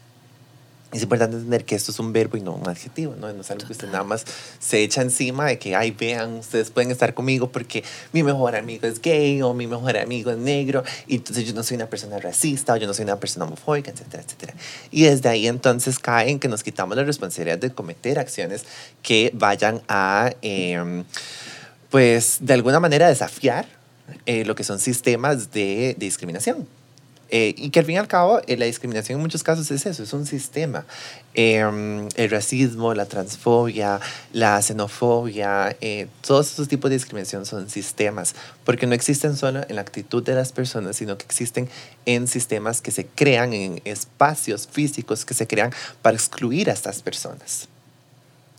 Es 0.93 1.03
importante 1.03 1.35
entender 1.35 1.65
que 1.65 1.75
esto 1.75 1.91
es 1.91 1.99
un 1.99 2.13
verbo 2.13 2.37
y 2.37 2.41
no 2.41 2.53
un 2.53 2.67
adjetivo, 2.67 3.13
¿no? 3.19 3.31
No 3.33 3.41
es 3.41 3.51
algo 3.51 3.65
que 3.67 3.73
usted 3.73 3.87
nada 3.87 4.05
más 4.05 4.23
se 4.59 4.81
echa 4.83 5.01
encima 5.01 5.45
de 5.45 5.59
que, 5.59 5.75
ay, 5.75 5.91
vean, 5.91 6.35
ustedes 6.35 6.69
pueden 6.69 6.91
estar 6.91 7.13
conmigo 7.13 7.51
porque 7.51 7.83
mi 8.13 8.23
mejor 8.23 8.55
amigo 8.55 8.87
es 8.87 9.01
gay 9.01 9.41
o 9.41 9.53
mi 9.53 9.67
mejor 9.67 9.97
amigo 9.97 10.31
es 10.31 10.37
negro 10.37 10.83
y 11.05 11.17
entonces 11.17 11.45
yo 11.45 11.53
no 11.53 11.63
soy 11.63 11.75
una 11.75 11.87
persona 11.87 12.19
racista 12.19 12.73
o 12.73 12.77
yo 12.77 12.87
no 12.87 12.93
soy 12.93 13.03
una 13.03 13.19
persona 13.19 13.45
homofóbica, 13.45 13.91
etcétera, 13.91 14.23
etcétera. 14.23 14.53
Y 14.89 15.03
desde 15.03 15.27
ahí 15.27 15.47
entonces 15.47 15.99
caen 15.99 16.39
que 16.39 16.47
nos 16.47 16.63
quitamos 16.63 16.95
la 16.95 17.03
responsabilidad 17.03 17.57
de 17.57 17.71
cometer 17.71 18.17
acciones 18.17 18.63
que 19.01 19.31
vayan 19.33 19.81
a, 19.89 20.31
eh, 20.41 21.03
pues, 21.89 22.37
de 22.39 22.53
alguna 22.53 22.79
manera 22.79 23.09
desafiar 23.09 23.65
eh, 24.25 24.45
lo 24.45 24.55
que 24.55 24.63
son 24.63 24.79
sistemas 24.79 25.51
de, 25.51 25.95
de 25.97 26.05
discriminación. 26.05 26.65
Eh, 27.29 27.53
y 27.57 27.69
que 27.71 27.79
al 27.79 27.85
fin 27.85 27.95
y 27.95 27.97
al 27.97 28.07
cabo 28.07 28.41
eh, 28.47 28.55
la 28.55 28.65
discriminación 28.65 29.17
en 29.17 29.21
muchos 29.21 29.43
casos 29.43 29.69
es 29.71 29.85
eso, 29.85 30.03
es 30.03 30.13
un 30.13 30.25
sistema. 30.25 30.85
Eh, 31.33 31.59
el 32.15 32.29
racismo, 32.29 32.93
la 32.93 33.05
transfobia, 33.05 33.99
la 34.33 34.61
xenofobia, 34.61 35.75
eh, 35.81 36.07
todos 36.25 36.51
esos 36.51 36.67
tipos 36.67 36.89
de 36.89 36.95
discriminación 36.95 37.45
son 37.45 37.69
sistemas, 37.69 38.33
porque 38.63 38.87
no 38.87 38.95
existen 38.95 39.35
solo 39.35 39.61
en 39.67 39.75
la 39.75 39.81
actitud 39.81 40.23
de 40.23 40.35
las 40.35 40.51
personas, 40.51 40.95
sino 40.95 41.17
que 41.17 41.25
existen 41.25 41.69
en 42.05 42.27
sistemas 42.27 42.81
que 42.81 42.91
se 42.91 43.05
crean, 43.05 43.53
en 43.53 43.81
espacios 43.85 44.67
físicos 44.71 45.25
que 45.25 45.33
se 45.33 45.47
crean 45.47 45.71
para 46.01 46.15
excluir 46.15 46.69
a 46.69 46.73
estas 46.73 47.01
personas. 47.01 47.67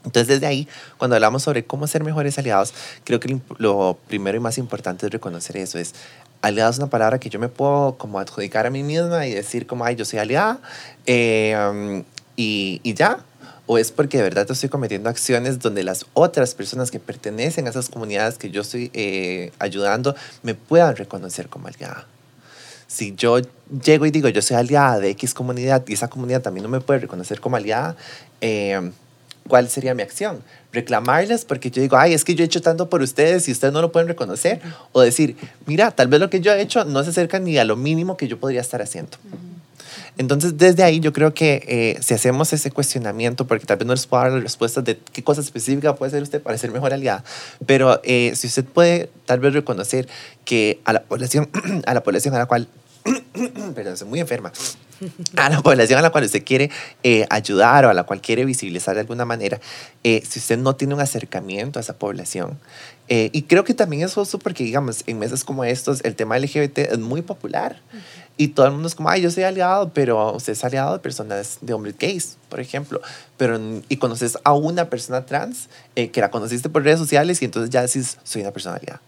Entonces, 0.04 0.28
desde 0.28 0.46
ahí, 0.46 0.68
cuando 0.96 1.16
hablamos 1.16 1.42
sobre 1.42 1.64
cómo 1.64 1.86
ser 1.86 2.04
mejores 2.04 2.38
aliados, 2.38 2.72
creo 3.04 3.18
que 3.18 3.40
lo 3.58 3.98
primero 4.06 4.36
y 4.36 4.40
más 4.40 4.56
importante 4.56 5.06
es 5.06 5.12
reconocer 5.12 5.56
eso, 5.56 5.78
es 5.78 5.94
aliada 6.42 6.70
es 6.70 6.78
una 6.78 6.88
palabra 6.88 7.18
que 7.18 7.30
yo 7.30 7.38
me 7.38 7.48
puedo 7.48 7.96
como 7.96 8.18
adjudicar 8.18 8.66
a 8.66 8.70
mí 8.70 8.82
misma 8.82 9.26
y 9.26 9.34
decir 9.34 9.66
como, 9.66 9.84
ay, 9.84 9.96
yo 9.96 10.04
soy 10.04 10.18
aliada 10.18 10.60
eh, 11.06 11.56
um, 11.70 12.04
y, 12.36 12.80
y, 12.82 12.94
ya. 12.94 13.24
O 13.66 13.76
es 13.76 13.92
porque 13.92 14.16
de 14.16 14.22
verdad 14.22 14.50
estoy 14.50 14.70
cometiendo 14.70 15.10
acciones 15.10 15.58
donde 15.58 15.82
las 15.82 16.06
otras 16.14 16.54
personas 16.54 16.90
que 16.90 17.00
pertenecen 17.00 17.66
a 17.66 17.70
esas 17.70 17.90
comunidades 17.90 18.38
que 18.38 18.50
yo 18.50 18.62
estoy 18.62 18.90
eh, 18.94 19.52
ayudando 19.58 20.14
me 20.42 20.54
puedan 20.54 20.96
reconocer 20.96 21.48
como 21.48 21.68
aliada. 21.68 22.06
Si 22.86 23.14
yo 23.14 23.40
llego 23.84 24.06
y 24.06 24.10
digo, 24.10 24.30
yo 24.30 24.40
soy 24.40 24.56
aliada 24.56 24.98
de 25.00 25.10
X 25.10 25.34
comunidad 25.34 25.84
y 25.86 25.92
esa 25.92 26.08
comunidad 26.08 26.40
también 26.40 26.62
no 26.62 26.70
me 26.70 26.80
puede 26.80 27.00
reconocer 27.00 27.40
como 27.40 27.56
aliada, 27.56 27.94
eh, 28.40 28.90
¿cuál 29.48 29.68
sería 29.68 29.94
mi 29.94 30.02
acción? 30.02 30.42
Reclamarles 30.72 31.44
porque 31.44 31.70
yo 31.70 31.82
digo, 31.82 31.96
ay, 31.96 32.14
es 32.14 32.24
que 32.24 32.34
yo 32.34 32.44
he 32.44 32.46
hecho 32.46 32.60
tanto 32.60 32.88
por 32.88 33.02
ustedes 33.02 33.48
y 33.48 33.52
ustedes 33.52 33.72
no 33.72 33.80
lo 33.80 33.90
pueden 33.90 34.08
reconocer. 34.08 34.60
O 34.92 35.00
decir, 35.00 35.36
mira, 35.66 35.90
tal 35.90 36.08
vez 36.08 36.20
lo 36.20 36.30
que 36.30 36.40
yo 36.40 36.52
he 36.52 36.60
hecho 36.60 36.84
no 36.84 37.02
se 37.02 37.10
acerca 37.10 37.38
ni 37.38 37.58
a 37.58 37.64
lo 37.64 37.76
mínimo 37.76 38.16
que 38.16 38.28
yo 38.28 38.38
podría 38.38 38.60
estar 38.60 38.82
haciendo. 38.82 39.16
Entonces, 40.18 40.58
desde 40.58 40.82
ahí 40.82 40.98
yo 40.98 41.12
creo 41.12 41.32
que 41.32 41.62
eh, 41.68 42.02
si 42.02 42.12
hacemos 42.12 42.52
ese 42.52 42.72
cuestionamiento, 42.72 43.46
porque 43.46 43.66
tal 43.66 43.76
vez 43.76 43.86
no 43.86 43.94
les 43.94 44.06
puedo 44.06 44.24
dar 44.24 44.32
la 44.32 44.40
respuesta 44.40 44.82
de 44.82 44.98
qué 45.12 45.22
cosa 45.22 45.40
específica 45.40 45.94
puede 45.94 46.08
hacer 46.08 46.22
usted 46.24 46.42
para 46.42 46.58
ser 46.58 46.72
mejor 46.72 46.92
aliada, 46.92 47.22
pero 47.66 48.00
eh, 48.02 48.32
si 48.34 48.48
usted 48.48 48.64
puede 48.64 49.10
tal 49.26 49.38
vez 49.38 49.54
reconocer 49.54 50.08
que 50.44 50.80
a 50.84 50.92
la 50.92 51.02
población 51.04 51.48
a 51.86 51.94
la, 51.94 52.02
población 52.02 52.34
a 52.34 52.38
la 52.38 52.46
cual 52.46 52.66
perdón, 53.74 53.96
soy 53.96 54.08
muy 54.08 54.20
enferma, 54.20 54.52
a 55.36 55.48
la 55.48 55.60
población 55.62 55.98
a 55.98 56.02
la 56.02 56.10
cual 56.10 56.24
usted 56.24 56.44
quiere 56.44 56.70
eh, 57.02 57.26
ayudar 57.30 57.84
o 57.84 57.90
a 57.90 57.94
la 57.94 58.04
cual 58.04 58.20
quiere 58.20 58.44
visibilizar 58.44 58.94
de 58.94 59.02
alguna 59.02 59.24
manera, 59.24 59.60
eh, 60.04 60.22
si 60.28 60.38
usted 60.38 60.58
no 60.58 60.76
tiene 60.76 60.94
un 60.94 61.00
acercamiento 61.00 61.78
a 61.78 61.82
esa 61.82 61.98
población, 61.98 62.58
eh, 63.08 63.30
y 63.32 63.42
creo 63.42 63.64
que 63.64 63.74
también 63.74 64.02
es 64.02 64.14
justo 64.14 64.38
porque, 64.38 64.64
digamos, 64.64 65.02
en 65.06 65.18
meses 65.18 65.44
como 65.44 65.64
estos, 65.64 66.04
el 66.04 66.14
tema 66.14 66.38
LGBT 66.38 66.78
es 66.78 66.98
muy 66.98 67.22
popular. 67.22 67.80
Y 68.36 68.48
todo 68.48 68.66
el 68.66 68.72
mundo 68.72 68.86
es 68.86 68.94
como, 68.94 69.08
ay, 69.08 69.22
yo 69.22 69.30
soy 69.30 69.44
aliado, 69.44 69.92
pero 69.94 70.32
usted 70.34 70.52
es 70.52 70.62
aliado 70.62 70.92
de 70.92 70.98
personas, 71.00 71.58
de 71.60 71.72
hombres 71.72 71.96
gays, 71.98 72.36
por 72.50 72.60
ejemplo. 72.60 73.00
Pero, 73.36 73.58
y 73.88 73.96
conoces 73.96 74.38
a 74.44 74.52
una 74.52 74.90
persona 74.90 75.24
trans 75.24 75.68
que 75.94 76.20
la 76.20 76.30
conociste 76.30 76.68
por 76.68 76.84
redes 76.84 77.00
sociales 77.00 77.40
y 77.40 77.46
entonces 77.46 77.70
ya 77.70 77.82
decís, 77.82 78.18
soy 78.22 78.42
una 78.42 78.52
persona 78.52 78.76
aliada. 78.76 79.00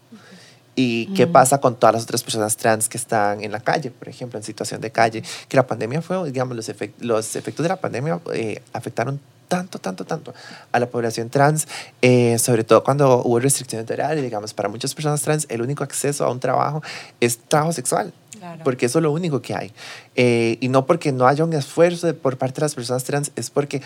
¿Y 0.75 1.07
qué 1.13 1.25
mm. 1.25 1.31
pasa 1.31 1.59
con 1.59 1.75
todas 1.75 1.95
las 1.95 2.03
otras 2.03 2.23
personas 2.23 2.55
trans 2.55 2.87
que 2.87 2.97
están 2.97 3.43
en 3.43 3.51
la 3.51 3.59
calle, 3.59 3.91
por 3.91 4.07
ejemplo, 4.07 4.39
en 4.39 4.43
situación 4.43 4.79
de 4.79 4.91
calle? 4.91 5.23
Que 5.47 5.57
la 5.57 5.67
pandemia 5.67 6.01
fue, 6.01 6.31
digamos, 6.31 6.55
los, 6.55 6.69
efect 6.69 7.01
los 7.01 7.35
efectos 7.35 7.63
de 7.63 7.69
la 7.69 7.75
pandemia 7.75 8.19
eh, 8.33 8.61
afectaron 8.73 9.19
tanto, 9.51 9.79
tanto, 9.79 10.05
tanto 10.05 10.33
a 10.71 10.79
la 10.79 10.89
población 10.89 11.29
trans, 11.29 11.67
eh, 12.01 12.39
sobre 12.39 12.63
todo 12.63 12.85
cuando 12.85 13.21
hubo 13.21 13.37
restricciones 13.37 13.85
de 13.85 13.95
horario, 13.95 14.23
digamos, 14.23 14.53
para 14.53 14.69
muchas 14.69 14.95
personas 14.95 15.21
trans 15.21 15.45
el 15.49 15.61
único 15.61 15.83
acceso 15.83 16.23
a 16.23 16.31
un 16.31 16.39
trabajo 16.39 16.81
es 17.19 17.37
trabajo 17.37 17.73
sexual. 17.73 18.13
Claro. 18.39 18.63
Porque 18.63 18.85
eso 18.85 18.99
es 18.99 19.03
lo 19.03 19.11
único 19.11 19.41
que 19.41 19.53
hay. 19.53 19.73
Eh, 20.15 20.57
y 20.61 20.69
no 20.69 20.85
porque 20.85 21.11
no 21.11 21.27
haya 21.27 21.43
un 21.43 21.51
esfuerzo 21.53 22.07
de, 22.07 22.13
por 22.13 22.37
parte 22.37 22.55
de 22.55 22.61
las 22.61 22.73
personas 22.73 23.03
trans, 23.03 23.31
es 23.35 23.49
porque 23.49 23.81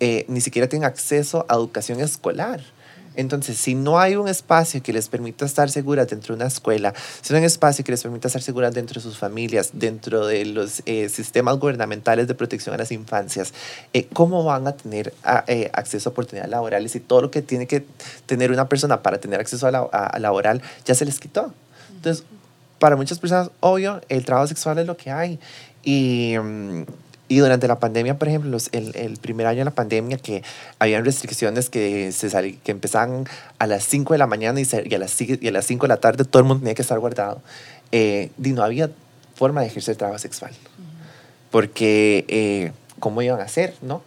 eh, 0.00 0.26
ni 0.28 0.40
siquiera 0.40 0.68
tienen 0.68 0.86
acceso 0.86 1.46
a 1.48 1.54
educación 1.54 2.00
escolar. 2.00 2.60
Entonces, 3.16 3.58
si 3.58 3.74
no 3.74 3.98
hay 3.98 4.16
un 4.16 4.28
espacio 4.28 4.82
que 4.82 4.92
les 4.92 5.08
permita 5.08 5.44
estar 5.44 5.70
seguras 5.70 6.08
dentro 6.08 6.34
de 6.34 6.42
una 6.42 6.48
escuela, 6.48 6.94
si 7.20 7.32
no 7.32 7.36
hay 7.36 7.42
un 7.42 7.46
espacio 7.46 7.84
que 7.84 7.92
les 7.92 8.02
permita 8.02 8.28
estar 8.28 8.42
seguras 8.42 8.74
dentro 8.74 8.94
de 8.94 9.00
sus 9.00 9.18
familias, 9.18 9.70
dentro 9.72 10.26
de 10.26 10.44
los 10.44 10.82
eh, 10.86 11.08
sistemas 11.08 11.58
gubernamentales 11.58 12.28
de 12.28 12.34
protección 12.34 12.74
a 12.74 12.78
las 12.78 12.92
infancias, 12.92 13.52
eh, 13.92 14.06
¿cómo 14.12 14.44
van 14.44 14.66
a 14.66 14.72
tener 14.72 15.12
a, 15.22 15.44
eh, 15.46 15.70
acceso 15.72 16.08
a 16.08 16.12
oportunidades 16.12 16.50
laborales 16.50 16.94
y 16.94 17.00
todo 17.00 17.22
lo 17.22 17.30
que 17.30 17.42
tiene 17.42 17.66
que 17.66 17.84
tener 18.26 18.52
una 18.52 18.68
persona 18.68 19.02
para 19.02 19.18
tener 19.18 19.40
acceso 19.40 19.66
a, 19.66 19.70
la, 19.70 19.88
a, 19.92 20.06
a 20.06 20.18
laboral 20.18 20.62
ya 20.84 20.94
se 20.94 21.04
les 21.04 21.18
quitó? 21.18 21.52
Entonces, 21.96 22.24
para 22.78 22.96
muchas 22.96 23.18
personas, 23.18 23.50
obvio, 23.60 24.00
el 24.08 24.24
trabajo 24.24 24.46
sexual 24.46 24.78
es 24.78 24.86
lo 24.86 24.96
que 24.96 25.10
hay. 25.10 25.38
Y, 25.82 26.34
y 27.28 27.38
durante 27.38 27.66
la 27.66 27.78
pandemia, 27.80 28.18
por 28.18 28.28
ejemplo, 28.28 28.50
los, 28.50 28.68
el, 28.72 28.94
el, 28.96 29.16
primer 29.16 29.46
año 29.46 29.58
de 29.58 29.64
la 29.64 29.70
pandemia, 29.72 30.16
que 30.18 30.42
habían 30.78 31.04
restricciones 31.04 31.70
que, 31.70 32.12
se 32.12 32.30
sal, 32.30 32.58
que 32.62 32.70
empezaban 32.70 33.26
a 33.58 33.66
las 33.66 33.84
5 33.84 34.14
de 34.14 34.18
la 34.18 34.26
mañana 34.26 34.60
y, 34.60 34.64
se, 34.64 34.84
y, 34.86 34.94
a 34.94 34.98
las, 34.98 35.20
y 35.20 35.48
a 35.48 35.50
las 35.50 35.66
5 35.66 35.84
de 35.84 35.88
la 35.88 35.96
tarde 35.96 36.24
todo 36.24 36.40
el 36.40 36.46
mundo 36.46 36.60
tenía 36.60 36.74
que 36.74 36.82
estar 36.82 36.98
guardado, 36.98 37.42
eh, 37.90 38.30
y 38.42 38.50
no 38.50 38.62
había 38.62 38.90
forma 39.34 39.60
de 39.60 39.66
ejercer 39.66 39.96
trabajo 39.96 40.18
sexual. 40.18 40.52
Uh 40.52 40.82
-huh. 40.82 41.50
Porque, 41.50 42.24
eh, 42.28 42.72
¿cómo 43.00 43.22
iban 43.22 43.40
a 43.40 43.44
hacer, 43.44 43.74
no? 43.82 44.02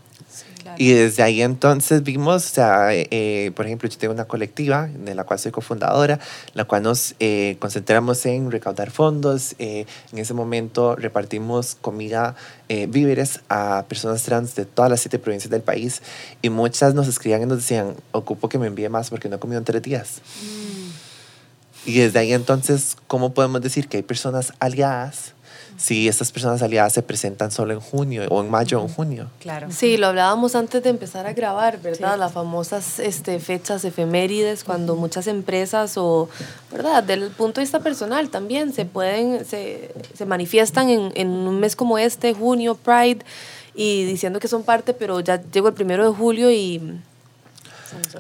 Y 0.78 0.94
desde 0.94 1.24
ahí 1.24 1.42
entonces 1.42 2.04
vimos, 2.04 2.46
o 2.46 2.50
sea, 2.50 2.90
eh, 2.92 3.52
por 3.56 3.66
ejemplo, 3.66 3.90
yo 3.90 3.98
tengo 3.98 4.14
una 4.14 4.26
colectiva 4.26 4.88
de 4.88 5.16
la 5.16 5.24
cual 5.24 5.40
soy 5.40 5.52
cofundadora, 5.52 6.20
la 6.54 6.66
cual 6.66 6.84
nos 6.84 7.16
eh, 7.20 7.58
concentramos 7.60 8.26
en 8.26 8.52
recaudar 8.52 8.92
fondos. 8.92 9.56
Eh, 9.60 9.86
en 10.12 10.20
ese 10.20 10.34
momento 10.34 10.96
repartimos 10.96 11.76
comida, 11.82 12.36
eh, 12.70 12.88
víveres 12.88 13.42
a 13.50 13.86
personas 13.88 14.24
trans 14.24 14.56
de 14.56 14.66
todas 14.66 14.92
las 14.92 15.02
siete 15.02 15.20
provincias 15.20 15.50
del 15.50 15.62
país 15.62 16.02
y 16.42 16.50
muchas 16.50 16.94
nos 16.94 17.08
escribían 17.08 17.42
y 17.42 17.46
nos 17.46 17.58
decían, 17.58 17.96
ocupo 18.12 18.50
que 18.50 18.58
me 18.58 18.68
envíe 18.68 18.90
más 18.90 19.10
porque 19.10 19.30
no 19.30 19.38
he 19.38 19.40
comido 19.40 19.60
en 19.60 19.66
tres 19.66 19.82
días. 19.82 20.22
Mm. 20.44 20.89
Y 21.86 22.00
desde 22.00 22.20
ahí 22.20 22.34
entonces, 22.34 22.98
¿cómo 23.08 23.34
podemos 23.34 23.62
decir 23.62 23.88
que 23.88 23.98
hay 23.98 24.04
personas 24.04 24.54
aliadas? 24.60 25.34
si 25.80 26.10
estas 26.10 26.32
personas 26.32 26.62
aliadas 26.62 26.92
se 26.92 27.02
presentan 27.02 27.52
solo 27.52 27.74
en 27.74 27.80
junio 27.80 28.26
o 28.30 28.42
en 28.42 28.52
mayo 28.52 28.82
o 28.82 28.84
en 28.84 28.94
junio. 28.94 29.30
Claro. 29.40 29.68
Sí, 29.72 29.96
lo 29.96 30.08
hablábamos 30.08 30.54
antes 30.56 30.84
de 30.84 30.90
empezar 30.90 31.26
a 31.26 31.32
grabar, 31.32 31.82
¿verdad? 31.82 32.14
Sí. 32.16 32.20
Las 32.20 32.34
famosas 32.34 33.00
este, 33.00 33.40
fechas 33.40 33.86
efemérides, 33.86 34.66
cuando 34.66 34.98
muchas 34.98 35.28
empresas 35.28 35.94
o, 35.96 36.28
¿verdad? 36.70 37.02
Del 37.04 37.30
punto 37.30 37.62
de 37.62 37.64
vista 37.64 37.80
personal 37.80 38.30
también 38.30 38.74
se 38.74 38.84
pueden, 38.84 39.46
se, 39.46 39.92
se 40.14 40.26
manifiestan 40.26 40.90
en, 40.90 41.14
en 41.16 41.30
un 41.30 41.62
mes 41.62 41.78
como 41.78 41.98
este, 41.98 42.34
junio, 42.34 42.76
Pride, 42.76 43.20
y 43.74 44.04
diciendo 44.04 44.42
que 44.42 44.50
son 44.50 44.64
parte, 44.64 44.94
pero 44.94 45.22
ya 45.22 45.42
llegó 45.42 45.70
el 45.70 45.74
primero 45.74 46.04
de 46.04 46.14
julio 46.14 46.52
y 46.52 47.00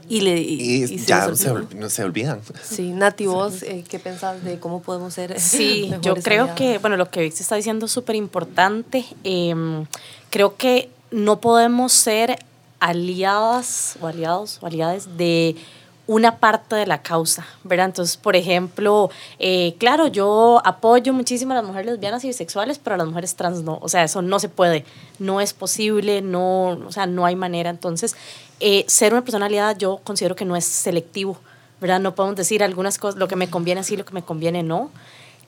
y, 0.08 0.22
le, 0.22 0.40
y, 0.40 0.62
y, 0.62 0.84
y 0.84 0.98
ya 1.06 1.34
se, 1.36 1.54
no 1.76 1.90
se 1.90 2.04
olvidan. 2.04 2.42
Sí, 2.64 2.92
Nati, 2.92 3.26
vos, 3.26 3.64
eh, 3.64 3.84
¿qué 3.88 4.00
pensás 4.00 4.44
de 4.44 4.60
cómo 4.60 4.82
podemos 4.82 5.14
ser? 5.14 5.40
Sí, 5.40 5.92
yo 6.02 6.16
creo 6.16 6.44
aliados? 6.44 6.58
que, 6.58 6.78
bueno, 6.80 6.98
lo 6.98 7.10
que 7.10 7.22
Vix 7.22 7.42
está 7.42 7.56
diciendo 7.56 7.86
es 7.86 7.92
súper 7.92 8.16
importante. 8.16 9.06
Eh, 9.24 9.56
creo 10.30 10.56
que 10.58 10.90
no 11.12 11.40
podemos 11.40 11.94
ser 11.94 12.38
aliadas 12.80 13.98
o 14.02 14.08
aliados 14.08 14.60
o 14.62 14.68
aliadas 14.68 15.18
de 15.18 15.56
una 16.10 16.38
parte 16.38 16.76
de 16.76 16.88
la 16.88 17.04
causa, 17.04 17.46
¿verdad? 17.64 17.86
Entonces, 17.86 18.18
por 18.18 18.36
ejemplo, 18.36 19.12
eh, 19.38 19.76
claro, 19.78 20.08
yo 20.08 20.60
apoyo 20.66 21.14
muchísimo 21.14 21.52
a 21.52 21.58
las 21.58 21.64
mujeres 21.64 21.92
lesbianas 21.92 22.24
y 22.24 22.28
bisexuales, 22.30 22.80
pero 22.80 22.96
a 22.96 22.98
las 22.98 23.06
mujeres 23.06 23.36
trans 23.36 23.62
no, 23.62 23.78
o 23.80 23.90
sea, 23.90 24.04
eso 24.04 24.24
no 24.24 24.40
se 24.40 24.50
puede, 24.50 24.86
no 25.20 25.40
es 25.40 25.54
posible, 25.54 26.24
no, 26.24 26.70
o 26.70 26.92
sea, 26.92 27.06
no 27.06 27.28
hay 27.28 27.36
manera. 27.36 27.70
Entonces, 27.70 28.16
eh, 28.60 28.86
ser 28.88 29.13
una 29.13 29.24
persona 29.24 29.45
aliada 29.45 29.74
yo 29.74 30.02
considero 30.04 30.36
que 30.36 30.45
no 30.45 30.56
es 30.56 30.65
selectivo, 30.65 31.38
¿verdad? 31.80 32.00
No 32.00 32.15
podemos 32.15 32.36
decir 32.36 32.63
algunas 32.63 32.98
cosas, 32.98 33.19
lo 33.19 33.28
que 33.28 33.36
me 33.36 33.50
conviene 33.50 33.84
sí, 33.84 33.98
lo 33.98 34.06
que 34.06 34.13
me 34.13 34.22
conviene 34.22 34.63
no. 34.63 34.91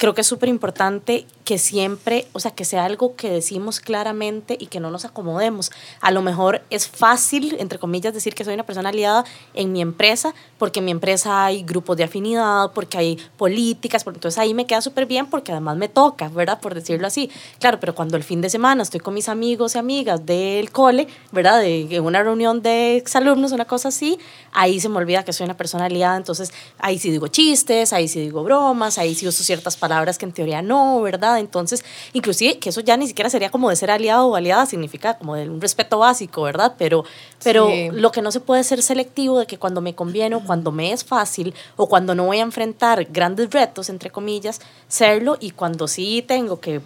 Creo 0.02 0.16
que 0.16 0.22
es 0.22 0.28
súper 0.28 0.50
importante 0.50 1.28
que 1.46 1.60
siempre, 1.60 2.26
o 2.34 2.40
sea, 2.40 2.50
que 2.50 2.66
sea 2.66 2.86
algo 2.86 3.16
que 3.16 3.30
decimos 3.30 3.80
claramente 3.80 4.58
y 4.60 4.66
que 4.66 4.80
no 4.80 4.90
nos 4.90 5.06
acomodemos. 5.06 5.70
A 6.00 6.10
lo 6.10 6.24
mejor 6.24 6.64
es 6.72 6.88
fácil, 6.88 7.56
entre 7.60 7.78
comillas, 7.78 8.12
decir 8.12 8.34
que 8.34 8.44
soy 8.44 8.56
una 8.56 8.66
persona 8.66 8.90
aliada 8.90 9.26
en 9.54 9.72
mi 9.72 9.80
empresa, 9.80 10.34
porque 10.58 10.80
en 10.80 10.86
mi 10.86 10.92
empresa 10.92 11.46
hay 11.46 11.62
grupos 11.62 11.98
de 11.98 12.06
afinidad, 12.06 12.72
porque 12.74 12.98
hay 12.98 13.20
políticas, 13.38 14.04
porque 14.04 14.18
entonces 14.18 14.40
ahí 14.40 14.56
me 14.56 14.66
queda 14.66 14.82
súper 14.82 15.06
bien 15.06 15.28
porque 15.28 15.52
además 15.52 15.78
me 15.78 15.88
toca, 15.88 16.30
¿verdad? 16.30 16.60
Por 16.60 16.74
decirlo 16.74 17.06
así. 17.06 17.30
Claro, 17.60 17.80
pero 17.80 17.94
cuando 17.94 18.18
el 18.18 18.24
fin 18.24 18.42
de 18.42 18.50
semana 18.50 18.82
estoy 18.82 19.02
con 19.02 19.14
mis 19.14 19.30
amigos 19.30 19.76
y 19.76 19.78
amigas 19.78 20.26
del 20.26 20.72
cole, 20.72 21.08
¿verdad? 21.32 21.62
De 21.62 22.00
una 22.00 22.24
reunión 22.24 22.64
de 22.64 22.98
exalumnos, 22.98 23.52
una 23.52 23.66
cosa 23.66 23.90
así, 23.90 24.18
ahí 24.52 24.80
se 24.80 24.90
me 24.90 24.98
olvida 24.98 25.24
que 25.24 25.32
soy 25.32 25.46
una 25.46 25.58
persona 25.58 25.86
aliada, 25.86 26.18
entonces 26.18 26.52
ahí 26.80 26.98
sí 26.98 27.12
digo 27.12 27.28
chistes, 27.28 27.94
ahí 27.94 28.08
sí 28.08 28.20
digo 28.20 28.44
bromas, 28.44 28.98
ahí 28.98 29.14
sí 29.14 29.28
uso 29.28 29.44
ciertas 29.44 29.78
palabras 29.78 29.91
palabras 29.92 30.18
que 30.18 30.26
en 30.26 30.32
teoría 30.32 30.62
no, 30.62 31.02
¿verdad? 31.02 31.38
Entonces, 31.40 31.84
inclusive 32.14 32.60
que 32.60 32.70
eso 32.70 32.80
ya 32.80 32.96
ni 32.96 33.08
siquiera 33.08 33.30
sería 33.30 33.50
como 33.50 33.70
de 33.70 33.76
ser 33.76 33.92
aliado 33.92 34.28
o 34.28 34.36
aliada, 34.38 34.66
significa 34.66 35.18
como 35.18 35.36
de 35.36 35.50
un 35.50 35.60
respeto 35.60 36.00
básico, 36.00 36.44
¿verdad? 36.44 36.76
Pero, 36.78 37.04
pero 37.44 37.68
lo 37.92 38.10
que 38.14 38.22
no 38.22 38.32
se 38.32 38.40
puede 38.40 38.64
ser 38.64 38.82
selectivo 38.82 39.40
de 39.40 39.48
que 39.48 39.58
cuando 39.58 39.82
me 39.82 39.94
conviene 39.94 40.36
o 40.36 40.40
cuando 40.40 40.72
me 40.72 40.94
es 40.94 41.04
fácil 41.04 41.54
o 41.76 41.90
cuando 41.90 42.16
no 42.16 42.24
voy 42.24 42.38
a 42.38 42.44
enfrentar 42.44 43.04
grandes 43.12 43.50
retos, 43.52 43.90
entre 43.90 44.12
comillas, 44.12 44.62
serlo 44.88 45.36
y 45.42 45.52
cuando 45.52 45.90
sí 45.90 46.24
tengo 46.26 46.62
que 46.62 46.80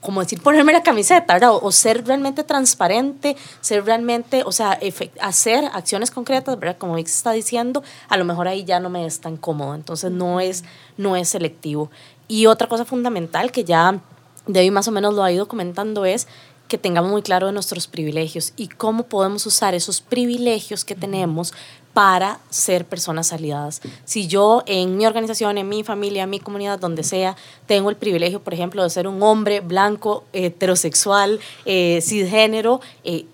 como 0.00 0.20
decir, 0.20 0.40
ponerme 0.40 0.72
la 0.72 0.82
camiseta, 0.82 1.34
¿verdad? 1.34 1.52
O, 1.60 1.72
ser 1.72 2.06
realmente 2.06 2.44
transparente, 2.44 3.36
ser 3.60 3.84
realmente, 3.84 4.42
o 4.44 4.52
sea, 4.52 4.78
hacer 5.20 5.64
acciones 5.72 6.10
concretas, 6.10 6.58
¿verdad? 6.58 6.78
Como 6.78 6.94
Vix 6.94 7.14
está 7.14 7.32
diciendo, 7.32 7.82
a 8.08 8.16
lo 8.16 8.24
mejor 8.24 8.48
ahí 8.48 8.64
ya 8.64 8.80
no 8.80 8.90
me 8.90 9.06
es 9.06 9.20
tan 9.20 9.36
cómodo, 9.36 9.74
entonces 9.74 10.10
no 10.10 10.40
es, 10.40 10.64
no 10.96 11.16
es 11.16 11.28
selectivo. 11.28 11.90
Y 12.28 12.46
otra 12.46 12.68
cosa 12.68 12.84
fundamental 12.84 13.50
que 13.50 13.64
ya 13.64 14.00
de 14.46 14.60
hoy 14.60 14.70
más 14.70 14.88
o 14.88 14.92
menos 14.92 15.14
lo 15.14 15.22
ha 15.22 15.32
ido 15.32 15.48
comentando 15.48 16.04
es 16.04 16.26
que 16.68 16.78
tengamos 16.78 17.10
muy 17.10 17.22
claro 17.22 17.46
de 17.46 17.52
nuestros 17.52 17.86
privilegios 17.86 18.52
y 18.56 18.68
cómo 18.68 19.04
podemos 19.04 19.46
usar 19.46 19.74
esos 19.74 20.00
privilegios 20.00 20.84
que 20.84 20.94
tenemos 20.94 21.54
para 21.98 22.38
ser 22.48 22.84
personas 22.84 23.32
aliadas. 23.32 23.80
Si 24.04 24.28
yo 24.28 24.62
en 24.66 24.96
mi 24.96 25.04
organización, 25.04 25.58
en 25.58 25.68
mi 25.68 25.82
familia, 25.82 26.22
en 26.22 26.30
mi 26.30 26.38
comunidad, 26.38 26.78
donde 26.78 27.02
sea, 27.02 27.34
tengo 27.66 27.90
el 27.90 27.96
privilegio, 27.96 28.40
por 28.40 28.54
ejemplo, 28.54 28.84
de 28.84 28.90
ser 28.90 29.08
un 29.08 29.20
hombre 29.20 29.58
blanco, 29.58 30.22
heterosexual, 30.32 31.40
eh, 31.64 31.98
cisgénero, 32.00 32.80
eh, 33.02 33.26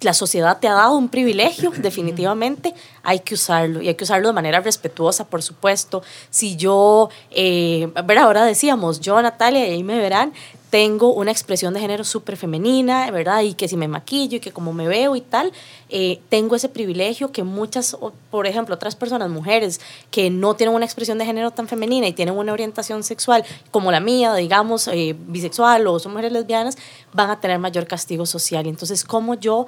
la 0.00 0.14
sociedad 0.14 0.58
te 0.58 0.66
ha 0.66 0.72
dado 0.72 0.96
un 0.96 1.08
privilegio, 1.08 1.70
definitivamente, 1.76 2.74
hay 3.04 3.20
que 3.20 3.34
usarlo 3.34 3.82
y 3.82 3.86
hay 3.86 3.94
que 3.94 4.02
usarlo 4.02 4.26
de 4.26 4.34
manera 4.34 4.60
respetuosa, 4.60 5.24
por 5.24 5.44
supuesto. 5.44 6.02
Si 6.30 6.56
yo, 6.56 7.10
eh, 7.30 7.88
ver, 8.04 8.18
ahora 8.18 8.44
decíamos, 8.44 8.98
yo, 8.98 9.22
Natalia, 9.22 9.68
y 9.68 9.74
ahí 9.74 9.84
me 9.84 9.96
verán, 9.96 10.32
tengo 10.70 11.14
una 11.14 11.30
expresión 11.30 11.72
de 11.74 11.80
género 11.80 12.04
súper 12.04 12.36
femenina, 12.36 13.10
¿verdad? 13.10 13.42
Y 13.42 13.54
que 13.54 13.68
si 13.68 13.76
me 13.76 13.88
maquillo 13.88 14.36
y 14.36 14.40
que 14.40 14.52
como 14.52 14.72
me 14.72 14.86
veo 14.86 15.16
y 15.16 15.20
tal, 15.20 15.52
eh, 15.88 16.20
tengo 16.28 16.56
ese 16.56 16.68
privilegio 16.68 17.32
que 17.32 17.42
muchas, 17.42 17.96
por 18.30 18.46
ejemplo, 18.46 18.74
otras 18.74 18.94
personas, 18.94 19.30
mujeres, 19.30 19.80
que 20.10 20.30
no 20.30 20.54
tienen 20.54 20.74
una 20.74 20.84
expresión 20.84 21.16
de 21.18 21.24
género 21.24 21.50
tan 21.50 21.68
femenina 21.68 22.06
y 22.06 22.12
tienen 22.12 22.36
una 22.36 22.52
orientación 22.52 23.02
sexual 23.02 23.44
como 23.70 23.90
la 23.90 24.00
mía, 24.00 24.34
digamos, 24.34 24.88
eh, 24.88 25.16
bisexual 25.18 25.86
o 25.86 25.98
son 25.98 26.12
mujeres 26.12 26.32
lesbianas, 26.32 26.76
van 27.12 27.30
a 27.30 27.40
tener 27.40 27.58
mayor 27.58 27.86
castigo 27.86 28.26
social. 28.26 28.66
Entonces, 28.66 29.04
¿cómo 29.04 29.34
yo 29.34 29.66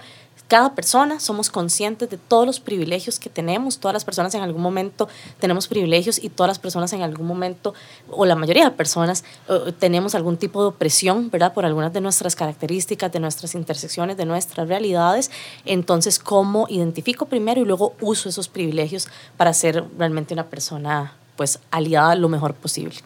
cada 0.50 0.74
persona 0.74 1.20
somos 1.20 1.48
conscientes 1.48 2.10
de 2.10 2.16
todos 2.16 2.44
los 2.44 2.58
privilegios 2.58 3.20
que 3.20 3.30
tenemos, 3.30 3.78
todas 3.78 3.92
las 3.92 4.04
personas 4.04 4.34
en 4.34 4.42
algún 4.42 4.60
momento 4.60 5.08
tenemos 5.38 5.68
privilegios 5.68 6.18
y 6.18 6.28
todas 6.28 6.48
las 6.48 6.58
personas 6.58 6.92
en 6.92 7.02
algún 7.02 7.28
momento, 7.28 7.72
o 8.10 8.26
la 8.26 8.34
mayoría 8.34 8.64
de 8.64 8.72
personas, 8.72 9.22
eh, 9.48 9.72
tenemos 9.78 10.16
algún 10.16 10.38
tipo 10.38 10.60
de 10.60 10.70
opresión, 10.70 11.30
¿verdad? 11.30 11.54
Por 11.54 11.64
algunas 11.66 11.92
de 11.92 12.00
nuestras 12.00 12.34
características, 12.34 13.12
de 13.12 13.20
nuestras 13.20 13.54
intersecciones, 13.54 14.16
de 14.16 14.24
nuestras 14.24 14.66
realidades. 14.66 15.30
Entonces, 15.66 16.18
¿cómo 16.18 16.66
identifico 16.68 17.26
primero 17.26 17.60
y 17.60 17.64
luego 17.64 17.94
uso 18.00 18.28
esos 18.28 18.48
privilegios 18.48 19.06
para 19.36 19.54
ser 19.54 19.84
realmente 19.96 20.34
una 20.34 20.46
persona, 20.46 21.14
pues, 21.36 21.60
aliada 21.70 22.16
lo 22.16 22.28
mejor 22.28 22.54
posible? 22.54 22.96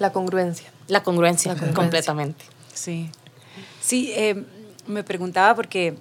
La 0.00 0.10
congruencia. 0.10 0.72
La 0.88 1.04
congruencia, 1.04 1.54
completamente. 1.72 2.44
Sí. 2.74 3.12
Sí, 3.80 4.12
eh, 4.16 4.44
me 4.88 5.04
preguntaba 5.04 5.54
porque 5.54 5.96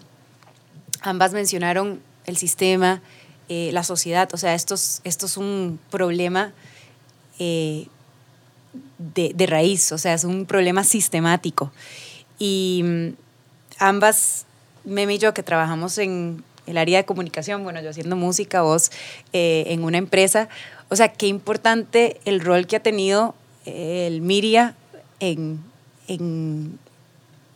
Ambas 1.01 1.33
mencionaron 1.33 2.01
el 2.25 2.38
sistema, 2.38 3.01
eh, 3.47 3.71
la 3.73 3.83
sociedad, 3.83 4.29
o 4.33 4.38
sea, 4.38 4.53
esto 4.53 4.75
es, 4.75 5.01
esto 5.03 5.25
es 5.25 5.38
un 5.38 5.79
problema 5.89 6.53
eh, 7.39 7.88
de, 8.97 9.31
de, 9.33 9.45
raíz, 9.47 9.91
o 9.91 9.97
sea, 9.97 10.13
es 10.13 10.23
un 10.23 10.45
problema 10.45 10.83
sistemático. 10.83 11.71
Y 12.38 12.81
mm, 12.83 13.07
ambas, 13.79 14.45
Meme 14.83 15.15
y 15.15 15.17
yo, 15.17 15.33
que 15.33 15.41
trabajamos 15.41 15.97
en 15.97 16.43
el 16.67 16.77
área 16.77 16.99
de 16.99 17.05
comunicación, 17.05 17.63
bueno, 17.63 17.81
yo 17.81 17.89
haciendo 17.89 18.15
música, 18.15 18.62
vos 18.62 18.91
eh, 19.33 19.63
en 19.67 19.83
una 19.83 19.97
empresa, 19.97 20.49
o 20.89 20.95
sea, 20.95 21.13
qué 21.13 21.27
importante 21.27 22.19
el 22.25 22.41
rol 22.41 22.67
que 22.67 22.75
ha 22.75 22.83
tenido 22.83 23.35
el 23.65 24.21
Miria 24.21 24.75
en, 25.19 25.63
en, 26.07 26.77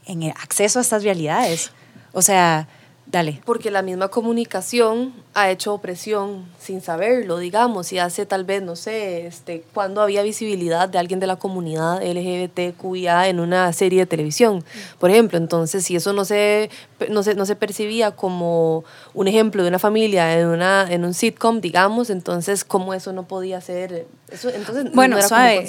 en 0.05 0.23
el 0.23 0.31
acceso 0.31 0.79
a 0.79 0.81
estas 0.81 1.03
realidades. 1.03 1.71
O 2.13 2.21
sea, 2.21 2.67
Dale. 3.05 3.41
Porque 3.45 3.69
la 3.69 3.81
misma 3.81 4.07
comunicación 4.07 5.13
ha 5.33 5.51
hecho 5.51 5.73
opresión 5.73 6.45
sin 6.59 6.81
saberlo, 6.81 7.37
digamos, 7.37 7.91
y 7.91 7.99
hace 7.99 8.25
tal 8.25 8.45
vez, 8.45 8.63
no 8.63 8.75
sé, 8.75 9.27
este, 9.27 9.63
cuando 9.73 10.01
había 10.01 10.23
visibilidad 10.23 10.87
de 10.87 10.97
alguien 10.97 11.19
de 11.19 11.27
la 11.27 11.35
comunidad 11.35 12.01
LGBTQIA 12.01 13.27
en 13.27 13.39
una 13.39 13.71
serie 13.73 13.99
de 13.99 14.05
televisión, 14.05 14.63
por 14.99 15.09
ejemplo. 15.09 15.37
Entonces, 15.37 15.83
si 15.83 15.95
eso 15.95 16.13
no 16.13 16.23
se, 16.23 16.69
no 17.09 17.23
se, 17.23 17.35
no 17.35 17.45
se 17.45 17.55
percibía 17.55 18.11
como 18.11 18.85
un 19.13 19.27
ejemplo 19.27 19.63
de 19.63 19.69
una 19.69 19.79
familia 19.79 20.39
en, 20.39 20.47
una, 20.47 20.87
en 20.89 21.03
un 21.03 21.13
sitcom, 21.13 21.61
digamos, 21.61 22.09
entonces, 22.09 22.63
¿cómo 22.63 22.93
eso 22.93 23.11
no 23.11 23.27
podía 23.27 23.59
ser? 23.59 24.07
Eso, 24.31 24.49
entonces, 24.49 24.91
bueno, 24.93 25.17
no 25.17 25.25
era 25.25 25.61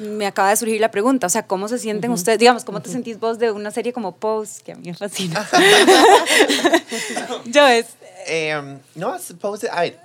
me 0.00 0.26
acaba 0.26 0.50
de 0.50 0.56
surgir 0.56 0.80
la 0.80 0.90
pregunta, 0.90 1.26
o 1.26 1.30
sea, 1.30 1.46
¿cómo 1.46 1.68
se 1.68 1.78
sienten 1.78 2.10
ustedes? 2.10 2.38
Digamos, 2.38 2.64
¿cómo 2.64 2.80
te 2.80 2.90
sentís 2.90 3.20
vos 3.20 3.38
de 3.38 3.52
una 3.52 3.70
serie 3.70 3.92
como 3.92 4.16
Pose, 4.16 4.62
que 4.64 4.72
a 4.72 4.74
mí 4.74 4.88
me 4.88 4.94
fascina? 4.94 5.46
Yo 7.46 7.66
es 7.66 7.86
eh, 8.26 8.78
no, 8.94 9.16
Pose, 9.40 9.68
a 9.70 9.82
ver. 9.82 9.98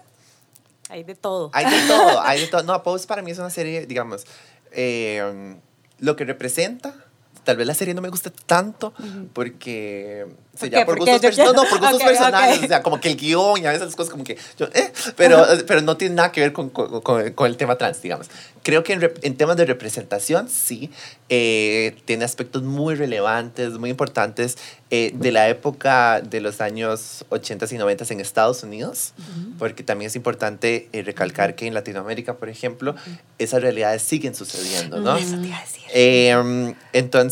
Hay 0.90 1.04
de 1.04 1.16
todo. 1.16 1.50
Hay 1.54 1.66
de 1.66 1.88
todo, 1.88 2.22
hay 2.22 2.42
de 2.42 2.48
todo. 2.52 2.64
No, 2.64 2.82
Pose 2.84 3.08
para 3.08 3.22
mí 3.22 3.32
es 3.32 3.40
una 3.40 3.50
serie, 3.50 3.86
digamos, 3.86 4.26
eh, 4.72 5.56
lo 6.00 6.16
que 6.16 6.26
representa 6.26 7.03
tal 7.44 7.58
vez 7.58 7.68
la 7.68 7.74
serie 7.74 7.94
no 7.94 8.02
me 8.02 8.10
gusta 8.10 8.32
tanto 8.46 8.94
porque 9.34 10.28
¿Por, 10.60 10.70
ya 10.70 10.86
por, 10.86 11.00
gustos, 11.00 11.38
no, 11.38 11.54
no, 11.54 11.64
por 11.64 11.80
gustos 11.80 12.04
personales, 12.04 12.64
o 12.64 12.68
sea, 12.68 12.84
como 12.84 13.00
que 13.00 13.10
el 13.10 13.18
guion 13.18 13.58
y 13.58 13.66
a 13.66 13.72
veces 13.72 13.88
las 13.88 13.96
cosas 13.96 14.12
como 14.12 14.24
que 14.24 14.38
yo, 14.58 14.68
eh, 14.74 14.92
pero, 15.16 15.46
pero 15.66 15.82
no 15.82 15.98
tiene 15.98 16.16
nada 16.16 16.32
que 16.32 16.42
ver 16.42 16.54
con, 16.54 16.70
con, 16.70 17.02
con, 17.02 17.48
el 17.48 17.58
tema 17.58 17.76
trans, 17.76 18.02
digamos. 18.02 18.30
Creo 18.62 18.84
que 18.84 18.94
en, 18.94 19.12
en 19.24 19.36
temas 19.36 19.58
de 19.58 19.66
representación, 19.66 20.48
sí, 20.50 20.92
eh, 21.30 21.96
tiene 22.06 22.26
aspectos 22.26 22.62
muy 22.62 22.94
relevantes, 22.94 23.74
muy 23.80 23.90
importantes 23.90 24.58
eh, 24.92 25.12
de 25.16 25.32
la 25.32 25.50
época 25.50 26.22
de 26.22 26.40
los 26.40 26.62
años 26.62 27.26
80 27.30 27.66
y 27.72 27.78
90 27.80 28.14
en 28.14 28.20
Estados 28.20 28.62
Unidos, 28.62 29.14
porque 29.58 29.82
también 29.82 30.10
es 30.10 30.16
importante 30.16 30.90
eh, 30.94 31.02
recalcar 31.02 31.56
que 31.56 31.66
en 31.66 31.74
Latinoamérica, 31.74 32.36
por 32.36 32.50
ejemplo, 32.50 32.94
esas 33.40 33.64
realidades 33.64 34.04
siguen 34.04 34.36
sucediendo, 34.36 35.00
¿no? 35.00 35.18
Eso 35.18 35.40
te 35.40 35.48
iba 35.48 35.58
a 35.58 35.62
decir. 35.62 35.82
Em, 35.92 36.76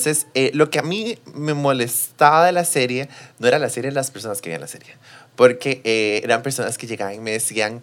entonces, 0.05 0.27
lo 0.53 0.69
que 0.69 0.79
a 0.79 0.83
mí 0.83 1.17
me 1.33 1.53
molestaba 1.53 2.45
de 2.45 2.51
la 2.51 2.65
serie 2.65 3.07
no 3.39 3.47
era 3.47 3.59
la 3.59 3.69
serie 3.69 3.91
las 3.91 4.11
personas 4.11 4.41
que 4.41 4.49
veían 4.49 4.61
la 4.61 4.67
serie, 4.67 4.95
porque 5.35 5.81
eran 6.23 6.41
personas 6.41 6.77
que 6.77 6.87
llegaban 6.87 7.13
y 7.15 7.19
me 7.19 7.31
decían, 7.31 7.81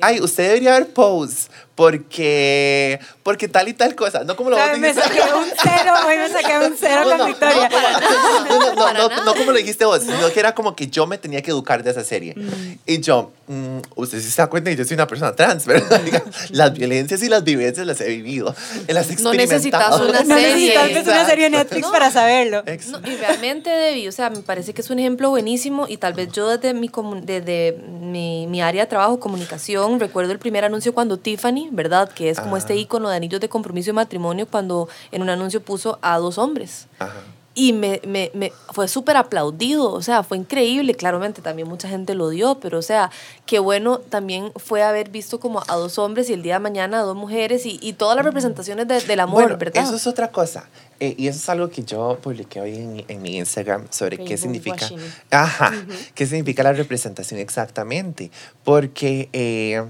Ay, 0.00 0.20
usted 0.20 0.48
debería 0.48 0.72
ver 0.72 0.88
Pose 0.88 1.48
porque, 1.76 2.98
porque 3.22 3.48
tal 3.48 3.68
y 3.68 3.74
tal 3.74 3.94
cosa. 3.94 4.24
No 4.24 4.34
como 4.34 4.48
lo 4.48 4.56
vos 4.56 4.78
Me 4.78 4.94
saqué 4.94 5.20
un 5.20 5.44
cero, 5.62 5.92
hoy 6.06 6.16
me 6.16 6.28
saqué 6.30 6.66
un 6.66 6.74
cero 6.76 7.02
no, 7.04 7.18
con 7.18 7.26
Victoria. 7.26 7.70
No, 8.76 8.92
no, 8.94 9.24
no, 9.24 9.34
como 9.34 9.52
lo 9.52 9.58
dijiste 9.58 9.84
vos, 9.84 10.00
sino 10.00 10.32
que 10.32 10.40
era 10.40 10.54
como 10.54 10.74
que 10.74 10.86
yo 10.86 11.06
me 11.06 11.18
tenía 11.18 11.42
que 11.42 11.50
educar 11.50 11.82
de 11.82 11.90
esa 11.90 12.02
serie. 12.02 12.34
Mm. 12.34 12.78
Y 12.86 13.00
yo, 13.00 13.30
mm, 13.46 13.78
usted 13.94 14.20
sí 14.20 14.30
se 14.30 14.40
da 14.40 14.48
cuenta 14.48 14.70
que 14.70 14.76
yo 14.76 14.84
soy 14.86 14.94
una 14.94 15.06
persona 15.06 15.36
trans, 15.36 15.66
¿verdad? 15.66 16.00
las 16.50 16.72
violencias 16.72 17.22
y 17.22 17.28
las 17.28 17.44
vivencias 17.44 17.86
las 17.86 18.00
he 18.00 18.08
vivido. 18.08 18.54
Las 18.88 19.20
no 19.20 19.34
necesitas 19.34 20.00
una 20.00 20.24
serie. 20.24 20.26
No 20.26 20.36
necesitas 20.36 21.06
una 21.06 21.26
serie 21.26 21.50
Netflix 21.50 21.88
para 21.88 22.10
saberlo. 22.10 22.64
y 22.66 23.16
realmente, 23.16 23.68
Debbie, 23.68 24.08
o 24.08 24.12
sea, 24.12 24.30
me 24.30 24.40
parece 24.40 24.72
que 24.72 24.80
es 24.80 24.88
un 24.88 24.98
ejemplo 24.98 25.28
buenísimo 25.28 25.86
y 25.86 25.98
tal 25.98 26.14
vez 26.14 26.32
yo 26.32 26.48
desde 26.48 26.72
mi, 26.72 26.90
desde 27.22 27.76
mi, 28.00 28.46
mi 28.46 28.62
área 28.62 28.84
de 28.84 28.88
trabajo, 28.88 29.20
comunicación, 29.46 30.00
recuerdo 30.00 30.32
el 30.32 30.38
primer 30.38 30.64
anuncio 30.64 30.92
cuando 30.92 31.18
Tiffany 31.18 31.68
¿verdad? 31.70 32.10
Que 32.10 32.30
es 32.30 32.40
como 32.40 32.56
este 32.56 32.76
icono 32.76 33.08
de 33.08 33.16
anillos 33.16 33.40
de 33.40 33.48
compromiso 33.48 33.90
y 33.90 33.92
matrimonio 33.92 34.46
cuando 34.46 34.88
en 35.12 35.22
un 35.22 35.28
anuncio 35.28 35.62
puso 35.62 35.98
a 36.02 36.18
dos 36.18 36.38
hombres. 36.38 36.88
Y 37.56 37.72
me, 37.72 38.00
me, 38.06 38.30
me 38.34 38.52
fue 38.72 38.86
súper 38.86 39.16
aplaudido, 39.16 39.90
o 39.90 40.02
sea, 40.02 40.22
fue 40.22 40.36
increíble, 40.36 40.94
claramente 40.94 41.42
también 41.42 41.66
mucha 41.66 41.88
gente 41.88 42.14
lo 42.14 42.28
dio, 42.28 42.60
pero 42.60 42.78
o 42.78 42.82
sea, 42.82 43.10
qué 43.46 43.58
bueno 43.58 43.98
también 43.98 44.52
fue 44.56 44.82
haber 44.84 45.08
visto 45.08 45.40
como 45.40 45.62
a 45.66 45.74
dos 45.74 45.98
hombres 45.98 46.28
y 46.30 46.34
el 46.34 46.42
día 46.42 46.54
de 46.54 46.60
mañana 46.60 46.98
a 47.00 47.02
dos 47.02 47.16
mujeres 47.16 47.66
y, 47.66 47.78
y 47.82 47.94
todas 47.94 48.14
las 48.14 48.24
representaciones 48.26 48.86
de- 48.86 49.00
del 49.00 49.20
amor, 49.20 49.42
Bueno, 49.44 49.56
¿verdad? 49.58 49.82
Eso 49.82 49.96
es 49.96 50.06
otra 50.06 50.30
cosa. 50.30 50.68
Eh, 51.00 51.14
y 51.18 51.28
eso 51.28 51.38
es 51.38 51.48
algo 51.48 51.68
que 51.68 51.82
yo 51.82 52.18
publiqué 52.22 52.60
hoy 52.60 52.74
en, 52.76 53.04
en 53.08 53.20
mi 53.22 53.36
Instagram 53.36 53.86
sobre 53.90 54.16
qué 54.18 54.36
significa. 54.38 54.76
washing. 54.76 54.98
Ajá, 55.30 55.72
qué 56.14 56.26
significa 56.26 56.62
la 56.62 56.72
representación 56.72 57.40
exactamente. 57.40 58.30
Porque 58.64 59.28
eh, 59.32 59.82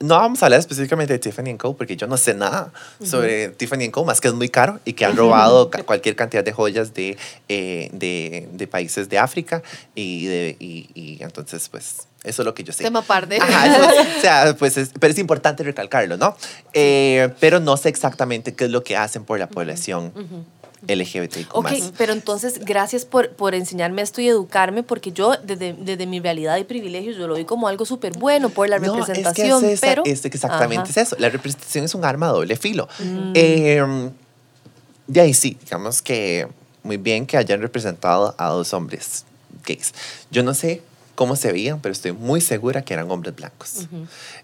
no 0.00 0.14
vamos 0.16 0.42
a 0.42 0.46
hablar 0.46 0.60
específicamente 0.60 1.12
de 1.12 1.18
Tiffany 1.18 1.56
Co. 1.56 1.76
porque 1.76 1.96
yo 1.96 2.06
no 2.06 2.16
sé 2.16 2.34
nada 2.34 2.72
sobre 3.04 3.48
Tiffany 3.48 3.90
Co. 3.90 4.04
más 4.04 4.20
que 4.20 4.28
es 4.28 4.34
muy 4.34 4.48
caro 4.48 4.78
y 4.84 4.92
que 4.92 5.04
han 5.04 5.16
robado 5.16 5.70
cualquier 5.86 6.14
cantidad 6.16 6.44
de 6.44 6.52
joyas 6.52 6.94
de, 6.94 7.16
eh, 7.48 7.90
de, 7.92 8.48
de 8.52 8.66
países 8.66 9.08
de 9.08 9.18
África 9.18 9.62
y, 9.94 10.26
de, 10.26 10.56
y, 10.60 10.88
y 10.94 11.18
entonces 11.22 11.68
pues 11.68 12.06
eso 12.24 12.42
es 12.42 12.46
lo 12.46 12.52
que 12.54 12.64
yo 12.64 12.72
sé. 12.72 12.82
Tema 12.84 12.98
aparte. 13.00 13.38
Ajá, 13.40 13.66
eso 13.66 14.00
es- 14.00 14.16
o 14.18 14.20
sea, 14.20 14.56
pues 14.58 14.76
es, 14.76 14.90
pero 14.98 15.12
es 15.12 15.18
importante 15.18 15.62
recalcarlo, 15.62 16.16
¿no? 16.16 16.36
Eh, 16.74 17.30
pero 17.40 17.60
no 17.60 17.76
sé 17.76 17.88
exactamente 17.88 18.54
qué 18.54 18.64
es 18.64 18.70
lo 18.70 18.82
que 18.82 18.96
hacen 18.96 19.24
por 19.24 19.38
la 19.38 19.48
población 19.48 20.12
LGBTIQ+. 20.86 21.48
Ok, 21.54 21.68
pero 21.96 22.12
entonces 22.12 22.60
gracias 22.64 23.04
por, 23.04 23.30
por 23.30 23.54
enseñarme 23.54 24.02
esto 24.02 24.20
y 24.20 24.28
educarme, 24.28 24.82
porque 24.82 25.10
yo 25.12 25.34
desde, 25.42 25.72
desde 25.72 26.06
mi 26.06 26.20
realidad 26.20 26.56
y 26.58 26.64
privilegios 26.64 27.16
yo 27.16 27.26
lo 27.26 27.34
vi 27.34 27.44
como 27.44 27.66
algo 27.68 27.84
súper 27.84 28.16
bueno 28.16 28.48
por 28.50 28.68
la 28.68 28.78
No, 28.78 28.94
representación, 28.94 29.56
es 29.56 29.60
que 29.60 29.72
es 29.72 29.78
esa- 29.82 29.86
pero... 29.86 30.02
es 30.06 30.20
que 30.20 30.28
exactamente 30.28 30.82
Ajá. 30.90 30.90
es 30.90 30.96
eso. 31.08 31.16
La 31.18 31.30
representación 31.30 31.84
es 31.84 31.94
un 31.94 32.04
arma 32.04 32.28
a 32.28 32.32
doble 32.32 32.56
filo. 32.56 32.88
Eh, 33.34 33.82
de 35.06 35.20
ahí 35.20 35.34
sí, 35.34 35.56
digamos 35.64 36.02
que 36.02 36.46
muy 36.82 36.96
bien 36.96 37.26
que 37.26 37.36
hayan 37.36 37.60
representado 37.60 38.34
a 38.38 38.48
dos 38.50 38.72
hombres 38.74 39.24
gays. 39.66 39.92
Yo 40.30 40.42
no 40.42 40.54
sé 40.54 40.82
cómo 41.14 41.34
se 41.34 41.50
veían, 41.50 41.80
pero 41.80 41.92
estoy 41.92 42.12
muy 42.12 42.40
segura 42.40 42.82
que 42.82 42.94
eran 42.94 43.10
hombres 43.10 43.34
blancos. 43.34 43.86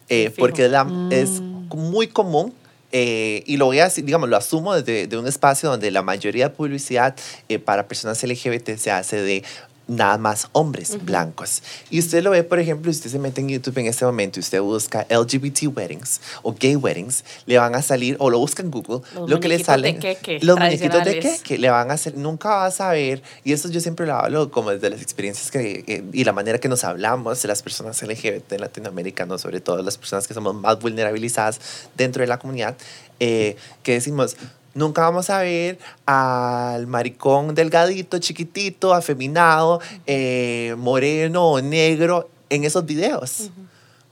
Eh, 0.09 0.31
Fijo. 0.31 0.35
porque 0.41 0.69
la- 0.69 0.87
es 1.11 1.41
muy 1.41 2.09
común. 2.09 2.53
Eh, 2.97 3.43
y 3.45 3.57
lo 3.57 3.67
voy 3.67 3.81
a 3.81 3.89
digamos, 3.89 4.29
lo 4.29 4.37
asumo 4.37 4.73
desde 4.73 5.09
de 5.09 5.19
un 5.19 5.27
espacio 5.27 5.69
donde 5.69 5.91
la 5.91 6.03
mayoría 6.03 6.51
de 6.51 6.55
publicidad 6.55 7.17
eh, 7.49 7.59
para 7.59 7.89
personas 7.89 8.23
LGBT 8.23 8.77
se 8.77 8.93
hace 8.93 9.21
de 9.21 9.43
nada 9.87 10.19
más 10.19 10.49
hombres 10.53 11.03
blancos. 11.05 11.63
Y 11.91 11.99
usted 11.99 12.23
lo 12.23 12.31
ve, 12.31 12.43
por 12.45 12.59
ejemplo, 12.59 12.91
usted 12.91 13.11
se 13.11 13.19
mete 13.19 13.41
en 13.41 13.49
YouTube 13.49 13.79
en 13.79 13.87
este 13.87 14.05
momento 14.05 14.39
y 14.39 14.41
usted 14.41 14.61
busca 14.61 15.07
LGBT 15.11 15.65
weddings 15.75 16.21
o 16.43 16.55
gay 16.59 16.77
weddings, 16.77 17.25
le 17.47 17.59
van 17.59 17.75
a 17.75 17.83
salir, 17.83 18.17
o 18.19 18.31
lo 18.31 18.39
busca 18.39 18.63
en 18.63 18.71
Google, 18.71 19.01
Los 19.15 19.31
lo 19.31 19.41
que 19.41 19.49
le 19.49 19.57
muñequitos 19.57 19.83
de 19.83 19.93
sale. 19.93 19.99
queque 19.99 20.39
los 20.41 20.59
muñequitos 20.59 20.99
de 20.99 21.03
tradicionales. 21.03 21.43
queque 21.43 21.59
le 21.59 21.71
van 21.71 21.91
a 21.91 21.95
hacer, 21.95 22.17
nunca 22.17 22.51
vas 22.51 22.81
a 22.81 22.91
ver, 22.91 23.23
y 23.45 23.53
eso 23.53 23.69
yo 23.69 23.81
siempre 23.81 24.07
lo 24.07 24.15
hablo 24.15 24.51
como 24.51 24.71
desde 24.71 24.91
las 24.91 25.03
experiencias 25.03 25.51
que, 25.51 25.85
eh, 25.87 26.05
y 26.13 26.25
la 26.25 26.33
manera 26.33 26.59
que 26.59 26.69
nos 26.69 26.85
hablamos 26.85 27.43
de 27.43 27.49
las 27.49 27.63
personas 27.63 28.03
LGBT 28.03 28.53
en 28.53 28.61
Latinoamérica, 28.61 29.27
¿no? 29.27 29.39
sobre 29.39 29.61
todo 29.61 29.83
las 29.83 29.99
personas 29.99 30.27
que 30.27 30.35
somos 30.35 30.55
más 30.55 30.79
vulnerabilizadas 30.79 31.61
dentro 31.97 32.23
de 32.23 32.27
la 32.27 32.39
comunidad, 32.39 32.77
eh, 33.21 33.57
que 33.83 33.93
decimos, 33.93 34.37
nunca 34.75 35.03
vamos 35.03 35.31
a 35.31 35.41
ver 35.41 35.79
al 36.07 36.87
maricón 36.87 37.55
delgadito, 37.55 38.19
chiquitito, 38.19 38.93
afeminado, 38.95 39.81
eh, 40.07 40.75
moreno 40.79 41.53
o 41.53 41.61
negro 41.61 42.29
en 42.51 42.65
esos 42.65 42.85
videos. 42.85 43.51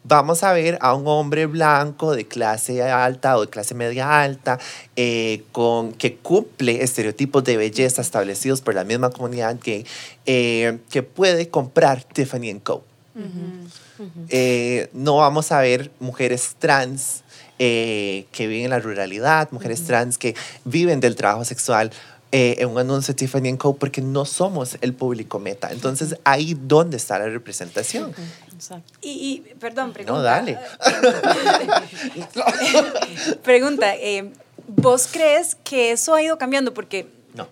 Vamos 0.05 0.43
a 0.43 0.53
ver 0.53 0.79
a 0.81 0.95
un 0.95 1.07
hombre 1.07 1.47
blanco 1.47 2.13
de 2.13 2.27
clase 2.27 2.83
alta 2.83 3.37
o 3.37 3.43
de 3.43 3.49
clase 3.49 3.75
media 3.75 4.21
alta, 4.23 4.59
eh, 4.97 5.45
con, 5.53 5.93
que 5.93 6.17
cumple 6.17 6.83
estereotipos 6.83 7.45
de 7.45 7.57
belleza 7.57 8.03
establecidos 8.03 8.61
por 8.63 8.75
la 8.75 8.83
misma 8.83 9.11
comunidad 9.11 9.57
gay, 9.63 9.87
eh, 10.27 10.79
que 10.91 11.05
puede 11.05 11.49
comprar 11.49 12.03
Tiffany 12.03 12.59
Co. 12.59 12.83
Eh, 14.29 14.89
no 14.93 15.17
vamos 15.17 15.53
a 15.53 15.61
ver 15.61 15.93
mujeres 16.01 16.57
trans 16.59 17.22
eh, 17.65 18.27
que 18.33 18.49
viven 18.49 18.65
en 18.65 18.71
la 18.71 18.81
ruralidad, 18.81 19.49
mujeres 19.53 19.85
trans 19.85 20.19
que 20.19 20.35
viven 20.65 20.99
del 20.99 21.15
trabajo 21.15 21.45
sexual 21.45 21.93
eh, 22.33 22.57
en 22.59 22.71
un 22.71 22.79
anuncio 22.79 23.15
de 23.15 23.19
Tiffany 23.19 23.57
Co. 23.57 23.77
porque 23.77 24.01
no 24.03 24.25
somos 24.25 24.79
el 24.81 24.95
público 24.95 25.39
meta. 25.39 25.71
Entonces, 25.71 26.17
ahí 26.25 26.57
donde 26.61 26.97
está 26.97 27.21
la 27.21 27.27
representación. 27.27 28.13
Exacto. 28.53 28.93
Y, 29.01 29.45
y, 29.49 29.55
perdón, 29.61 29.93
pregunta. 29.93 30.13
No, 30.13 30.23
dale. 30.23 30.59
Pregunta, 33.45 33.95
eh, 33.95 34.33
¿vos 34.67 35.09
crees 35.13 35.55
que 35.63 35.93
eso 35.93 36.15
ha 36.15 36.23
ido 36.23 36.39
cambiando? 36.39 36.75
Porque, 36.75 37.07
No. 37.35 37.47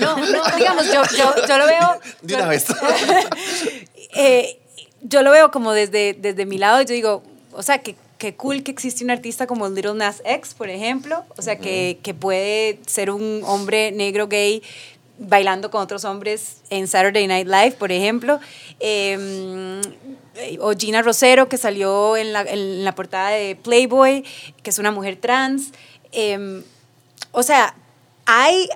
no, 0.00 0.16
no, 0.16 0.56
digamos, 0.56 0.86
yo, 0.92 1.02
yo, 1.18 1.34
yo 1.48 1.58
lo 1.58 1.66
veo... 1.66 2.00
De 2.22 2.36
una 2.36 2.46
vez. 2.46 2.66
eh, 4.14 4.60
yo 5.02 5.22
lo 5.22 5.32
veo 5.32 5.50
como 5.50 5.72
desde, 5.72 6.12
desde 6.12 6.46
mi 6.46 6.58
lado, 6.58 6.82
yo 6.82 6.94
digo, 6.94 7.24
o 7.50 7.64
sea, 7.64 7.82
que, 7.82 7.96
que 8.20 8.34
cool 8.36 8.62
que 8.62 8.70
existe 8.70 9.02
un 9.02 9.10
artista 9.10 9.46
como 9.46 9.68
Little 9.68 9.94
Nas 9.94 10.22
X, 10.24 10.54
por 10.54 10.68
ejemplo, 10.68 11.24
o 11.38 11.42
sea, 11.42 11.56
que, 11.56 11.98
que 12.02 12.12
puede 12.14 12.78
ser 12.86 13.10
un 13.10 13.42
hombre 13.44 13.90
negro 13.92 14.28
gay 14.28 14.62
bailando 15.18 15.70
con 15.70 15.82
otros 15.82 16.04
hombres 16.04 16.58
en 16.70 16.86
Saturday 16.86 17.26
Night 17.26 17.48
Live, 17.48 17.72
por 17.72 17.90
ejemplo, 17.90 18.38
Eh, 18.78 20.56
o 20.60 20.72
Gina 20.72 21.02
Rosero, 21.02 21.48
que 21.48 21.58
salió 21.58 22.16
en 22.16 22.32
la, 22.32 22.42
en 22.42 22.84
la 22.84 22.94
portada 22.94 23.30
de 23.30 23.56
Playboy, 23.56 24.24
que 24.62 24.70
es 24.70 24.78
una 24.78 24.90
mujer 24.90 25.16
trans. 25.16 25.72
Eh, 26.12 26.62
o 27.32 27.42
sea, 27.42 27.74
hay, 28.24 28.68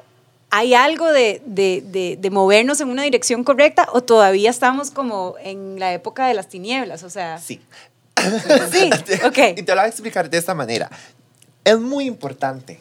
hay 0.50 0.74
algo 0.74 1.10
de, 1.12 1.40
de, 1.46 1.82
de, 1.86 2.16
de 2.18 2.30
movernos 2.30 2.80
en 2.80 2.88
una 2.88 3.04
dirección 3.04 3.44
correcta 3.44 3.88
o 3.92 4.02
todavía 4.02 4.50
estamos 4.50 4.90
como 4.90 5.36
en 5.42 5.78
la 5.78 5.94
época 5.94 6.26
de 6.26 6.34
las 6.34 6.48
tinieblas, 6.48 7.02
o 7.02 7.08
sea... 7.10 7.38
Sí. 7.38 7.60
Sí, 8.72 8.90
ok. 9.24 9.38
Y 9.56 9.62
te 9.62 9.72
lo 9.74 9.80
voy 9.80 9.86
a 9.86 9.88
explicar 9.88 10.28
de 10.28 10.38
esta 10.38 10.54
manera. 10.54 10.90
Es 11.64 11.78
muy 11.78 12.06
importante 12.06 12.78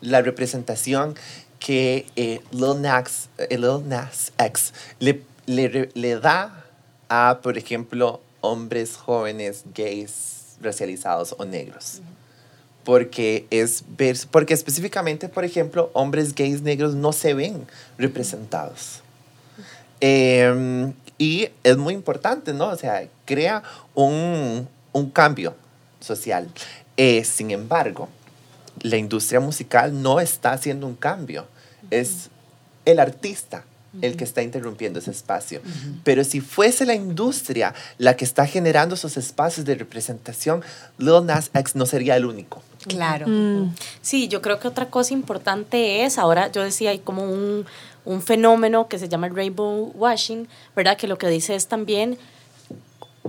la 0.00 0.22
representación 0.22 1.14
que 1.58 2.06
eh, 2.16 2.40
Lil, 2.52 2.80
Nas, 2.80 3.28
eh, 3.38 3.58
Lil 3.58 3.88
Nas 3.88 4.32
X 4.38 4.72
le, 5.00 5.22
le, 5.46 5.90
le 5.94 6.20
da 6.20 6.64
a, 7.08 7.40
por 7.42 7.58
ejemplo, 7.58 8.20
hombres 8.40 8.96
jóvenes 8.96 9.64
gays 9.74 10.56
racializados 10.60 11.34
o 11.38 11.44
negros. 11.44 12.00
Porque 12.84 13.46
es 13.50 13.84
ver, 13.96 14.16
porque 14.30 14.54
específicamente, 14.54 15.28
por 15.28 15.44
ejemplo, 15.44 15.90
hombres 15.92 16.34
gays 16.34 16.62
negros 16.62 16.94
no 16.94 17.12
se 17.12 17.34
ven 17.34 17.66
representados. 17.98 19.02
Eh, 20.00 20.92
y 21.18 21.50
es 21.64 21.76
muy 21.76 21.94
importante, 21.94 22.54
¿no? 22.54 22.68
O 22.68 22.76
sea, 22.76 23.06
crea 23.24 23.62
un, 23.94 24.68
un 24.98 25.10
cambio 25.10 25.54
social. 26.00 26.48
Eh, 26.96 27.24
sin 27.24 27.50
embargo, 27.50 28.08
la 28.82 28.96
industria 28.96 29.40
musical 29.40 30.02
no 30.02 30.20
está 30.20 30.52
haciendo 30.52 30.86
un 30.86 30.94
cambio. 30.94 31.46
Es 31.90 32.28
el 32.84 32.98
artista 32.98 33.64
el 34.02 34.16
que 34.16 34.24
está 34.24 34.42
interrumpiendo 34.42 34.98
ese 34.98 35.10
espacio. 35.10 35.60
Pero 36.04 36.22
si 36.22 36.40
fuese 36.40 36.84
la 36.84 36.94
industria 36.94 37.74
la 37.96 38.16
que 38.16 38.24
está 38.24 38.46
generando 38.46 38.94
esos 38.94 39.16
espacios 39.16 39.66
de 39.66 39.74
representación, 39.74 40.62
Lil 40.98 41.24
Nas 41.24 41.50
X 41.54 41.74
no 41.74 41.86
sería 41.86 42.16
el 42.16 42.26
único. 42.26 42.62
Claro. 42.86 43.26
Mm. 43.26 43.74
Sí, 44.02 44.28
yo 44.28 44.40
creo 44.42 44.60
que 44.60 44.68
otra 44.68 44.86
cosa 44.86 45.14
importante 45.14 46.04
es, 46.04 46.18
ahora 46.18 46.52
yo 46.52 46.62
decía, 46.62 46.90
hay 46.90 46.98
como 46.98 47.24
un, 47.24 47.66
un 48.04 48.22
fenómeno 48.22 48.88
que 48.88 48.98
se 48.98 49.08
llama 49.08 49.26
el 49.26 49.34
rainbow 49.34 49.92
washing, 49.94 50.48
¿verdad? 50.76 50.96
Que 50.96 51.08
lo 51.08 51.18
que 51.18 51.28
dice 51.28 51.54
es 51.54 51.66
también 51.66 52.18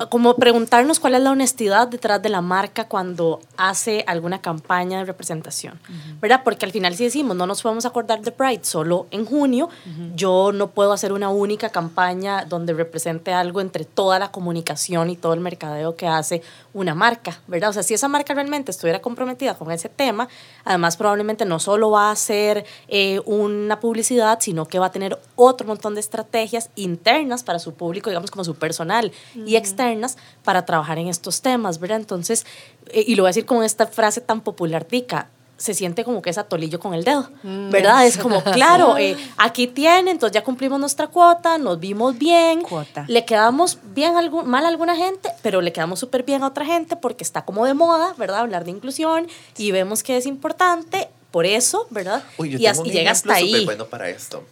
como 0.09 0.35
preguntarnos 0.35 0.99
cuál 0.99 1.15
es 1.15 1.21
la 1.21 1.31
honestidad 1.31 1.87
detrás 1.87 2.21
de 2.21 2.29
la 2.29 2.41
marca 2.41 2.87
cuando 2.87 3.41
hace 3.57 4.03
alguna 4.07 4.41
campaña 4.41 4.99
de 4.99 5.05
representación, 5.05 5.79
¿verdad? 6.21 6.41
Porque 6.43 6.65
al 6.65 6.71
final 6.71 6.95
si 6.95 7.03
decimos, 7.03 7.35
no 7.35 7.45
nos 7.45 7.61
podemos 7.61 7.85
acordar 7.85 8.21
de 8.21 8.31
Pride 8.31 8.63
solo 8.63 9.07
en 9.11 9.25
junio, 9.25 9.69
yo 10.15 10.51
no 10.51 10.69
puedo 10.71 10.93
hacer 10.93 11.11
una 11.11 11.29
única 11.29 11.69
campaña 11.69 12.45
donde 12.45 12.73
represente 12.73 13.33
algo 13.33 13.61
entre 13.61 13.85
toda 13.85 14.19
la 14.19 14.31
comunicación 14.31 15.09
y 15.09 15.15
todo 15.15 15.33
el 15.33 15.39
mercadeo 15.39 15.95
que 15.95 16.07
hace 16.07 16.41
una 16.73 16.95
marca, 16.95 17.41
¿verdad? 17.47 17.71
O 17.71 17.73
sea, 17.73 17.83
si 17.83 17.93
esa 17.93 18.07
marca 18.07 18.33
realmente 18.33 18.71
estuviera 18.71 19.01
comprometida 19.01 19.55
con 19.55 19.71
ese 19.71 19.89
tema, 19.89 20.27
además 20.63 20.97
probablemente 20.97 21.45
no 21.45 21.59
solo 21.59 21.91
va 21.91 22.09
a 22.09 22.11
hacer 22.11 22.65
eh, 22.87 23.21
una 23.25 23.79
publicidad, 23.79 24.39
sino 24.39 24.67
que 24.67 24.79
va 24.79 24.87
a 24.87 24.91
tener 24.91 25.17
otro 25.35 25.67
montón 25.67 25.95
de 25.95 25.99
estrategias 25.99 26.69
internas 26.75 27.43
para 27.43 27.59
su 27.59 27.73
público, 27.73 28.09
digamos 28.09 28.31
como 28.31 28.43
su 28.43 28.55
personal, 28.55 29.11
y 29.35 29.55
externas 29.91 30.17
para 30.43 30.65
trabajar 30.65 30.97
en 30.99 31.07
estos 31.07 31.41
temas, 31.41 31.79
¿verdad? 31.79 31.97
Entonces, 31.99 32.45
eh, 32.91 33.03
y 33.07 33.15
lo 33.15 33.23
voy 33.23 33.27
a 33.27 33.31
decir 33.31 33.45
con 33.45 33.63
esta 33.63 33.87
frase 33.87 34.21
tan 34.21 34.41
popular, 34.41 34.85
tica, 34.85 35.27
se 35.57 35.73
siente 35.73 36.05
como 36.05 36.21
que 36.21 36.29
es 36.29 36.37
atolillo 36.37 36.79
con 36.79 36.93
el 36.93 37.03
dedo, 37.03 37.29
¿verdad? 37.43 38.05
Es 38.07 38.17
como, 38.17 38.41
claro, 38.53 38.97
eh, 38.97 39.17
aquí 39.35 39.67
tiene, 39.67 40.11
entonces 40.11 40.33
ya 40.33 40.41
cumplimos 40.41 40.79
nuestra 40.79 41.07
cuota, 41.07 41.57
nos 41.57 41.77
vimos 41.81 42.17
bien, 42.17 42.61
Cuota. 42.61 43.03
le 43.09 43.25
quedamos 43.25 43.77
bien 43.93 44.13
algu- 44.15 44.43
mal 44.45 44.63
a 44.63 44.69
alguna 44.69 44.95
gente, 44.95 45.29
pero 45.41 45.59
le 45.59 45.73
quedamos 45.73 45.99
súper 45.99 46.23
bien 46.23 46.43
a 46.43 46.47
otra 46.47 46.65
gente 46.65 46.95
porque 46.95 47.25
está 47.25 47.43
como 47.43 47.65
de 47.65 47.73
moda, 47.73 48.13
¿verdad? 48.17 48.39
Hablar 48.39 48.63
de 48.63 48.71
inclusión 48.71 49.27
y 49.57 49.71
vemos 49.71 50.01
que 50.01 50.15
es 50.15 50.25
importante, 50.25 51.09
por 51.31 51.45
eso, 51.45 51.87
¿verdad? 51.89 52.23
Uy, 52.37 52.51
yo 52.51 52.55
y 52.57 52.61
tengo 52.63 52.71
as- 52.71 52.77
un 52.79 52.87
y 52.87 52.91
llega 52.91 53.11
hasta 53.11 53.33
ahí. 53.33 53.49
súper 53.51 53.65
bueno 53.65 53.85
para 53.87 54.09
esto. 54.09 54.43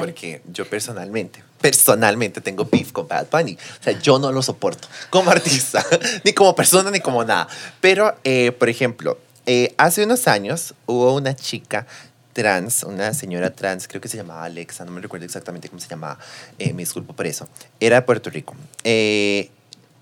Porque 0.00 0.42
yo 0.52 0.68
personalmente, 0.68 1.42
personalmente 1.60 2.40
tengo 2.40 2.64
beef 2.64 2.92
con 2.92 3.08
Bad 3.08 3.28
Bunny. 3.30 3.56
O 3.80 3.82
sea, 3.82 3.98
yo 4.00 4.18
no 4.18 4.32
lo 4.32 4.42
soporto 4.42 4.88
como 5.10 5.30
artista, 5.30 5.84
ni 6.24 6.32
como 6.32 6.54
persona, 6.54 6.90
ni 6.90 7.00
como 7.00 7.24
nada. 7.24 7.48
Pero, 7.80 8.16
eh, 8.24 8.52
por 8.52 8.68
ejemplo, 8.68 9.18
eh, 9.46 9.74
hace 9.76 10.04
unos 10.04 10.26
años 10.26 10.74
hubo 10.86 11.14
una 11.14 11.34
chica 11.34 11.86
trans, 12.34 12.82
una 12.82 13.14
señora 13.14 13.54
trans, 13.54 13.88
creo 13.88 14.02
que 14.02 14.08
se 14.08 14.18
llamaba 14.18 14.44
Alexa, 14.44 14.84
no 14.84 14.90
me 14.90 15.00
recuerdo 15.00 15.24
exactamente 15.24 15.70
cómo 15.70 15.80
se 15.80 15.88
llamaba, 15.88 16.18
eh, 16.58 16.74
me 16.74 16.82
disculpo 16.82 17.14
por 17.14 17.26
eso, 17.26 17.48
era 17.80 17.96
de 17.96 18.02
Puerto 18.02 18.28
Rico. 18.28 18.54
Eh, 18.82 19.50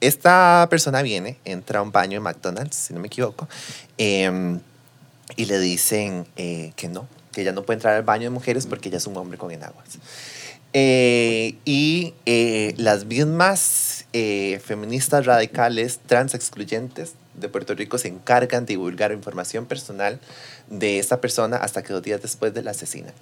esta 0.00 0.66
persona 0.68 1.02
viene, 1.02 1.37
entra 1.44 1.78
a 1.78 1.83
un 1.83 1.92
baño 1.92 2.16
en 2.16 2.24
McDonald's, 2.24 2.74
si 2.74 2.94
no 2.94 2.98
me 2.98 3.07
equivoco, 3.07 3.48
em, 3.98 4.59
y 5.37 5.44
le 5.44 5.61
dicen 5.61 6.26
eh, 6.37 6.72
que 6.74 6.88
no, 6.88 7.07
que 7.33 7.42
ella 7.42 7.53
no 7.53 7.62
puede 7.62 7.79
entrar 7.79 7.95
al 7.95 8.03
baño 8.03 8.25
de 8.25 8.31
mujeres 8.31 8.66
porque 8.66 8.89
ella 8.89 8.99
es 8.99 9.07
un 9.07 9.16
hombre 9.16 9.39
con 9.39 9.51
enaguas. 9.51 9.99
Eh, 10.74 11.57
y 11.64 12.14
eh, 12.24 12.74
las 12.78 13.05
mismas 13.05 14.07
eh, 14.12 14.61
feministas 14.64 15.26
radicales, 15.26 16.01
trans 16.07 16.35
excluyentes 16.35 17.14
de 17.35 17.49
Puerto 17.49 17.74
Rico 17.74 17.99
se 17.99 18.09
encargan 18.09 18.66
de 18.66 18.74
divulgar 18.74 19.12
información 19.12 19.66
personal 19.66 20.18
de 20.68 20.99
esta 20.99 21.20
persona 21.20 21.57
hasta 21.57 21.83
que 21.83 21.93
dos 21.93 22.03
días 22.03 22.22
después 22.22 22.55
de 22.55 22.62
la 22.62 22.72
asesina. 22.72 23.12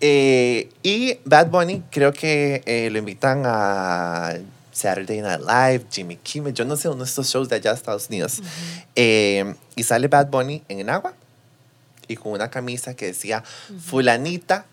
Eh, 0.00 0.70
y 0.82 1.18
Bad 1.24 1.48
Bunny 1.48 1.82
creo 1.90 2.12
que 2.12 2.62
eh, 2.64 2.88
lo 2.90 2.98
invitan 2.98 3.42
a 3.44 4.34
Saturday 4.72 5.20
Night 5.20 5.40
Live, 5.40 5.86
Jimmy 5.90 6.16
Kimmel, 6.16 6.54
yo 6.54 6.64
no 6.64 6.76
sé, 6.76 6.88
uno 6.88 7.04
de 7.04 7.04
estos 7.04 7.28
shows 7.28 7.48
de 7.48 7.56
allá 7.56 7.70
de 7.70 7.76
Estados 7.76 8.08
Unidos. 8.08 8.40
Eh, 8.94 9.54
y 9.76 9.82
sale 9.82 10.08
Bad 10.08 10.28
Bunny 10.28 10.62
en 10.68 10.88
agua 10.88 11.14
y 12.10 12.16
con 12.16 12.32
una 12.32 12.50
camisa 12.50 12.94
que 12.94 13.06
decía 13.06 13.44
fulanita 13.80 14.66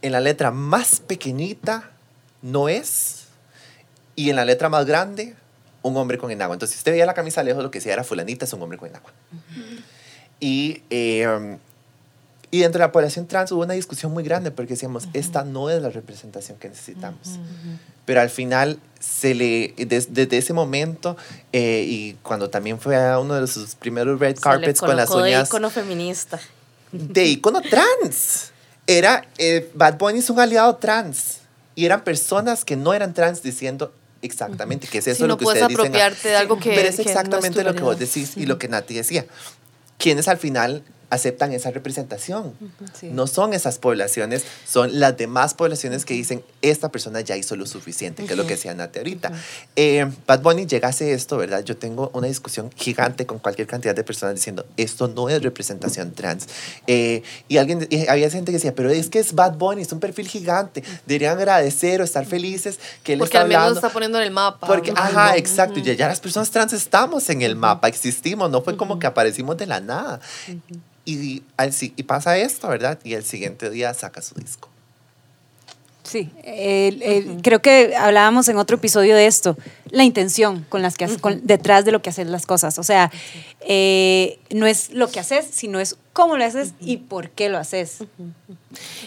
en 0.00 0.12
la 0.12 0.20
letra 0.20 0.50
más 0.50 1.00
pequeñita 1.00 1.90
no 2.40 2.68
es 2.70 3.26
y 4.16 4.30
en 4.30 4.36
la 4.36 4.46
letra 4.46 4.70
más 4.70 4.86
grande 4.86 5.34
un 5.82 5.96
hombre 5.98 6.16
con 6.16 6.30
enagua. 6.30 6.54
Entonces, 6.54 6.76
si 6.76 6.80
usted 6.80 6.92
veía 6.92 7.04
la 7.04 7.12
camisa 7.12 7.42
lejos, 7.42 7.62
lo 7.62 7.70
que 7.70 7.78
decía 7.78 7.92
era 7.92 8.04
fulanita 8.04 8.46
es 8.46 8.52
un 8.54 8.62
hombre 8.62 8.78
con 8.78 8.88
enagua. 8.88 9.12
Y, 10.40 10.82
eh, 10.88 11.58
y 12.50 12.60
dentro 12.60 12.78
de 12.78 12.86
la 12.86 12.92
población 12.92 13.26
trans 13.26 13.52
hubo 13.52 13.62
una 13.62 13.74
discusión 13.74 14.10
muy 14.12 14.24
grande 14.24 14.50
porque 14.50 14.72
decíamos, 14.74 15.08
esta 15.12 15.44
no 15.44 15.68
es 15.68 15.82
la 15.82 15.90
representación 15.90 16.56
que 16.58 16.70
necesitamos. 16.70 17.38
Pero 18.06 18.22
al 18.22 18.30
final, 18.30 18.78
se 19.04 19.34
le, 19.34 19.74
des- 19.76 20.12
desde 20.14 20.38
ese 20.38 20.52
momento, 20.52 21.16
eh, 21.52 21.84
y 21.86 22.14
cuando 22.22 22.50
también 22.50 22.78
fue 22.80 22.96
a 22.96 23.18
uno 23.18 23.34
de 23.40 23.46
sus 23.46 23.74
primeros 23.74 24.18
red 24.18 24.34
Se 24.36 24.40
le 24.40 24.42
carpets 24.42 24.80
con 24.80 24.96
las 24.96 25.08
colocó 25.08 25.24
de 25.24 25.30
uñas 25.32 25.48
ícono 25.48 25.70
feminista. 25.70 26.40
de 26.92 27.24
icono 27.26 27.60
trans. 27.62 28.52
Era, 28.86 29.26
eh, 29.38 29.70
Bad 29.74 29.98
Bunny 29.98 30.18
es 30.18 30.30
un 30.30 30.40
aliado 30.40 30.76
trans. 30.76 31.38
Y 31.74 31.86
eran 31.86 32.04
personas 32.04 32.64
que 32.64 32.76
no 32.76 32.94
eran 32.94 33.14
trans 33.14 33.42
diciendo 33.42 33.92
exactamente 34.22 34.86
que 34.86 34.98
es 34.98 35.06
eso 35.06 35.16
Si 35.16 35.22
no 35.22 35.28
lo 35.28 35.38
que 35.38 35.44
puedes 35.44 35.60
ustedes 35.62 35.76
dicen. 35.78 35.86
apropiarte 35.86 36.28
de 36.28 36.36
algo 36.36 36.58
que- 36.58 36.70
Pero 36.74 36.88
es 36.88 36.96
que 36.96 37.02
no 37.04 37.10
es 37.10 37.16
exactamente 37.16 37.64
lo 37.64 37.74
que 37.74 37.82
vos 37.82 37.98
decís 37.98 38.36
y 38.36 38.46
lo 38.46 38.58
que 38.58 38.68
Nati 38.68 38.94
decía. 38.94 39.26
Quienes 39.98 40.28
al 40.28 40.38
final 40.38 40.82
aceptan 41.14 41.52
esa 41.52 41.70
representación. 41.70 42.52
Sí. 42.98 43.08
No 43.10 43.26
son 43.26 43.54
esas 43.54 43.78
poblaciones, 43.78 44.44
son 44.66 45.00
las 45.00 45.16
demás 45.16 45.54
poblaciones 45.54 46.04
que 46.04 46.14
dicen, 46.14 46.44
esta 46.62 46.90
persona 46.90 47.20
ya 47.20 47.36
hizo 47.36 47.56
lo 47.56 47.66
suficiente, 47.66 48.24
que 48.24 48.32
es 48.32 48.36
lo 48.36 48.46
que 48.46 48.54
decía 48.54 48.74
Nati 48.74 48.98
ahorita. 48.98 49.32
Eh, 49.76 50.10
Bad 50.26 50.42
Bunny 50.42 50.66
llegase 50.66 51.12
esto, 51.12 51.36
¿verdad? 51.36 51.64
Yo 51.64 51.76
tengo 51.76 52.10
una 52.14 52.26
discusión 52.26 52.70
gigante 52.76 53.26
con 53.26 53.38
cualquier 53.38 53.66
cantidad 53.68 53.94
de 53.94 54.04
personas 54.04 54.34
diciendo, 54.34 54.66
esto 54.76 55.08
no 55.08 55.28
es 55.28 55.42
representación 55.42 56.12
trans. 56.12 56.46
Eh, 56.86 57.22
y 57.48 57.56
alguien, 57.58 57.86
y 57.90 58.06
había 58.08 58.30
gente 58.30 58.52
que 58.52 58.58
decía, 58.58 58.74
pero 58.74 58.90
es 58.90 59.08
que 59.08 59.18
es 59.18 59.34
Bad 59.34 59.54
Bunny, 59.54 59.82
es 59.82 59.92
un 59.92 60.00
perfil 60.00 60.28
gigante, 60.28 60.82
deberían 61.06 61.36
agradecer 61.38 62.00
o 62.00 62.04
estar 62.04 62.26
felices 62.26 62.78
que 63.02 63.14
él 63.14 63.18
Porque 63.18 63.36
está 63.36 63.42
al 63.42 63.48
menos 63.48 63.60
hablando. 63.62 63.78
está 63.80 63.90
poniendo 63.90 64.18
en 64.18 64.24
el 64.24 64.30
mapa. 64.30 64.66
Porque, 64.66 64.92
¿no? 64.92 65.00
ajá, 65.00 65.36
exacto. 65.36 65.80
Ya, 65.80 65.92
ya 65.92 66.08
las 66.08 66.20
personas 66.20 66.50
trans 66.50 66.72
estamos 66.72 67.28
en 67.30 67.42
el 67.42 67.56
mapa, 67.56 67.88
existimos, 67.88 68.50
no 68.50 68.62
fue 68.62 68.76
como 68.76 68.98
que 68.98 69.06
aparecimos 69.06 69.56
de 69.56 69.66
la 69.66 69.80
nada. 69.80 70.20
Y, 71.04 71.42
al 71.56 71.72
si- 71.72 71.92
y 71.96 72.02
pasa 72.04 72.36
esto, 72.38 72.68
¿verdad? 72.68 72.98
Y 73.04 73.14
el 73.14 73.24
siguiente 73.24 73.70
día 73.70 73.92
saca 73.94 74.22
su 74.22 74.34
disco. 74.34 74.68
Sí, 76.02 76.30
el- 76.44 77.02
el- 77.02 77.40
creo 77.42 77.62
que 77.62 77.96
hablábamos 77.96 78.46
en 78.48 78.58
otro 78.58 78.76
episodio 78.76 79.16
de 79.16 79.26
esto, 79.26 79.56
la 79.90 80.04
intención 80.04 80.66
con 80.68 80.82
las 80.82 80.98
que 80.98 81.06
haces- 81.06 81.18
con- 81.18 81.40
detrás 81.46 81.86
de 81.86 81.92
lo 81.92 82.02
que 82.02 82.10
haces 82.10 82.26
las 82.26 82.44
cosas. 82.44 82.78
O 82.78 82.82
sea, 82.82 83.10
eh, 83.60 84.38
no 84.50 84.66
es 84.66 84.90
lo 84.92 85.08
que 85.10 85.18
haces, 85.18 85.46
sino 85.50 85.80
es 85.80 85.96
cómo 86.12 86.36
lo 86.36 86.44
haces 86.44 86.74
y 86.78 86.98
por 86.98 87.30
qué 87.30 87.48
lo 87.48 87.56
haces. 87.56 88.00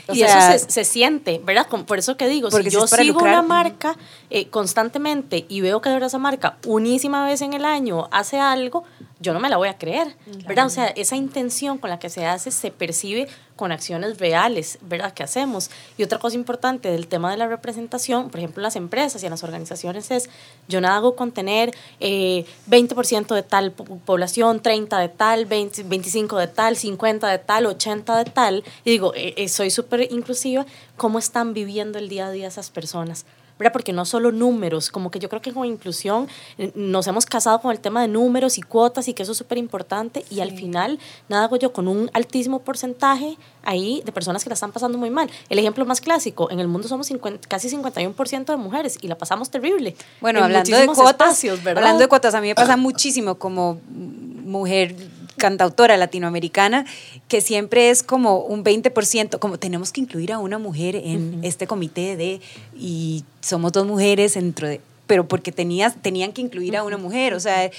O 0.07 0.13
y 0.13 0.17
sea, 0.19 0.55
eso 0.55 0.65
se, 0.65 0.71
se 0.71 0.83
siente, 0.85 1.39
¿verdad? 1.45 1.67
Como- 1.69 1.85
Por 1.85 1.99
eso 1.99 2.17
que 2.17 2.27
digo, 2.27 2.49
Porque 2.49 2.71
si 2.71 2.75
yo 2.75 2.87
sigo 2.87 3.03
lucrar, 3.19 3.33
una 3.33 3.41
marca 3.43 3.95
eh, 4.31 4.47
constantemente 4.49 5.45
y 5.47 5.61
veo 5.61 5.81
que 5.81 5.89
de 5.89 5.95
verdad 5.95 6.07
esa 6.07 6.17
marca 6.17 6.57
unísima 6.65 7.23
vez 7.27 7.41
en 7.43 7.53
el 7.53 7.63
año 7.63 8.07
hace 8.11 8.39
algo, 8.39 8.83
yo 9.19 9.33
no 9.33 9.39
me 9.39 9.49
la 9.49 9.57
voy 9.57 9.67
a 9.69 9.77
creer, 9.77 10.15
¿verdad? 10.47 10.65
O 10.67 10.69
sea, 10.69 10.87
esa 10.87 11.15
intención 11.15 11.77
con 11.77 11.89
la 11.89 11.97
que 11.99 12.09
se 12.09 12.25
hace 12.25 12.51
se 12.51 12.71
percibe 12.71 13.27
con 13.55 13.71
acciones 13.71 14.19
reales, 14.19 14.77
¿verdad? 14.81 15.13
Que 15.13 15.23
hacemos. 15.23 15.71
Y 15.97 16.03
otra 16.03 16.19
cosa 16.19 16.35
importante 16.35 16.91
del 16.91 17.07
tema 17.07 17.31
de 17.31 17.37
la 17.37 17.47
representación, 17.47 18.29
por 18.29 18.39
ejemplo, 18.39 18.61
en 18.61 18.63
las 18.63 18.75
empresas 18.75 19.23
y 19.23 19.25
en 19.25 19.31
las 19.31 19.43
organizaciones 19.43 20.11
es, 20.11 20.29
yo 20.67 20.79
nada 20.81 20.97
hago 20.97 21.15
con 21.15 21.31
tener 21.31 21.73
eh, 21.99 22.45
20% 22.69 23.33
de 23.33 23.41
tal 23.41 23.71
po- 23.71 23.85
población, 24.05 24.61
30 24.61 24.99
de 24.99 25.09
tal, 25.09 25.45
20, 25.47 25.83
25 25.83 26.37
de 26.37 26.47
tal, 26.47 26.75
50 26.75 27.27
de 27.27 27.39
tal, 27.39 27.65
80 27.65 28.23
de 28.23 28.25
tal. 28.29 28.63
Y 28.85 28.91
digo, 28.91 29.13
eh, 29.15 29.33
eh, 29.37 29.49
soy 29.49 29.71
súper 29.71 30.11
inclusiva, 30.11 30.65
¿cómo 30.95 31.17
están 31.17 31.53
viviendo 31.55 31.97
el 31.97 32.09
día 32.09 32.27
a 32.27 32.31
día 32.31 32.47
esas 32.47 32.69
personas? 32.69 33.25
¿Verdad? 33.57 33.73
Porque 33.73 33.93
no 33.93 34.05
solo 34.05 34.31
números, 34.31 34.91
como 34.91 35.11
que 35.11 35.19
yo 35.19 35.29
creo 35.29 35.41
que 35.41 35.53
con 35.53 35.65
inclusión 35.65 36.27
eh, 36.57 36.71
nos 36.75 37.07
hemos 37.07 37.25
casado 37.25 37.59
con 37.59 37.71
el 37.71 37.79
tema 37.79 38.01
de 38.01 38.07
números 38.07 38.57
y 38.57 38.61
cuotas 38.61 39.07
y 39.07 39.13
que 39.13 39.23
eso 39.23 39.31
es 39.31 39.37
súper 39.37 39.57
importante 39.57 40.25
y 40.29 40.41
al 40.41 40.51
final 40.51 40.99
nada 41.29 41.45
hago 41.45 41.55
yo 41.55 41.73
con 41.73 41.87
un 41.87 42.09
altísimo 42.13 42.59
porcentaje 42.59 43.37
ahí 43.63 44.01
de 44.05 44.11
personas 44.11 44.43
que 44.43 44.49
la 44.49 44.55
están 44.55 44.71
pasando 44.71 44.97
muy 44.97 45.09
mal. 45.09 45.29
El 45.49 45.59
ejemplo 45.59 45.85
más 45.85 46.01
clásico, 46.01 46.49
en 46.51 46.59
el 46.59 46.67
mundo 46.67 46.87
somos 46.87 47.07
50 47.07 47.47
casi 47.47 47.69
51% 47.69 48.45
de 48.45 48.57
mujeres 48.57 48.97
y 49.01 49.07
la 49.07 49.17
pasamos 49.17 49.49
terrible. 49.49 49.95
Bueno, 50.21 50.39
en 50.39 50.45
hablando 50.45 50.77
de 50.77 50.85
cuotas, 50.85 51.09
espacios, 51.09 51.63
¿verdad? 51.63 51.83
hablando 51.83 52.01
de 52.01 52.07
cuotas, 52.07 52.33
a 52.33 52.41
mí 52.41 52.47
me 52.47 52.55
pasa 52.55 52.77
muchísimo 52.77 53.35
como 53.35 53.79
mujer 53.89 54.95
cantautora 55.37 55.97
latinoamericana, 55.97 56.85
que 57.27 57.41
siempre 57.41 57.89
es 57.89 58.03
como 58.03 58.39
un 58.39 58.63
20%, 58.63 59.39
como 59.39 59.57
tenemos 59.57 59.91
que 59.91 60.01
incluir 60.01 60.33
a 60.33 60.39
una 60.39 60.57
mujer 60.57 60.95
en 60.95 61.39
este 61.43 61.67
comité 61.67 62.17
de, 62.17 62.41
y 62.77 63.23
somos 63.41 63.71
dos 63.71 63.85
mujeres 63.85 64.33
dentro 64.33 64.67
de, 64.67 64.81
pero 65.07 65.27
porque 65.27 65.51
tenías, 65.51 65.95
tenían 66.01 66.33
que 66.33 66.41
incluir 66.41 66.77
a 66.77 66.83
una 66.83 66.97
mujer, 66.97 67.33
o 67.33 67.39
sea, 67.39 67.69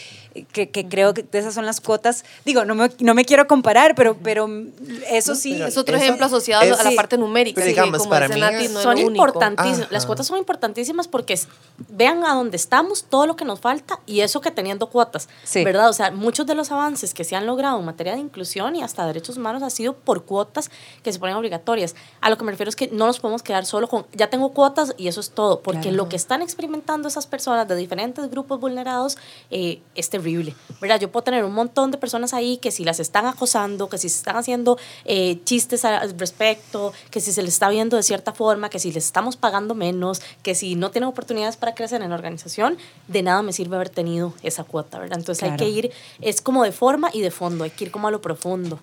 que, 0.53 0.71
que 0.71 0.89
creo 0.89 1.15
que 1.15 1.27
esas 1.33 1.53
son 1.55 1.67
las 1.67 1.81
cuotas, 1.81 2.25
digo, 2.45 2.65
no 2.65 2.75
me, 2.75 2.91
no 3.01 3.15
me 3.15 3.25
quiero 3.25 3.47
comparar, 3.47 3.95
pero, 3.95 4.17
pero 4.17 4.49
eso 5.11 5.35
sí. 5.35 5.53
pero 5.55 5.67
Es 5.67 5.77
otro 5.77 5.97
Eso 5.97 6.05
ejemplo 6.05 6.27
asociado 6.27 6.63
es- 6.63 6.79
a 6.79 6.83
la 6.85 6.91
sí. 6.91 6.97
parte 6.97 7.19
numérica. 7.19 7.55
Pero 7.57 7.65
que 7.67 7.71
digamos, 7.73 7.99
como 7.99 8.11
para 8.11 8.29
mí 8.29 8.41
Nati, 8.41 8.65
es- 8.67 8.71
no 8.71 8.79
es 8.79 8.85
son 8.85 8.99
importantísimas. 8.99 9.81
Ajá. 9.81 9.89
Las 9.91 10.07
cuotas 10.07 10.27
son 10.27 10.39
importantísimas 10.39 11.09
porque 11.09 11.35
es- 11.35 11.49
vean 11.89 12.25
a 12.25 12.35
dónde 12.35 12.57
estamos, 12.57 13.05
todo 13.05 13.27
lo 13.27 13.37
que 13.37 13.45
nos 13.45 13.61
falta 13.61 14.01
y 14.07 14.21
eso 14.21 14.41
que 14.41 14.51
teniendo 14.51 14.89
cuotas, 14.89 15.29
Sí. 15.45 15.65
¿verdad? 15.65 15.89
O 15.89 15.93
sea, 15.93 16.11
muchos 16.11 16.47
de 16.47 16.55
los 16.55 16.71
avances 16.73 17.15
que 17.15 17.25
se 17.25 17.37
han 17.37 17.47
logrado 17.47 17.79
en 17.81 17.85
materia 17.85 18.15
de 18.15 18.21
inclusión 18.21 18.77
y 18.77 18.83
hasta 18.83 19.07
derechos 19.07 19.37
humanos 19.37 19.63
ha 19.63 19.71
sido 19.71 19.93
por 19.95 20.25
cuotas 20.25 20.71
que 21.03 21.13
se 21.13 21.19
ponen 21.19 21.37
obligatorias. 21.37 21.95
A 22.21 22.31
lo 22.31 22.39
que 22.39 22.45
me 22.45 22.53
refiero 22.53 22.71
es 22.71 22.77
que 22.77 22.89
no 22.89 23.07
nos 23.07 23.19
podemos 23.21 23.43
quedar 23.43 23.67
solo 23.67 23.89
con, 23.89 24.07
ya 24.13 24.31
tengo 24.31 24.51
cuotas 24.53 24.95
y 24.97 25.09
eso 25.09 25.21
es 25.21 25.31
todo, 25.31 25.61
porque 25.61 25.81
Claro. 25.83 25.97
lo 25.97 26.09
que 26.09 26.17
están 26.17 26.43
experimentando 26.43 27.09
esas 27.19 27.27
personas 27.27 27.67
de 27.69 27.77
diferentes 27.77 28.31
grupos 28.31 28.61
vulnerados 28.61 29.19
eh, 29.51 29.81
es 29.95 30.09
terrible, 30.09 30.55
¿verdad? 30.81 31.01
Yo 31.01 31.11
puedo 31.11 31.25
tener 31.25 31.45
un 31.45 31.53
montón 31.53 31.91
de 31.91 31.99
personas 31.99 32.33
ahí 32.35 32.57
que 32.59 32.71
si 32.71 32.85
las 32.85 33.01
están 33.01 33.27
acosando, 33.27 33.89
que 33.89 33.99
si 33.99 34.09
se 34.09 34.19
están 34.19 34.37
haciendo 34.37 34.79
eh, 35.05 35.39
chistes 35.45 35.85
al 35.85 36.17
respecto, 36.19 36.93
que 37.11 37.21
si 37.21 37.33
se 37.33 37.43
les 37.43 37.55
está 37.55 37.69
viendo 37.69 37.97
de 37.97 38.03
cierta 38.03 38.33
forma, 38.33 38.71
que 38.71 38.79
si 38.79 38.93
les 38.93 39.05
estamos 39.05 39.37
pagando 39.37 39.75
menos, 39.75 40.21
que 40.43 40.55
si 40.55 40.75
no 40.77 40.91
tienen 40.91 41.09
oportunidades 41.09 41.57
para 41.57 41.75
crecer 41.75 42.03
en 42.03 42.11
la 42.11 42.15
organización, 42.17 42.79
de 43.09 43.23
nada 43.23 43.43
me 43.43 43.53
sirve 43.53 43.77
haber 43.77 43.89
tenido 43.91 44.33
esa 44.43 44.65
cuota, 44.65 44.99
¿verdad? 44.99 45.19
Entonces 45.19 45.43
hay 45.43 45.51
Claro. 45.51 45.65
que 45.65 45.71
ir, 45.71 45.93
es 46.21 46.41
como 46.41 46.63
de 46.65 46.73
forma 46.73 47.11
y 47.13 47.21
de 47.21 47.31
fondo, 47.31 47.65
hay 47.65 47.71
que 47.71 47.85
ir 47.85 47.91
como 47.91 48.09
a 48.09 48.11
lo 48.11 48.21
profundo. 48.21 48.79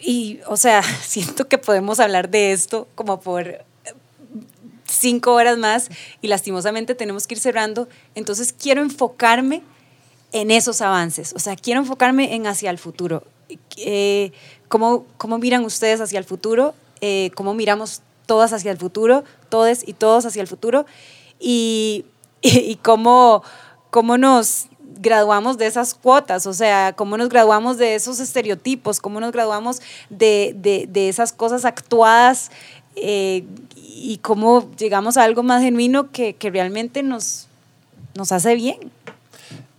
Y, 0.00 0.40
o 0.46 0.56
sea, 0.56 0.82
siento 1.02 1.48
que 1.48 1.58
podemos 1.58 2.00
hablar 2.00 2.28
de 2.30 2.52
esto 2.52 2.88
como 2.94 3.20
por 3.20 3.64
cinco 4.96 5.32
horas 5.32 5.58
más 5.58 5.88
y 6.20 6.28
lastimosamente 6.28 6.94
tenemos 6.94 7.26
que 7.26 7.34
ir 7.34 7.40
cerrando. 7.40 7.88
Entonces 8.14 8.52
quiero 8.52 8.82
enfocarme 8.82 9.62
en 10.32 10.50
esos 10.50 10.80
avances, 10.80 11.32
o 11.34 11.38
sea, 11.38 11.54
quiero 11.54 11.80
enfocarme 11.80 12.34
en 12.34 12.46
hacia 12.46 12.70
el 12.70 12.78
futuro. 12.78 13.22
Eh, 13.76 14.32
¿cómo, 14.68 15.06
¿Cómo 15.16 15.38
miran 15.38 15.64
ustedes 15.64 16.00
hacia 16.00 16.18
el 16.18 16.24
futuro? 16.24 16.74
Eh, 17.00 17.30
¿Cómo 17.36 17.54
miramos 17.54 18.02
todas 18.26 18.52
hacia 18.52 18.72
el 18.72 18.78
futuro? 18.78 19.22
Todes 19.48 19.86
y 19.86 19.92
todos 19.92 20.26
hacia 20.26 20.42
el 20.42 20.48
futuro. 20.48 20.86
Y, 21.38 22.06
y, 22.40 22.58
y 22.70 22.76
cómo, 22.76 23.44
cómo 23.90 24.18
nos 24.18 24.66
graduamos 25.04 25.58
de 25.58 25.66
esas 25.66 25.94
cuotas, 25.94 26.46
o 26.46 26.52
sea, 26.52 26.94
cómo 26.96 27.16
nos 27.16 27.28
graduamos 27.28 27.78
de 27.78 27.94
esos 27.94 28.20
estereotipos, 28.20 29.00
cómo 29.00 29.20
nos 29.20 29.32
graduamos 29.32 29.80
de, 30.10 30.54
de, 30.56 30.86
de 30.88 31.08
esas 31.08 31.32
cosas 31.32 31.64
actuadas 31.64 32.50
eh, 32.96 33.44
y 33.76 34.18
cómo 34.18 34.70
llegamos 34.76 35.16
a 35.16 35.24
algo 35.24 35.42
más 35.42 35.62
genuino 35.62 36.10
que, 36.10 36.34
que 36.34 36.50
realmente 36.50 37.02
nos, 37.02 37.48
nos 38.14 38.32
hace 38.32 38.54
bien. 38.54 38.78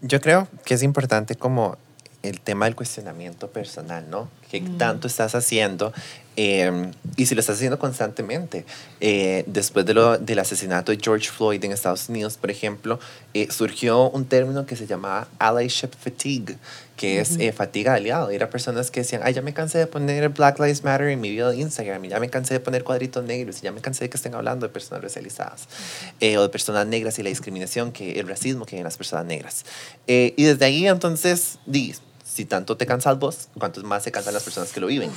Yo 0.01 0.21
creo 0.21 0.47
que 0.65 0.73
es 0.73 0.83
importante 0.83 1.35
como 1.35 1.77
el 2.23 2.41
tema 2.41 2.65
del 2.65 2.75
cuestionamiento 2.75 3.49
personal, 3.49 4.09
¿no? 4.09 4.29
¿Qué 4.61 4.69
tanto 4.77 5.07
estás 5.07 5.35
haciendo? 5.35 5.93
Eh, 6.37 6.91
y 7.15 7.25
si 7.25 7.35
lo 7.35 7.39
estás 7.39 7.57
haciendo 7.57 7.79
constantemente. 7.79 8.65
Eh, 8.99 9.43
después 9.47 9.85
de 9.85 9.93
lo, 9.93 10.17
del 10.17 10.39
asesinato 10.39 10.91
de 10.91 10.99
George 11.01 11.29
Floyd 11.29 11.63
en 11.63 11.71
Estados 11.71 12.09
Unidos, 12.09 12.37
por 12.37 12.51
ejemplo, 12.51 12.99
eh, 13.33 13.47
surgió 13.51 14.09
un 14.09 14.25
término 14.25 14.65
que 14.65 14.75
se 14.75 14.85
llamaba 14.85 15.27
allyship 15.39 15.91
fatigue, 15.97 16.57
que 16.97 17.19
es 17.19 17.37
fatiga 17.55 17.93
de 17.93 17.97
aliado. 17.97 18.29
Era 18.29 18.49
personas 18.49 18.91
que 18.91 19.01
decían, 19.01 19.21
ay, 19.23 19.33
ya 19.33 19.41
me 19.41 19.53
cansé 19.53 19.77
de 19.77 19.87
poner 19.87 20.29
Black 20.29 20.59
Lives 20.59 20.83
Matter 20.83 21.07
en 21.07 21.21
mi 21.21 21.29
video 21.29 21.49
de 21.49 21.57
Instagram, 21.57 22.05
y 22.05 22.09
ya 22.09 22.19
me 22.19 22.29
cansé 22.29 22.55
de 22.55 22.59
poner 22.61 22.83
cuadritos 22.83 23.23
negros, 23.23 23.59
y 23.59 23.63
ya 23.63 23.71
me 23.71 23.81
cansé 23.81 24.05
de 24.05 24.09
que 24.09 24.17
estén 24.17 24.33
hablando 24.33 24.65
de 24.65 24.71
personas 24.71 25.03
racializadas, 25.03 25.67
o 26.21 26.41
de 26.41 26.49
personas 26.49 26.87
negras 26.87 27.19
y 27.19 27.23
la 27.23 27.29
discriminación, 27.29 27.91
que 27.91 28.19
el 28.19 28.27
racismo 28.27 28.65
que 28.65 28.75
hay 28.75 28.79
en 28.79 28.85
las 28.85 28.97
personas 28.97 29.25
negras. 29.25 29.65
y 30.07 30.43
desde 30.43 30.65
ahí, 30.65 30.87
entonces, 30.87 31.59
di, 31.65 31.93
si 32.35 32.43
tanto 32.43 32.75
te 32.75 32.85
cansas 32.85 33.17
vos, 33.17 33.47
cuántos 33.57 33.85
más 33.85 34.03
se 34.03 34.11
cansan 34.11 34.33
las 34.33 34.43
personas 34.43 34.73
que 34.73 34.81
lo 34.81 34.87
viven. 34.87 35.09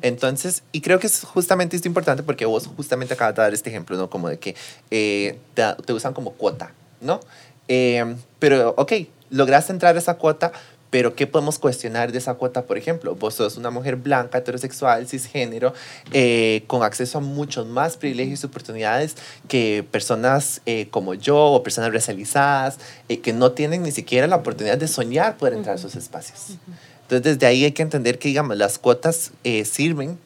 Entonces, 0.00 0.62
y 0.72 0.80
creo 0.80 0.98
que 0.98 1.06
es 1.06 1.22
justamente 1.22 1.76
esto 1.76 1.86
importante 1.86 2.22
porque 2.22 2.46
vos 2.46 2.66
justamente 2.66 3.12
acabas 3.12 3.34
de 3.34 3.42
dar 3.42 3.52
este 3.52 3.68
ejemplo, 3.68 3.94
¿no? 3.98 4.08
Como 4.08 4.30
de 4.30 4.38
que 4.38 4.56
eh, 4.90 5.38
te, 5.52 5.92
usan 5.92 6.14
como 6.14 6.32
cuota, 6.32 6.72
¿no? 7.02 7.20
Eh, 7.68 8.16
pero, 8.38 8.72
ok, 8.78 8.90
lograste 9.28 9.70
entrar 9.70 9.96
a 9.96 9.98
esa 9.98 10.14
cuota, 10.14 10.52
pero 10.92 11.16
¿qué 11.16 11.26
podemos 11.26 11.58
cuestionar 11.58 12.12
de 12.12 12.18
esa 12.18 12.34
cuota? 12.34 12.66
Por 12.66 12.76
ejemplo, 12.76 13.14
vos 13.14 13.32
sos 13.32 13.56
una 13.56 13.70
mujer 13.70 13.96
blanca, 13.96 14.36
heterosexual, 14.36 15.08
cisgénero, 15.08 15.72
eh, 16.12 16.64
con 16.66 16.82
acceso 16.82 17.16
a 17.16 17.20
muchos 17.22 17.66
más 17.66 17.96
privilegios 17.96 18.42
y 18.42 18.46
oportunidades 18.46 19.16
que 19.48 19.86
personas 19.90 20.60
eh, 20.66 20.88
como 20.90 21.14
yo 21.14 21.38
o 21.38 21.62
personas 21.62 21.94
racializadas 21.94 22.76
eh, 23.08 23.20
que 23.20 23.32
no 23.32 23.52
tienen 23.52 23.82
ni 23.82 23.90
siquiera 23.90 24.26
la 24.26 24.36
oportunidad 24.36 24.76
de 24.76 24.86
soñar 24.86 25.38
poder 25.38 25.54
entrar 25.54 25.76
a 25.76 25.78
esos 25.78 25.96
espacios. 25.96 26.58
Entonces, 27.04 27.22
desde 27.22 27.46
ahí 27.46 27.64
hay 27.64 27.72
que 27.72 27.82
entender 27.82 28.18
que, 28.18 28.28
digamos, 28.28 28.58
las 28.58 28.78
cuotas 28.78 29.32
sirven 29.64 30.18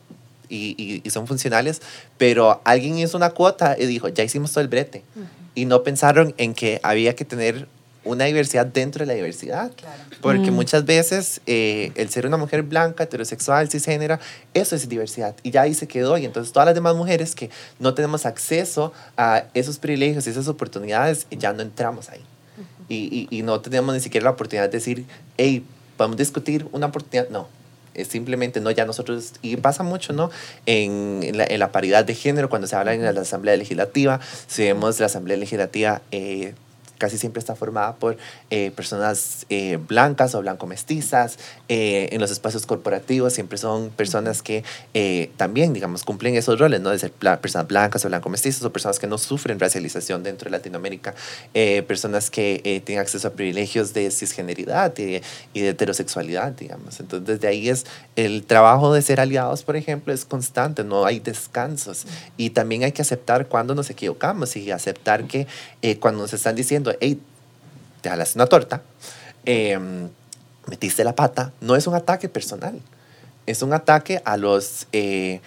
y, 0.49 1.01
y, 1.05 1.11
son 1.11 1.29
funcionales, 1.29 1.81
pero 2.19 2.61
alguien 2.65 2.99
hizo 2.99 3.17
una 3.17 3.31
cuota 3.31 3.77
y 3.79 3.87
dijo, 3.87 4.09
ya 4.09 4.25
hicimos 4.25 4.51
todo 4.51 4.63
el 4.63 4.69
brete. 4.69 5.05
Y 5.55 5.67
no 5.67 5.85
pensaron 5.85 6.35
en 6.39 6.55
que 6.55 6.81
había 6.83 7.15
que 7.15 7.25
tener 7.25 7.69
una 8.07 8.25
diversidad 8.25 8.67
dentro 8.67 9.01
de 9.01 9.07
la 9.07 9.15
diversidad. 9.15 9.71
Porque 10.21 10.51
mm. 10.51 10.55
muchas 10.55 10.85
veces 10.85 11.41
eh, 11.47 11.93
el 11.97 12.09
ser 12.09 12.27
una 12.27 12.37
mujer 12.37 12.63
blanca, 12.63 13.05
heterosexual, 13.05 13.69
cisgénera, 13.69 14.21
eso 14.55 14.75
es 14.75 14.89
diversidad. 14.89 15.35
Y 15.43 15.51
ya 15.51 15.63
ahí 15.63 15.75
se 15.75 15.87
quedó. 15.87 16.17
Y 16.17 16.25
entonces 16.25 16.53
todas 16.53 16.67
las 16.67 16.75
demás 16.75 16.95
mujeres 16.97 17.35
que 17.35 17.51
no 17.79 17.95
tenemos 17.95 18.27
acceso 18.27 18.93
a 19.17 19.45
esos 19.55 19.79
privilegios 19.79 20.27
y 20.27 20.31
esas 20.31 20.49
oportunidades, 20.49 21.27
ya 21.31 21.53
no 21.53 21.63
entramos 21.63 22.09
ahí. 22.09 22.25
y, 22.89 23.29
y, 23.31 23.43
no 23.43 23.61
tenemos 23.61 23.95
ni 23.95 24.01
siquiera 24.01 24.25
la 24.25 24.31
oportunidad 24.31 24.67
de 24.67 24.79
decir, 24.79 25.05
hey, 25.37 25.65
podemos 25.97 26.17
discutir 26.17 26.67
una 26.73 26.87
oportunidad. 26.87 27.29
No, 27.31 27.49
es 27.97 28.09
simplemente 28.09 28.61
no 28.61 28.71
ya 28.71 28.85
nosotros 28.85 29.33
y 29.43 29.57
pasa 29.57 29.83
mucho 29.83 30.13
no 30.13 30.31
en, 30.67 31.37
la, 31.37 31.45
en 31.45 31.59
la, 31.59 31.73
paridad 31.73 32.05
de 32.05 32.15
género 32.15 32.49
cuando 32.49 32.69
se 32.69 32.77
habla 32.77 32.95
en 32.95 33.03
la 33.03 33.21
asamblea 33.21 33.57
legislativa 33.57 34.21
si 34.47 34.65
vemos 34.65 35.01
la 35.01 35.07
asamblea 35.07 35.37
legislativa 35.37 36.03
eh, 36.11 36.55
casi 36.99 37.19
siempre 37.19 37.41
está 37.41 37.55
formada 37.55 37.97
por 37.97 38.17
eh, 38.51 38.71
personas 38.71 39.47
eh, 39.49 39.79
blancas 39.89 40.35
o 40.35 40.41
blanco-mestizas. 40.41 41.39
Eh, 41.69 42.09
en 42.13 42.21
los 42.21 42.31
espacios 42.31 42.67
corporativos 42.67 43.33
siempre 43.33 43.59
son 43.59 43.91
personas 43.91 44.43
que 44.43 44.65
también, 45.37 45.73
digamos, 45.73 46.05
cumplen 46.05 46.37
esos 46.37 46.59
roles, 46.59 46.81
¿no? 46.81 46.91
De 46.91 46.99
ser 46.99 47.13
personas 47.13 47.69
blancas 47.69 48.05
o 48.05 48.09
blanco-mestizas 48.09 48.63
o 48.65 48.73
personas 48.73 48.99
que 48.99 49.07
no 49.07 49.19
sufren 49.19 49.59
racialización 49.59 50.23
dentro 50.23 50.47
de 50.47 50.51
Latinoamérica, 50.53 51.15
personas 51.87 52.31
que 52.31 52.83
tienen 52.85 53.03
acceso 53.03 53.29
a 53.29 53.33
privilegios 53.33 53.93
de 53.93 54.11
cisgeneridad 54.11 54.97
y, 54.99 55.21
y, 55.53 55.61
de 55.61 55.69
heterosexualidad, 55.71 56.53
digamos. 56.53 57.01
Entonces, 57.01 57.27
desde 57.27 57.49
ahí 57.49 57.69
es 57.69 57.85
el 58.17 58.45
trabajo 58.45 58.93
de 58.93 59.03
ser 59.03 59.21
aliados, 59.21 59.63
por 59.63 59.77
ejemplo, 59.77 60.13
es 60.13 60.25
constante, 60.25 60.85
no 60.85 61.05
hay 61.05 61.21
descansos. 61.21 62.07
Y 62.37 62.51
también 62.51 62.85
hay 62.85 62.93
que 62.93 63.03
aceptar 63.03 63.47
cuando 63.49 63.75
nos 63.75 63.91
equivocamos 63.91 64.57
y 64.57 64.71
aceptar 64.71 65.27
que 65.27 65.47
cuando 66.01 66.23
nos 66.23 66.33
están 66.33 66.57
diciendo 66.57 66.86
hey, 67.01 67.21
te 68.01 68.09
jalas 68.09 68.35
una 68.35 68.47
torta, 68.47 68.83
em, 69.45 70.09
metiste 70.67 71.05
la 71.05 71.15
pata, 71.15 71.53
no 71.61 71.77
es 71.77 71.87
un 71.87 71.95
ataque 71.95 72.29
personal, 72.29 72.81
es 73.47 73.63
un 73.63 73.73
ataque 73.73 74.21
a 74.25 74.37
los... 74.37 74.87
Eh, 74.93 75.41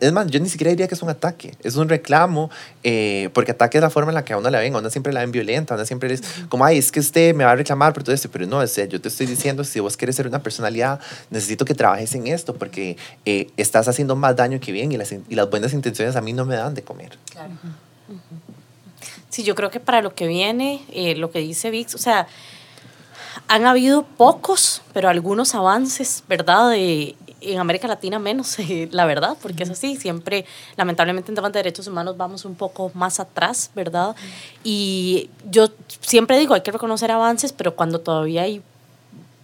es 0.00 0.12
más, 0.12 0.28
yo 0.28 0.40
ni 0.40 0.48
siquiera 0.48 0.70
diría 0.70 0.88
que 0.88 0.94
es 0.94 1.02
un 1.02 1.10
ataque, 1.10 1.54
es 1.62 1.76
un 1.76 1.88
reclamo, 1.88 2.50
eh, 2.82 3.28
porque 3.34 3.50
ataque 3.50 3.76
es 3.78 3.82
la 3.82 3.90
forma 3.90 4.10
en 4.10 4.14
la 4.14 4.24
que 4.24 4.32
a 4.32 4.38
uno 4.38 4.48
la 4.48 4.60
ven, 4.60 4.74
a 4.74 4.78
uno 4.78 4.88
siempre 4.88 5.12
la 5.12 5.20
ven 5.20 5.32
violenta, 5.32 5.74
a 5.74 5.76
uno 5.76 5.84
siempre 5.84 6.14
es 6.14 6.22
como, 6.48 6.64
ay, 6.64 6.78
es 6.78 6.90
que 6.90 7.00
usted 7.00 7.34
me 7.34 7.44
va 7.44 7.52
a 7.52 7.56
reclamar 7.56 7.92
por 7.92 8.02
todo 8.02 8.14
esto, 8.14 8.30
pero 8.30 8.46
no, 8.46 8.58
o 8.58 8.66
sea, 8.66 8.86
yo 8.86 9.00
te 9.00 9.08
estoy 9.08 9.26
diciendo, 9.26 9.64
si 9.64 9.80
vos 9.80 9.96
quieres 9.96 10.16
ser 10.16 10.26
una 10.26 10.42
personalidad, 10.42 11.00
necesito 11.30 11.64
que 11.64 11.74
trabajes 11.74 12.14
en 12.14 12.28
esto, 12.28 12.54
porque 12.54 12.96
eh, 13.26 13.50
estás 13.56 13.88
haciendo 13.88 14.16
más 14.16 14.36
daño 14.36 14.58
que 14.60 14.72
bien 14.72 14.92
y 14.92 14.96
las, 14.96 15.12
y 15.12 15.34
las 15.34 15.50
buenas 15.50 15.72
intenciones 15.72 16.16
a 16.16 16.20
mí 16.20 16.32
no 16.32 16.46
me 16.46 16.54
dan 16.54 16.74
de 16.74 16.82
comer. 16.82 17.18
Claro. 17.30 17.52
Sí, 19.38 19.44
yo 19.44 19.54
creo 19.54 19.70
que 19.70 19.78
para 19.78 20.02
lo 20.02 20.16
que 20.16 20.26
viene, 20.26 20.82
eh, 20.90 21.14
lo 21.14 21.30
que 21.30 21.38
dice 21.38 21.70
Vix, 21.70 21.94
o 21.94 21.98
sea, 21.98 22.26
han 23.46 23.66
habido 23.66 24.02
pocos, 24.02 24.82
pero 24.92 25.08
algunos 25.08 25.54
avances, 25.54 26.24
¿verdad? 26.26 26.70
De, 26.70 27.14
en 27.40 27.60
América 27.60 27.86
Latina 27.86 28.18
menos, 28.18 28.58
eh, 28.58 28.88
la 28.90 29.06
verdad, 29.06 29.36
porque 29.40 29.62
es 29.62 29.70
así, 29.70 29.94
siempre, 29.94 30.44
lamentablemente 30.74 31.30
en 31.30 31.36
temas 31.36 31.52
de 31.52 31.60
derechos 31.60 31.86
humanos 31.86 32.16
vamos 32.16 32.44
un 32.44 32.56
poco 32.56 32.90
más 32.94 33.20
atrás, 33.20 33.70
¿verdad? 33.76 34.16
Y 34.64 35.30
yo 35.48 35.68
siempre 36.00 36.36
digo, 36.36 36.54
hay 36.54 36.62
que 36.62 36.72
reconocer 36.72 37.12
avances, 37.12 37.52
pero 37.52 37.76
cuando 37.76 38.00
todavía 38.00 38.42
hay 38.42 38.60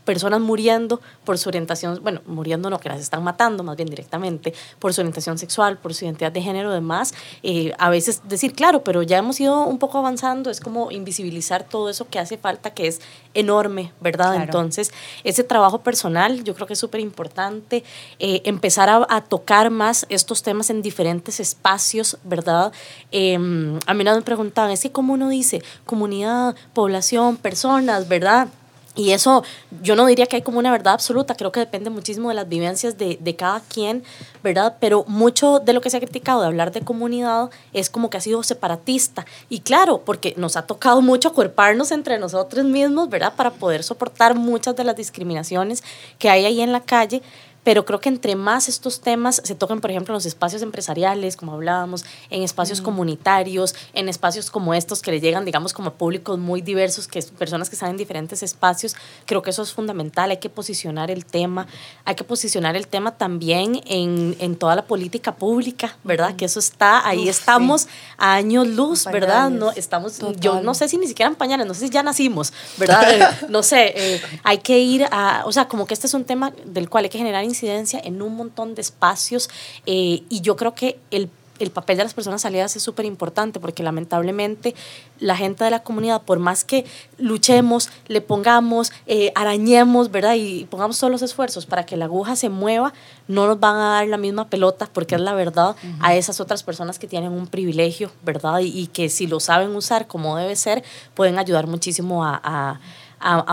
personas 0.05 0.41
muriendo 0.41 1.01
por 1.25 1.39
su 1.39 1.49
orientación, 1.49 2.01
bueno, 2.03 2.21
muriendo 2.27 2.71
no, 2.71 2.79
que 2.79 2.89
las 2.89 3.01
están 3.01 3.23
matando 3.23 3.63
más 3.63 3.77
bien 3.77 3.89
directamente, 3.89 4.55
por 4.79 4.93
su 4.95 5.01
orientación 5.01 5.39
sexual, 5.39 5.79
por 5.79 5.95
su 5.95 6.05
identidad 6.05 6.33
de 6.33 6.43
género, 6.43 6.73
demás. 6.73 7.15
Eh, 7.43 7.73
a 7.79 7.91
veces 7.91 8.23
decir, 8.29 8.55
claro, 8.55 8.85
pero 8.85 9.03
ya 9.03 9.19
hemos 9.19 9.41
ido 9.41 9.65
un 9.65 9.79
poco 9.79 9.99
avanzando, 9.99 10.51
es 10.51 10.61
como 10.61 10.91
invisibilizar 10.91 11.65
todo 11.65 11.89
eso 11.89 12.09
que 12.09 12.19
hace 12.19 12.37
falta, 12.37 12.73
que 12.73 12.87
es 12.87 13.01
enorme, 13.35 13.93
¿verdad? 14.01 14.37
Entonces, 14.37 14.93
ese 15.25 15.45
trabajo 15.45 15.81
personal 15.81 16.45
yo 16.45 16.55
creo 16.55 16.67
que 16.67 16.75
es 16.75 16.79
súper 16.79 17.01
importante, 17.01 17.85
eh, 18.19 18.43
empezar 18.45 18.89
a, 18.91 19.21
tocar 19.23 19.71
más 19.71 20.07
estos 20.11 20.43
temas 20.43 20.71
en 20.71 20.83
diferentes 20.83 21.41
espacios, 21.41 22.19
¿verdad? 22.25 22.73
Em, 23.11 23.79
a 23.87 23.95
mí 23.95 24.05
me 24.05 24.23
preguntaban, 24.23 24.71
es 24.71 24.83
que 24.83 24.93
como 24.93 25.15
uno 25.15 25.29
dice, 25.29 25.63
comunidad, 25.87 26.55
población, 26.75 27.37
personas, 27.37 28.09
¿verdad? 28.09 28.49
Y 28.97 29.11
eso 29.11 29.43
yo 29.83 29.97
no 29.97 30.07
diría 30.07 30.27
que 30.27 30.37
hay 30.37 30.43
como 30.43 30.59
una 30.59 30.71
verdad 30.71 30.95
absoluta, 30.95 31.35
creo 31.35 31.51
que 31.51 31.61
depende 31.61 31.91
muchísimo 31.91 32.29
de 32.29 32.37
las 32.37 32.49
vivencias 32.49 32.97
de, 32.97 33.19
de, 33.21 33.37
cada 33.37 33.61
quien, 33.61 34.05
¿verdad? 34.43 34.77
Pero 34.79 35.05
mucho 35.09 35.59
de 35.59 35.73
lo 35.73 35.81
que 35.81 35.91
se 35.91 35.97
ha 35.97 36.01
criticado 36.01 36.41
de 36.41 36.47
hablar 36.47 36.71
de 36.71 36.83
comunidad 36.83 37.51
es 37.73 37.91
como 37.91 38.09
que 38.09 38.19
ha 38.19 38.21
sido 38.21 38.43
separatista. 38.45 39.27
Y 39.49 39.61
claro, 39.61 40.03
porque 40.05 40.35
nos 40.37 40.57
ha 40.57 40.63
tocado 40.63 41.03
mucho 41.03 41.29
acuerparnos 41.29 41.91
entre 41.91 42.19
nosotros 42.19 42.65
mismos, 42.65 43.09
¿verdad? 43.09 43.35
Para 43.35 43.51
poder 43.51 43.83
soportar 43.83 44.37
muchas 44.37 44.77
de 44.77 44.85
las 44.85 44.95
discriminaciones 44.95 45.83
que 46.19 46.31
hay 46.31 46.45
ahí 46.45 46.61
en 46.61 46.71
la 46.71 46.81
calle, 46.81 47.23
pero 47.65 47.85
creo 47.85 48.01
que 48.01 48.11
entre 48.11 48.37
más 48.37 48.69
estos 48.69 49.01
temas 49.01 49.41
se 49.43 49.55
tocan, 49.55 49.81
por 49.81 49.91
ejemplo, 49.91 50.13
en 50.13 50.17
los 50.17 50.27
espacios 50.27 50.63
empresariales, 50.63 51.37
como 51.37 51.53
hablábamos, 51.53 52.05
en 52.31 52.43
espacios 52.43 52.81
comunitarios, 52.81 53.75
en 53.95 54.09
espacios 54.09 54.51
como 54.51 54.75
estos 54.75 55.01
que 55.01 55.11
le 55.11 55.21
llegan, 55.21 55.45
digamos, 55.45 55.73
como 55.73 55.95
públicos 55.95 56.39
muy 56.39 56.61
diversos, 56.61 57.09
que 57.09 57.23
personas 57.23 57.71
que 57.71 57.77
están 57.77 57.91
en 57.91 57.97
diferentes 57.97 58.43
espacios, 58.43 58.95
creo 59.25 59.43
que 59.43 59.51
eso 59.51 59.63
es 59.63 59.73
fundamental, 59.73 60.31
hay 60.31 60.37
que 60.37 60.51
posicionar 60.51 61.11
el 61.11 61.25
tema, 61.25 61.67
hay 62.05 62.15
que 62.15 62.25
posicionar 62.25 62.77
el 62.77 62.87
tema 62.87 63.13
también 63.13 63.81
en, 63.87 64.37
en 64.39 64.57
toda 64.57 64.77
la 64.77 64.85
política 64.85 65.35
pública, 65.35 65.97
¿verdad? 66.05 66.37
Que 66.37 66.45
eso 66.45 66.59
está, 66.59 67.07
ahí 67.09 67.29
estamos 67.29 67.89
a 68.19 68.35
años 68.35 68.69
luz, 68.69 69.07
¿verdad? 69.07 69.49
No, 69.51 69.71
estamos, 69.73 70.21
yo 70.39 70.61
no 70.61 70.75
sé 70.75 70.89
si 70.89 70.99
ni 70.99 71.07
siquiera 71.07 71.31
en 71.31 71.37
pañales, 71.37 71.67
no 71.67 71.73
sé 71.73 71.87
si 71.87 71.91
ya 71.91 72.03
nacimos, 72.03 72.53
¿verdad? 72.77 73.35
no 73.49 73.63
sé, 73.63 73.93
eh, 73.97 74.23
hay 74.43 74.59
que 74.59 74.79
ir 74.79 75.07
a, 75.11 75.45
o 75.47 75.53
sea, 75.53 75.67
como 75.67 75.87
que 75.87 75.95
este 75.95 76.07
es 76.07 76.15
un 76.15 76.25
tema 76.25 76.53
del 76.67 76.91
cual 76.91 77.05
hay 77.05 77.11
que 77.11 77.19
generar 77.19 77.43
incidencia 77.55 78.01
en 78.03 78.23
un 78.23 78.37
montón 78.37 78.75
de 78.75 78.83
espacios 78.83 79.49
eh, 79.87 80.23
y 80.29 80.41
yo 80.41 80.57
creo 80.57 80.75
que 80.75 80.99
el 81.11 81.31
el 81.59 81.71
papel 81.71 81.97
de 81.97 82.05
las 82.05 82.15
personas 82.15 82.45
aliadas 82.45 82.75
es 82.77 82.83
súper 82.83 83.07
importante 83.07 83.61
porque 83.61 83.83
lamentablemente 83.83 84.75
la 85.21 85.37
gente 85.37 85.65
de 85.65 85.71
la 85.71 85.83
comunidad, 85.83 86.23
por 86.23 86.39
más 86.39 86.65
que 86.65 86.85
luchemos, 87.19 87.91
le 88.09 88.21
pongamos, 88.21 88.93
eh, 89.07 89.33
arañemos, 89.35 90.11
¿verdad? 90.11 90.35
Y 90.35 90.65
pongamos 90.65 90.99
todos 90.99 91.11
los 91.11 91.23
esfuerzos 91.23 91.67
para 91.67 91.87
que 91.87 91.97
la 91.97 92.07
aguja 92.07 92.35
se 92.35 92.49
mueva, 92.49 92.93
no 93.29 93.47
nos 93.47 93.61
van 93.61 93.77
a 93.77 93.91
dar 93.95 94.09
la 94.09 94.17
misma 94.17 94.49
pelota 94.49 94.89
porque 94.93 95.15
es 95.15 95.21
la 95.21 95.35
verdad 95.35 95.77
a 96.01 96.15
esas 96.15 96.41
otras 96.41 96.63
personas 96.63 96.99
que 96.99 97.07
tienen 97.07 97.33
un 97.33 97.47
privilegio, 97.47 98.11
¿verdad? 98.25 98.61
Y, 98.61 98.89
que 98.95 99.09
si 99.09 99.27
lo 99.27 99.41
saben 99.41 99.75
usar 99.75 100.07
como 100.07 100.37
debe 100.37 100.57
ser, 100.57 100.85
pueden 101.15 101.39
ayudar 101.39 101.67
muchísimo 101.67 102.25
a 102.25 102.41
a, 102.45 102.81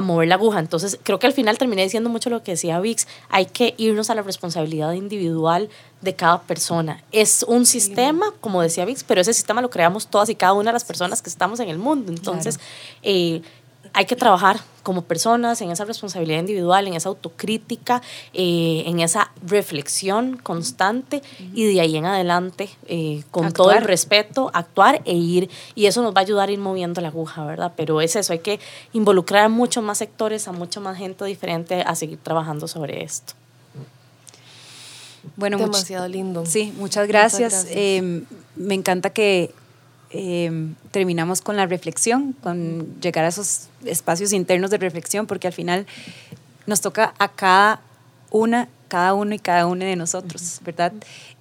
mover 0.02 0.28
la 0.28 0.36
aguja. 0.36 0.60
Entonces, 0.60 1.00
creo 1.02 1.20
que 1.20 1.28
al 1.28 1.34
final 1.34 1.58
terminé 1.58 1.84
diciendo 1.84 2.10
mucho 2.10 2.30
lo 2.30 2.44
que 2.44 2.52
decía 2.52 2.80
Vix, 2.80 3.08
hay 3.30 3.46
que 3.46 3.74
irnos 3.78 4.10
a 4.10 4.16
la 4.16 4.22
responsabilidad 4.22 4.94
individual 4.94 5.70
de 6.02 6.16
cada 6.16 6.42
persona. 6.42 7.04
Es 7.12 7.44
un 7.48 7.66
sistema, 7.66 8.34
como 8.42 8.62
decía 8.62 8.86
Vix, 8.86 9.04
pero 9.04 9.22
ese 9.22 9.34
sistema 9.34 9.62
lo 9.62 9.70
creamos 9.70 10.08
todas 10.08 10.30
y 10.30 10.36
cada 10.36 10.54
una 10.54 10.72
de 10.72 10.74
las 10.74 10.84
personas 10.84 11.22
que 11.22 11.30
estamos 11.30 11.60
en 11.60 11.70
el 11.70 11.78
mundo. 11.78 12.12
Entonces, 12.12 12.60
eh, 13.04 13.42
hay 13.94 14.06
que 14.06 14.16
trabajar 14.16 14.60
como 14.84 15.04
personas 15.04 15.62
en 15.62 15.72
esa 15.72 15.86
responsabilidad 15.86 16.40
individual, 16.40 16.88
en 16.88 16.96
esa 16.96 17.10
autocrítica, 17.10 18.02
eh, 18.34 18.84
en 18.88 19.00
esa 19.00 19.32
reflexión 19.46 20.38
constante 20.38 21.22
y 21.54 21.72
de 21.72 21.82
ahí 21.82 21.98
en 21.98 22.06
adelante, 22.06 22.70
eh, 22.88 23.24
con 23.32 23.52
todo 23.52 23.72
el 23.72 23.84
respeto, 23.84 24.50
actuar 24.54 25.02
e 25.06 25.14
ir. 25.14 25.50
Y 25.76 25.86
eso 25.86 26.02
nos 26.02 26.16
va 26.16 26.20
a 26.20 26.24
ayudar 26.24 26.50
a 26.50 26.52
ir 26.52 26.60
moviendo 26.60 27.02
la 27.02 27.10
aguja, 27.10 27.46
¿verdad? 27.46 27.74
Pero 27.76 28.02
es 28.02 28.16
eso, 28.16 28.34
hay 28.34 28.40
que 28.40 28.60
involucrar 28.94 29.46
a 29.46 29.50
muchos 29.50 29.84
más 29.84 30.00
sectores, 30.00 30.48
a 30.48 30.52
mucha 30.52 30.80
más 30.80 30.98
gente 30.98 31.26
diferente 31.26 31.82
a 31.82 31.96
seguir 31.96 32.18
trabajando 32.18 32.68
sobre 32.68 33.04
esto. 33.04 33.34
Bueno, 35.36 35.58
demasiado 35.58 36.08
lindo. 36.08 36.46
Sí, 36.46 36.74
muchas 36.78 37.08
gracias. 37.08 37.68
Em, 37.70 38.26
me 38.56 38.74
encanta 38.74 39.12
que 39.12 39.54
Em, 40.14 40.76
terminamos 40.92 41.42
con 41.42 41.56
la 41.56 41.66
reflexión, 41.66 42.34
con 42.44 43.00
llegar 43.00 43.24
a 43.24 43.30
esos 43.30 43.70
espacios 43.86 44.34
internos 44.34 44.70
de 44.70 44.78
reflexión, 44.78 45.26
porque 45.26 45.48
al 45.48 45.54
final 45.54 45.86
nos 46.68 46.82
toca 46.82 47.14
a 47.18 47.30
cada 47.30 47.82
una, 48.30 48.68
cada 48.90 49.14
uno 49.14 49.34
y 49.34 49.40
cada 49.40 49.66
una 49.68 49.86
de 49.86 49.96
nosotros, 49.96 50.60
¿verdad? 50.66 50.92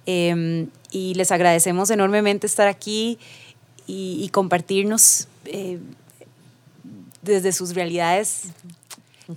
Em, 0.05 0.67
y 0.89 1.13
les 1.15 1.31
agradecemos 1.31 1.89
enormemente 1.89 2.47
estar 2.47 2.67
aquí 2.67 3.19
y, 3.87 4.29
compartirnos 4.29 5.27
eh, 5.45 5.79
desde 7.21 7.51
sus 7.51 7.75
realidades 7.75 8.43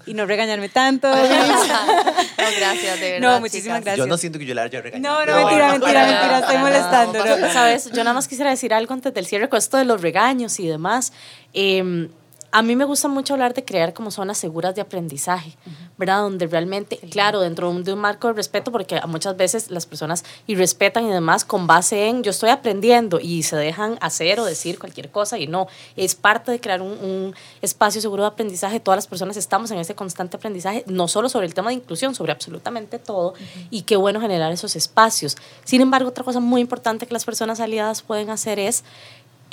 y 0.06 0.14
no 0.14 0.26
regañarme 0.26 0.68
tanto. 0.68 1.08
no, 1.14 1.16
gracias, 1.16 3.00
de 3.00 3.12
verdad. 3.12 3.34
No, 3.34 3.40
muchísimas 3.40 3.82
gracias. 3.82 3.98
Yo 3.98 4.06
no 4.06 4.16
siento 4.16 4.38
que 4.38 4.46
yo 4.46 4.54
la 4.54 4.62
haya 4.62 4.80
regañado. 4.80 5.24
No, 5.24 5.32
no, 5.32 5.36
mentira, 5.38 5.72
mentira, 5.72 6.06
mentira, 6.06 6.38
estoy 6.40 6.58
molestando. 6.58 7.24
Sabes, 7.52 7.90
yo 7.90 8.04
nada 8.04 8.14
más 8.14 8.28
quisiera 8.28 8.50
decir 8.50 8.74
algo 8.74 8.94
antes 8.94 9.12
del 9.14 9.26
cierre 9.26 9.48
con 9.48 9.58
esto 9.58 9.76
de 9.76 9.84
los 9.84 10.00
regaños 10.02 10.58
y 10.60 10.66
demás. 10.66 11.12
Eh, 11.52 12.08
a 12.54 12.62
mí 12.62 12.76
me 12.76 12.84
gusta 12.84 13.08
mucho 13.08 13.34
hablar 13.34 13.52
de 13.52 13.64
crear 13.64 13.94
como 13.94 14.12
zonas 14.12 14.38
seguras 14.38 14.76
de 14.76 14.80
aprendizaje, 14.80 15.56
¿verdad? 15.98 16.20
Donde 16.20 16.46
realmente, 16.46 16.98
claro, 17.10 17.40
dentro 17.40 17.74
de 17.74 17.92
un 17.92 17.98
marco 17.98 18.28
de 18.28 18.34
respeto, 18.34 18.70
porque 18.70 19.00
muchas 19.08 19.36
veces 19.36 19.72
las 19.72 19.86
personas 19.86 20.24
irrespetan 20.46 21.04
y 21.04 21.10
demás 21.10 21.44
con 21.44 21.66
base 21.66 22.06
en 22.06 22.22
yo 22.22 22.30
estoy 22.30 22.50
aprendiendo 22.50 23.18
y 23.18 23.42
se 23.42 23.56
dejan 23.56 23.98
hacer 24.00 24.38
o 24.38 24.44
decir 24.44 24.78
cualquier 24.78 25.10
cosa 25.10 25.36
y 25.36 25.48
no, 25.48 25.66
es 25.96 26.14
parte 26.14 26.52
de 26.52 26.60
crear 26.60 26.80
un, 26.80 27.34
espacio 27.60 28.00
seguro 28.00 28.22
de 28.22 28.28
aprendizaje. 28.28 28.78
Todas 28.78 28.98
las 28.98 29.08
personas 29.08 29.36
estamos 29.36 29.72
en 29.72 29.78
ese 29.78 29.96
constante 29.96 30.36
aprendizaje, 30.36 30.84
no 30.86 31.08
solo 31.08 31.28
sobre 31.28 31.46
el 31.46 31.54
tema 31.54 31.70
de 31.70 31.74
inclusión, 31.74 32.14
sobre 32.14 32.30
absolutamente 32.30 33.00
todo 33.00 33.34
y 33.68 33.82
qué 33.82 33.96
bueno 33.96 34.20
generar 34.20 34.52
esos 34.52 34.76
espacios. 34.76 35.36
Sin 35.64 35.80
embargo, 35.80 36.10
otra 36.10 36.22
cosa 36.22 36.38
muy 36.38 36.60
importante 36.60 37.08
que 37.08 37.14
las 37.14 37.24
personas 37.24 37.58
aliadas 37.58 38.02
pueden 38.02 38.30
hacer 38.30 38.60
es 38.60 38.84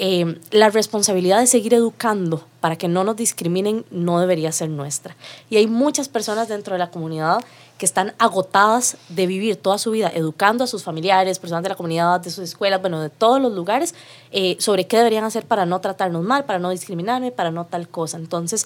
eh, 0.04 0.40
la 0.50 0.72
responsabilidad 0.72 1.40
de 1.42 1.46
seguir 1.46 1.76
educando 1.76 2.44
para 2.60 2.76
que 2.76 2.88
no 2.88 3.04
nos 3.04 3.18
discriminen 3.18 3.86
no 3.92 4.20
debería 4.20 4.52
ser 4.52 4.68
nuestra. 4.68 5.16
Y 5.48 5.58
hay 5.58 5.68
muchas 5.68 6.10
personas 6.10 6.48
dentro 6.48 6.74
de 6.74 6.80
la 6.80 6.90
comunidad 6.90 7.42
que 7.78 7.86
están 7.86 8.16
agotadas 8.18 8.98
de 9.10 9.28
vivir 9.28 9.58
toda 9.58 9.78
su 9.78 9.92
vida 9.92 10.12
educando 10.14 10.64
a 10.64 10.68
sus 10.68 10.84
familiares, 10.84 11.38
personas 11.38 11.62
de 11.62 11.70
la 11.70 11.76
comunidad, 11.76 12.20
de 12.20 12.32
sus 12.32 12.44
escuelas, 12.44 12.82
bueno, 12.82 13.00
de 13.00 13.12
todos 13.12 13.40
los 13.40 13.54
lugares, 13.54 13.94
eh, 14.32 14.56
sobre 14.60 14.88
qué 14.88 14.98
deberían 14.98 15.24
hacer 15.24 15.46
para 15.46 15.68
no 15.68 15.82
tratarnos 15.82 16.24
mal, 16.24 16.46
para 16.46 16.58
no 16.58 16.72
discriminarme, 16.72 17.32
para 17.32 17.52
no 17.52 17.68
tal 17.68 17.88
cosa. 17.88 18.18
Entonces, 18.18 18.66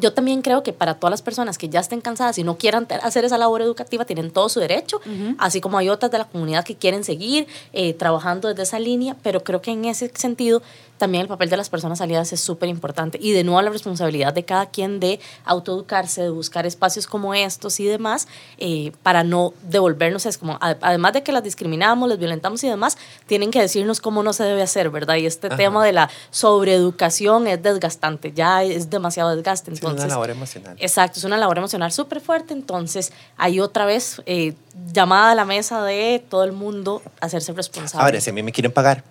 yo 0.00 0.12
también 0.12 0.42
creo 0.42 0.62
que 0.62 0.72
para 0.72 0.94
todas 0.94 1.10
las 1.10 1.22
personas 1.22 1.58
que 1.58 1.68
ya 1.68 1.80
estén 1.80 2.00
cansadas 2.00 2.38
y 2.38 2.44
no 2.44 2.56
quieran 2.56 2.86
hacer 3.02 3.24
esa 3.24 3.38
labor 3.38 3.62
educativa, 3.62 4.04
tienen 4.04 4.30
todo 4.30 4.48
su 4.48 4.60
derecho, 4.60 5.00
así 5.38 5.60
como 5.60 5.78
hay 5.78 5.88
otras 5.88 6.10
de 6.12 6.18
la 6.18 6.24
comunidad 6.24 6.64
que 6.64 6.76
quieren 6.76 7.04
seguir 7.04 7.46
eh, 7.72 7.94
trabajando 7.94 8.48
desde 8.48 8.62
esa 8.62 8.78
línea, 8.78 9.16
pero 9.22 9.42
creo 9.42 9.60
que 9.60 9.70
en 9.70 9.84
ese 9.84 10.10
sentido 10.14 10.62
también 10.98 11.22
el 11.22 11.28
papel 11.28 11.48
de 11.48 11.56
las 11.56 11.70
personas 11.70 12.00
aliadas 12.00 12.32
es 12.32 12.40
súper 12.40 12.68
importante. 12.68 13.18
Y 13.20 13.32
de 13.32 13.44
nuevo 13.44 13.62
la 13.62 13.70
responsabilidad 13.70 14.32
de 14.32 14.44
cada 14.44 14.66
quien 14.66 15.00
de 15.00 15.20
autoeducarse, 15.44 16.22
de 16.22 16.30
buscar 16.30 16.66
espacios 16.66 17.06
como 17.06 17.34
estos 17.34 17.80
y 17.80 17.86
demás, 17.86 18.28
eh, 18.58 18.92
para 19.02 19.24
no 19.24 19.54
devolvernos. 19.62 20.26
Es 20.26 20.38
como, 20.38 20.58
además 20.60 21.12
de 21.12 21.22
que 21.22 21.32
las 21.32 21.42
discriminamos, 21.42 22.08
les 22.08 22.18
violentamos 22.18 22.62
y 22.64 22.68
demás, 22.68 22.98
tienen 23.26 23.50
que 23.50 23.60
decirnos 23.60 24.00
cómo 24.00 24.22
no 24.22 24.32
se 24.32 24.44
debe 24.44 24.62
hacer, 24.62 24.90
¿verdad? 24.90 25.16
Y 25.16 25.26
este 25.26 25.48
tema 25.50 25.84
de 25.84 25.92
la 25.92 26.10
sobreeducación 26.30 27.46
es 27.46 27.62
desgastante, 27.62 28.32
ya 28.32 28.62
es 28.62 28.90
demasiado 28.90 29.34
desgaste. 29.34 29.70
Entonces, 29.70 30.00
es 30.00 30.04
una 30.04 30.14
labor 30.14 30.30
emocional. 30.30 30.76
Exacto, 30.78 31.18
es 31.18 31.24
una 31.24 31.36
labor 31.36 31.58
emocional 31.58 31.92
súper 31.92 32.20
fuerte. 32.20 32.52
Entonces, 32.54 33.12
hay 33.36 33.60
otra 33.60 33.84
vez 33.84 34.20
eh, 34.26 34.54
llamada 34.92 35.32
a 35.32 35.34
la 35.34 35.44
mesa 35.44 35.82
de 35.84 36.22
todo 36.28 36.44
el 36.44 36.52
mundo 36.52 37.02
hacerse 37.20 37.52
responsable. 37.52 38.04
Ahora, 38.04 38.20
si 38.20 38.30
a 38.30 38.32
mí 38.32 38.42
me 38.42 38.52
quieren 38.52 38.72
pagar 38.72 39.04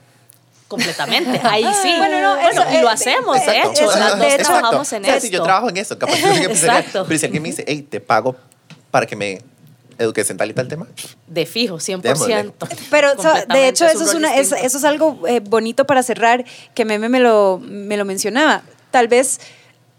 completamente. 0.67 1.39
Ahí 1.43 1.65
sí. 1.81 1.93
Bueno, 1.97 2.21
no, 2.21 2.49
eso, 2.49 2.63
y 2.71 2.81
lo 2.81 2.89
hacemos, 2.89 3.45
de 3.45 3.59
hecho. 3.59 3.89
de 4.17 4.35
hecho, 4.35 4.43
trabajamos 4.43 4.93
en 4.93 5.05
eso. 5.05 5.19
Sí, 5.19 5.29
yo 5.29 5.43
trabajo 5.43 5.69
en 5.69 5.77
eso. 5.77 5.97
Capaz 5.97 6.17
Exacto. 6.17 7.05
Pero 7.07 7.19
si 7.19 7.25
alguien 7.25 7.43
me 7.43 7.49
dice, 7.49 7.63
hey, 7.67 7.85
te 7.89 7.99
pago 7.99 8.35
para 8.91 9.05
que 9.05 9.15
me 9.15 9.41
eduques 9.97 10.29
en 10.29 10.37
tal 10.37 10.49
y 10.49 10.53
tal 10.53 10.67
tema. 10.67 10.87
De 11.27 11.45
fijo, 11.45 11.77
100%. 11.77 12.53
Pero 12.91 13.13
de 13.15 13.67
hecho 13.67 13.85
eso 13.85 14.03
es, 14.03 14.13
una, 14.13 14.35
eso 14.35 14.55
es 14.55 14.83
algo 14.83 15.27
eh, 15.27 15.39
bonito 15.39 15.85
para 15.85 16.03
cerrar, 16.03 16.45
que 16.75 16.85
Meme 16.85 17.09
me 17.09 17.19
lo, 17.19 17.59
me 17.63 17.97
lo 17.97 18.05
mencionaba. 18.05 18.61
Tal 18.91 19.07
vez 19.07 19.39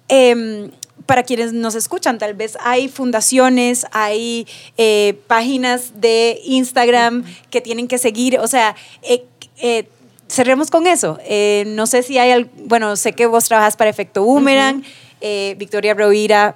eh, 0.08 0.70
para 1.08 1.22
quienes 1.22 1.54
nos 1.54 1.74
escuchan, 1.74 2.18
tal 2.18 2.34
vez 2.34 2.58
hay 2.60 2.88
fundaciones, 2.88 3.86
hay 3.92 4.46
eh, 4.76 5.18
páginas 5.26 6.02
de 6.02 6.38
Instagram 6.44 7.24
que 7.48 7.62
tienen 7.62 7.88
que 7.88 7.96
seguir, 7.96 8.38
o 8.38 8.46
sea, 8.46 8.76
eh, 9.02 9.24
eh, 9.56 9.88
cerremos 10.28 10.70
con 10.70 10.86
eso. 10.86 11.18
Eh, 11.24 11.64
no 11.66 11.86
sé 11.86 12.02
si 12.02 12.18
hay, 12.18 12.48
bueno, 12.64 12.96
sé 12.96 13.12
que 13.12 13.26
vos 13.26 13.44
trabajas 13.46 13.76
para 13.76 13.90
Efecto 13.90 14.22
Boomerang, 14.22 14.84
eh, 15.20 15.54
Victoria 15.58 15.94
Rovira 15.94 16.54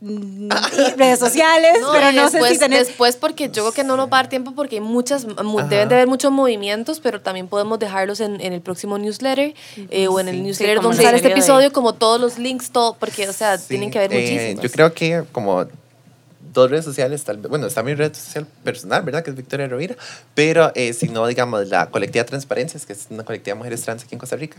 mm, 0.00 0.50
redes 0.96 1.18
sociales, 1.18 1.78
pero 1.92 2.12
no 2.12 2.28
sé 2.28 2.42
si 2.48 2.58
tenés... 2.58 2.88
Después 2.88 3.16
porque 3.16 3.48
yo 3.48 3.62
creo 3.62 3.72
que 3.72 3.84
no 3.84 3.96
nos 3.96 4.06
va 4.06 4.18
a 4.18 4.22
dar 4.22 4.28
tiempo 4.28 4.52
porque 4.54 4.76
hay 4.76 4.80
muchas, 4.80 5.26
deben 5.26 5.88
de 5.88 5.94
haber 5.94 6.08
muchos 6.08 6.32
movimientos, 6.32 7.00
pero 7.00 7.20
también 7.20 7.48
podemos 7.48 7.78
dejarlos 7.78 8.20
en, 8.20 8.40
en 8.40 8.52
el 8.52 8.60
próximo 8.60 8.98
newsletter 8.98 9.54
eh, 9.90 10.08
o 10.08 10.20
en 10.20 10.28
el 10.28 10.42
newsletter 10.42 10.80
donde 10.80 11.02
sale 11.02 11.16
este 11.16 11.30
episodio, 11.30 11.72
como 11.72 11.94
todos 11.94 12.20
los 12.20 12.38
links, 12.38 12.70
todo, 12.70 12.96
porque, 12.98 13.28
o 13.28 13.32
sea, 13.32 13.58
tienen 13.58 13.90
que 13.90 13.98
haber 13.98 14.10
muchísimos. 14.12 14.62
Yo 14.62 14.70
creo 14.70 14.92
que 14.92 15.24
como 15.32 15.66
dos 16.54 16.70
redes 16.70 16.84
sociales, 16.84 17.24
tal 17.24 17.36
bueno, 17.38 17.66
está 17.66 17.82
mi 17.82 17.94
red 17.94 18.14
social 18.14 18.46
personal, 18.62 19.02
¿verdad? 19.02 19.22
Que 19.22 19.30
es 19.30 19.36
Victoria 19.36 19.66
Rovira, 19.66 19.96
pero 20.34 20.72
eh, 20.74 20.92
si 20.94 21.08
no, 21.08 21.26
digamos, 21.26 21.68
la 21.68 21.90
colectiva 21.90 22.24
Transparencias, 22.24 22.86
que 22.86 22.94
es 22.94 23.08
una 23.10 23.24
colectiva 23.24 23.54
de 23.54 23.58
mujeres 23.58 23.82
trans 23.82 24.04
aquí 24.04 24.14
en 24.14 24.20
Costa 24.20 24.36
Rica, 24.36 24.56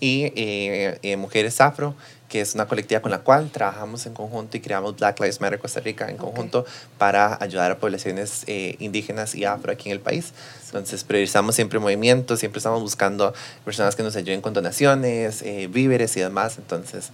y 0.00 0.24
eh, 0.36 0.98
eh, 1.02 1.16
Mujeres 1.16 1.60
Afro, 1.60 1.94
que 2.28 2.40
es 2.40 2.56
una 2.56 2.66
colectiva 2.66 3.00
con 3.00 3.12
la 3.12 3.20
cual 3.20 3.50
trabajamos 3.50 4.04
en 4.06 4.12
conjunto 4.12 4.56
y 4.56 4.60
creamos 4.60 4.96
Black 4.96 5.20
Lives 5.20 5.40
Matter 5.40 5.60
Costa 5.60 5.78
Rica 5.78 6.10
en 6.10 6.16
conjunto 6.16 6.66
para 6.98 7.38
ayudar 7.40 7.70
a 7.70 7.78
poblaciones 7.78 8.44
indígenas 8.48 9.36
y 9.36 9.44
afro 9.44 9.70
aquí 9.70 9.90
en 9.90 9.92
el 9.92 10.00
país. 10.00 10.32
Entonces, 10.66 11.04
priorizamos 11.04 11.54
siempre 11.54 11.78
movimientos, 11.78 12.40
siempre 12.40 12.58
estamos 12.58 12.82
buscando 12.82 13.32
personas 13.64 13.94
que 13.94 14.02
nos 14.02 14.16
ayuden 14.16 14.40
con 14.40 14.54
donaciones, 14.54 15.44
víveres 15.70 16.16
y 16.16 16.20
demás. 16.20 16.58
Entonces, 16.58 17.10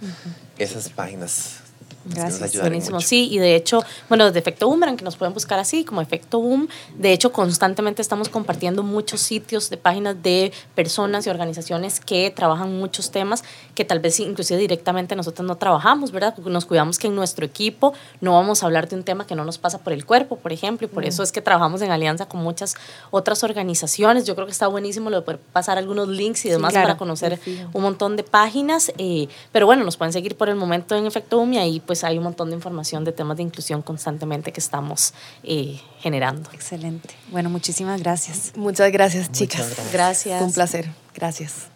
esas 0.57 0.89
páginas 0.89 1.62
Gracias. 2.05 2.59
Buenísimo. 2.59 2.99
Sí, 3.01 3.29
y 3.31 3.39
de 3.39 3.55
hecho, 3.55 3.83
bueno, 4.09 4.25
desde 4.25 4.39
Efecto 4.39 4.67
Boomerang, 4.67 4.97
que 4.97 5.05
nos 5.05 5.15
pueden 5.15 5.33
buscar 5.33 5.59
así, 5.59 5.83
como 5.85 6.01
Efecto 6.01 6.39
Boom, 6.39 6.67
de 6.97 7.13
hecho, 7.13 7.31
constantemente 7.31 8.01
estamos 8.01 8.29
compartiendo 8.29 8.83
muchos 8.83 9.21
sitios 9.21 9.69
de 9.69 9.77
páginas 9.77 10.21
de 10.21 10.51
personas 10.75 11.25
y 11.27 11.29
organizaciones 11.29 11.99
que 11.99 12.31
trabajan 12.31 12.77
muchos 12.77 13.11
temas 13.11 13.43
que 13.75 13.85
tal 13.85 13.99
vez 13.99 14.19
inclusive 14.19 14.59
directamente 14.59 15.15
nosotros 15.15 15.47
no 15.47 15.55
trabajamos, 15.55 16.11
¿verdad? 16.11 16.33
Porque 16.35 16.49
nos 16.49 16.65
cuidamos 16.65 16.97
que 16.97 17.07
en 17.07 17.15
nuestro 17.15 17.45
equipo 17.45 17.93
no 18.21 18.33
vamos 18.33 18.63
a 18.63 18.65
hablar 18.65 18.89
de 18.89 18.95
un 18.95 19.03
tema 19.03 19.25
que 19.25 19.35
no 19.35 19.45
nos 19.45 19.57
pasa 19.57 19.79
por 19.79 19.93
el 19.93 20.05
cuerpo, 20.05 20.37
por 20.37 20.51
ejemplo, 20.51 20.87
y 20.87 20.89
por 20.89 21.05
eso 21.05 21.23
es 21.23 21.31
que 21.31 21.41
trabajamos 21.41 21.81
en 21.81 21.91
alianza 21.91 22.27
con 22.27 22.41
muchas 22.41 22.75
otras 23.11 23.43
organizaciones. 23.43 24.25
Yo 24.25 24.35
creo 24.35 24.45
que 24.45 24.51
está 24.51 24.67
buenísimo 24.67 25.09
lo 25.09 25.17
de 25.17 25.21
poder 25.23 25.39
pasar 25.39 25.77
algunos 25.77 26.07
links 26.07 26.45
y 26.45 26.49
demás 26.49 26.73
para 26.73 26.97
conocer 26.97 27.39
un 27.73 27.81
montón 27.81 28.15
de 28.17 28.23
páginas, 28.23 28.91
eh, 28.97 29.27
pero 29.51 29.65
bueno, 29.65 29.83
nos 29.83 29.97
pueden 29.97 30.13
seguir 30.13 30.35
por 30.35 30.49
el 30.49 30.55
momento 30.55 30.95
en 30.95 31.05
Efecto 31.05 31.37
Boom 31.37 31.53
y 31.53 31.57
ahí 31.57 31.79
pues 31.79 31.92
pues 31.93 32.03
hay 32.03 32.17
un 32.17 32.23
montón 32.23 32.49
de 32.49 32.55
información 32.55 33.03
de 33.03 33.11
temas 33.11 33.37
de 33.37 33.43
inclusión 33.43 33.83
constantemente 33.83 34.51
que 34.51 34.59
estamos 34.59 35.13
eh, 35.43 35.79
generando. 36.03 36.49
Excelente. 36.51 37.15
Bueno, 37.31 37.49
muchísimas 37.49 38.01
gracias. 38.01 38.51
Muchas 38.57 38.91
gracias, 38.91 39.31
chicas. 39.31 39.69
gracias. 39.69 39.93
gracias. 39.93 40.41
un 40.41 40.51
placer. 40.51 40.91
Gracias. 41.15 41.69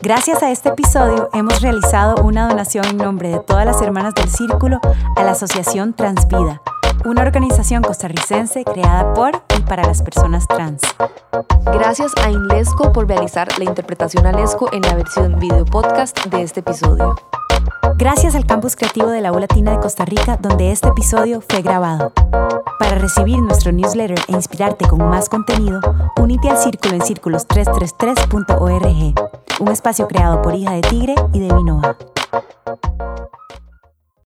Gracias 0.00 0.42
a 0.42 0.50
este 0.50 0.70
episodio 0.70 1.30
hemos 1.32 1.60
realizado 1.60 2.16
una 2.24 2.48
donación 2.48 2.86
en 2.86 2.96
nombre 2.96 3.28
de 3.28 3.38
todas 3.38 3.64
las 3.64 3.80
hermanas 3.80 4.14
del 4.14 4.28
Círculo 4.28 4.80
a 5.14 5.22
la 5.22 5.32
Asociación 5.32 5.94
Transvida, 5.94 6.60
una 7.04 7.22
organización 7.22 7.82
costarricense 7.82 8.64
creada 8.64 9.14
por 9.14 9.42
y 9.56 9.60
para 9.60 9.86
las 9.86 10.02
personas 10.02 10.48
trans. 10.48 10.82
Gracias 11.66 12.12
a 12.20 12.30
Inlesco 12.30 12.92
por 12.92 13.06
realizar 13.06 13.46
la 13.58 13.64
interpretación 13.64 14.26
a 14.26 14.32
Lesco 14.32 14.72
en 14.72 14.82
la 14.82 14.94
versión 14.94 15.38
video 15.38 15.64
podcast 15.64 16.18
de 16.26 16.42
este 16.42 16.60
episodio. 16.60 17.14
Gracias 17.96 18.34
al 18.34 18.46
Campus 18.46 18.76
Creativo 18.76 19.08
de 19.08 19.20
la 19.20 19.32
U 19.32 19.38
Latina 19.38 19.72
de 19.72 19.80
Costa 19.80 20.04
Rica, 20.04 20.38
donde 20.40 20.70
este 20.70 20.88
episodio 20.88 21.40
fue 21.40 21.62
grabado. 21.62 22.12
Para 22.78 22.94
recibir 22.94 23.38
newsletter 23.72 24.18
e 24.28 24.32
inspirarte 24.32 24.88
con 24.88 24.98
más 24.98 25.28
contenido, 25.28 25.80
únete 26.16 26.48
al 26.48 26.58
círculo 26.58 26.94
en 26.94 27.00
círculos333.org, 27.00 29.14
un 29.60 29.68
espacio 29.68 30.08
creado 30.08 30.42
por 30.42 30.54
Hija 30.54 30.72
de 30.72 30.80
Tigre 30.82 31.14
y 31.32 31.40
de 31.40 31.54
Vinova. 31.54 31.96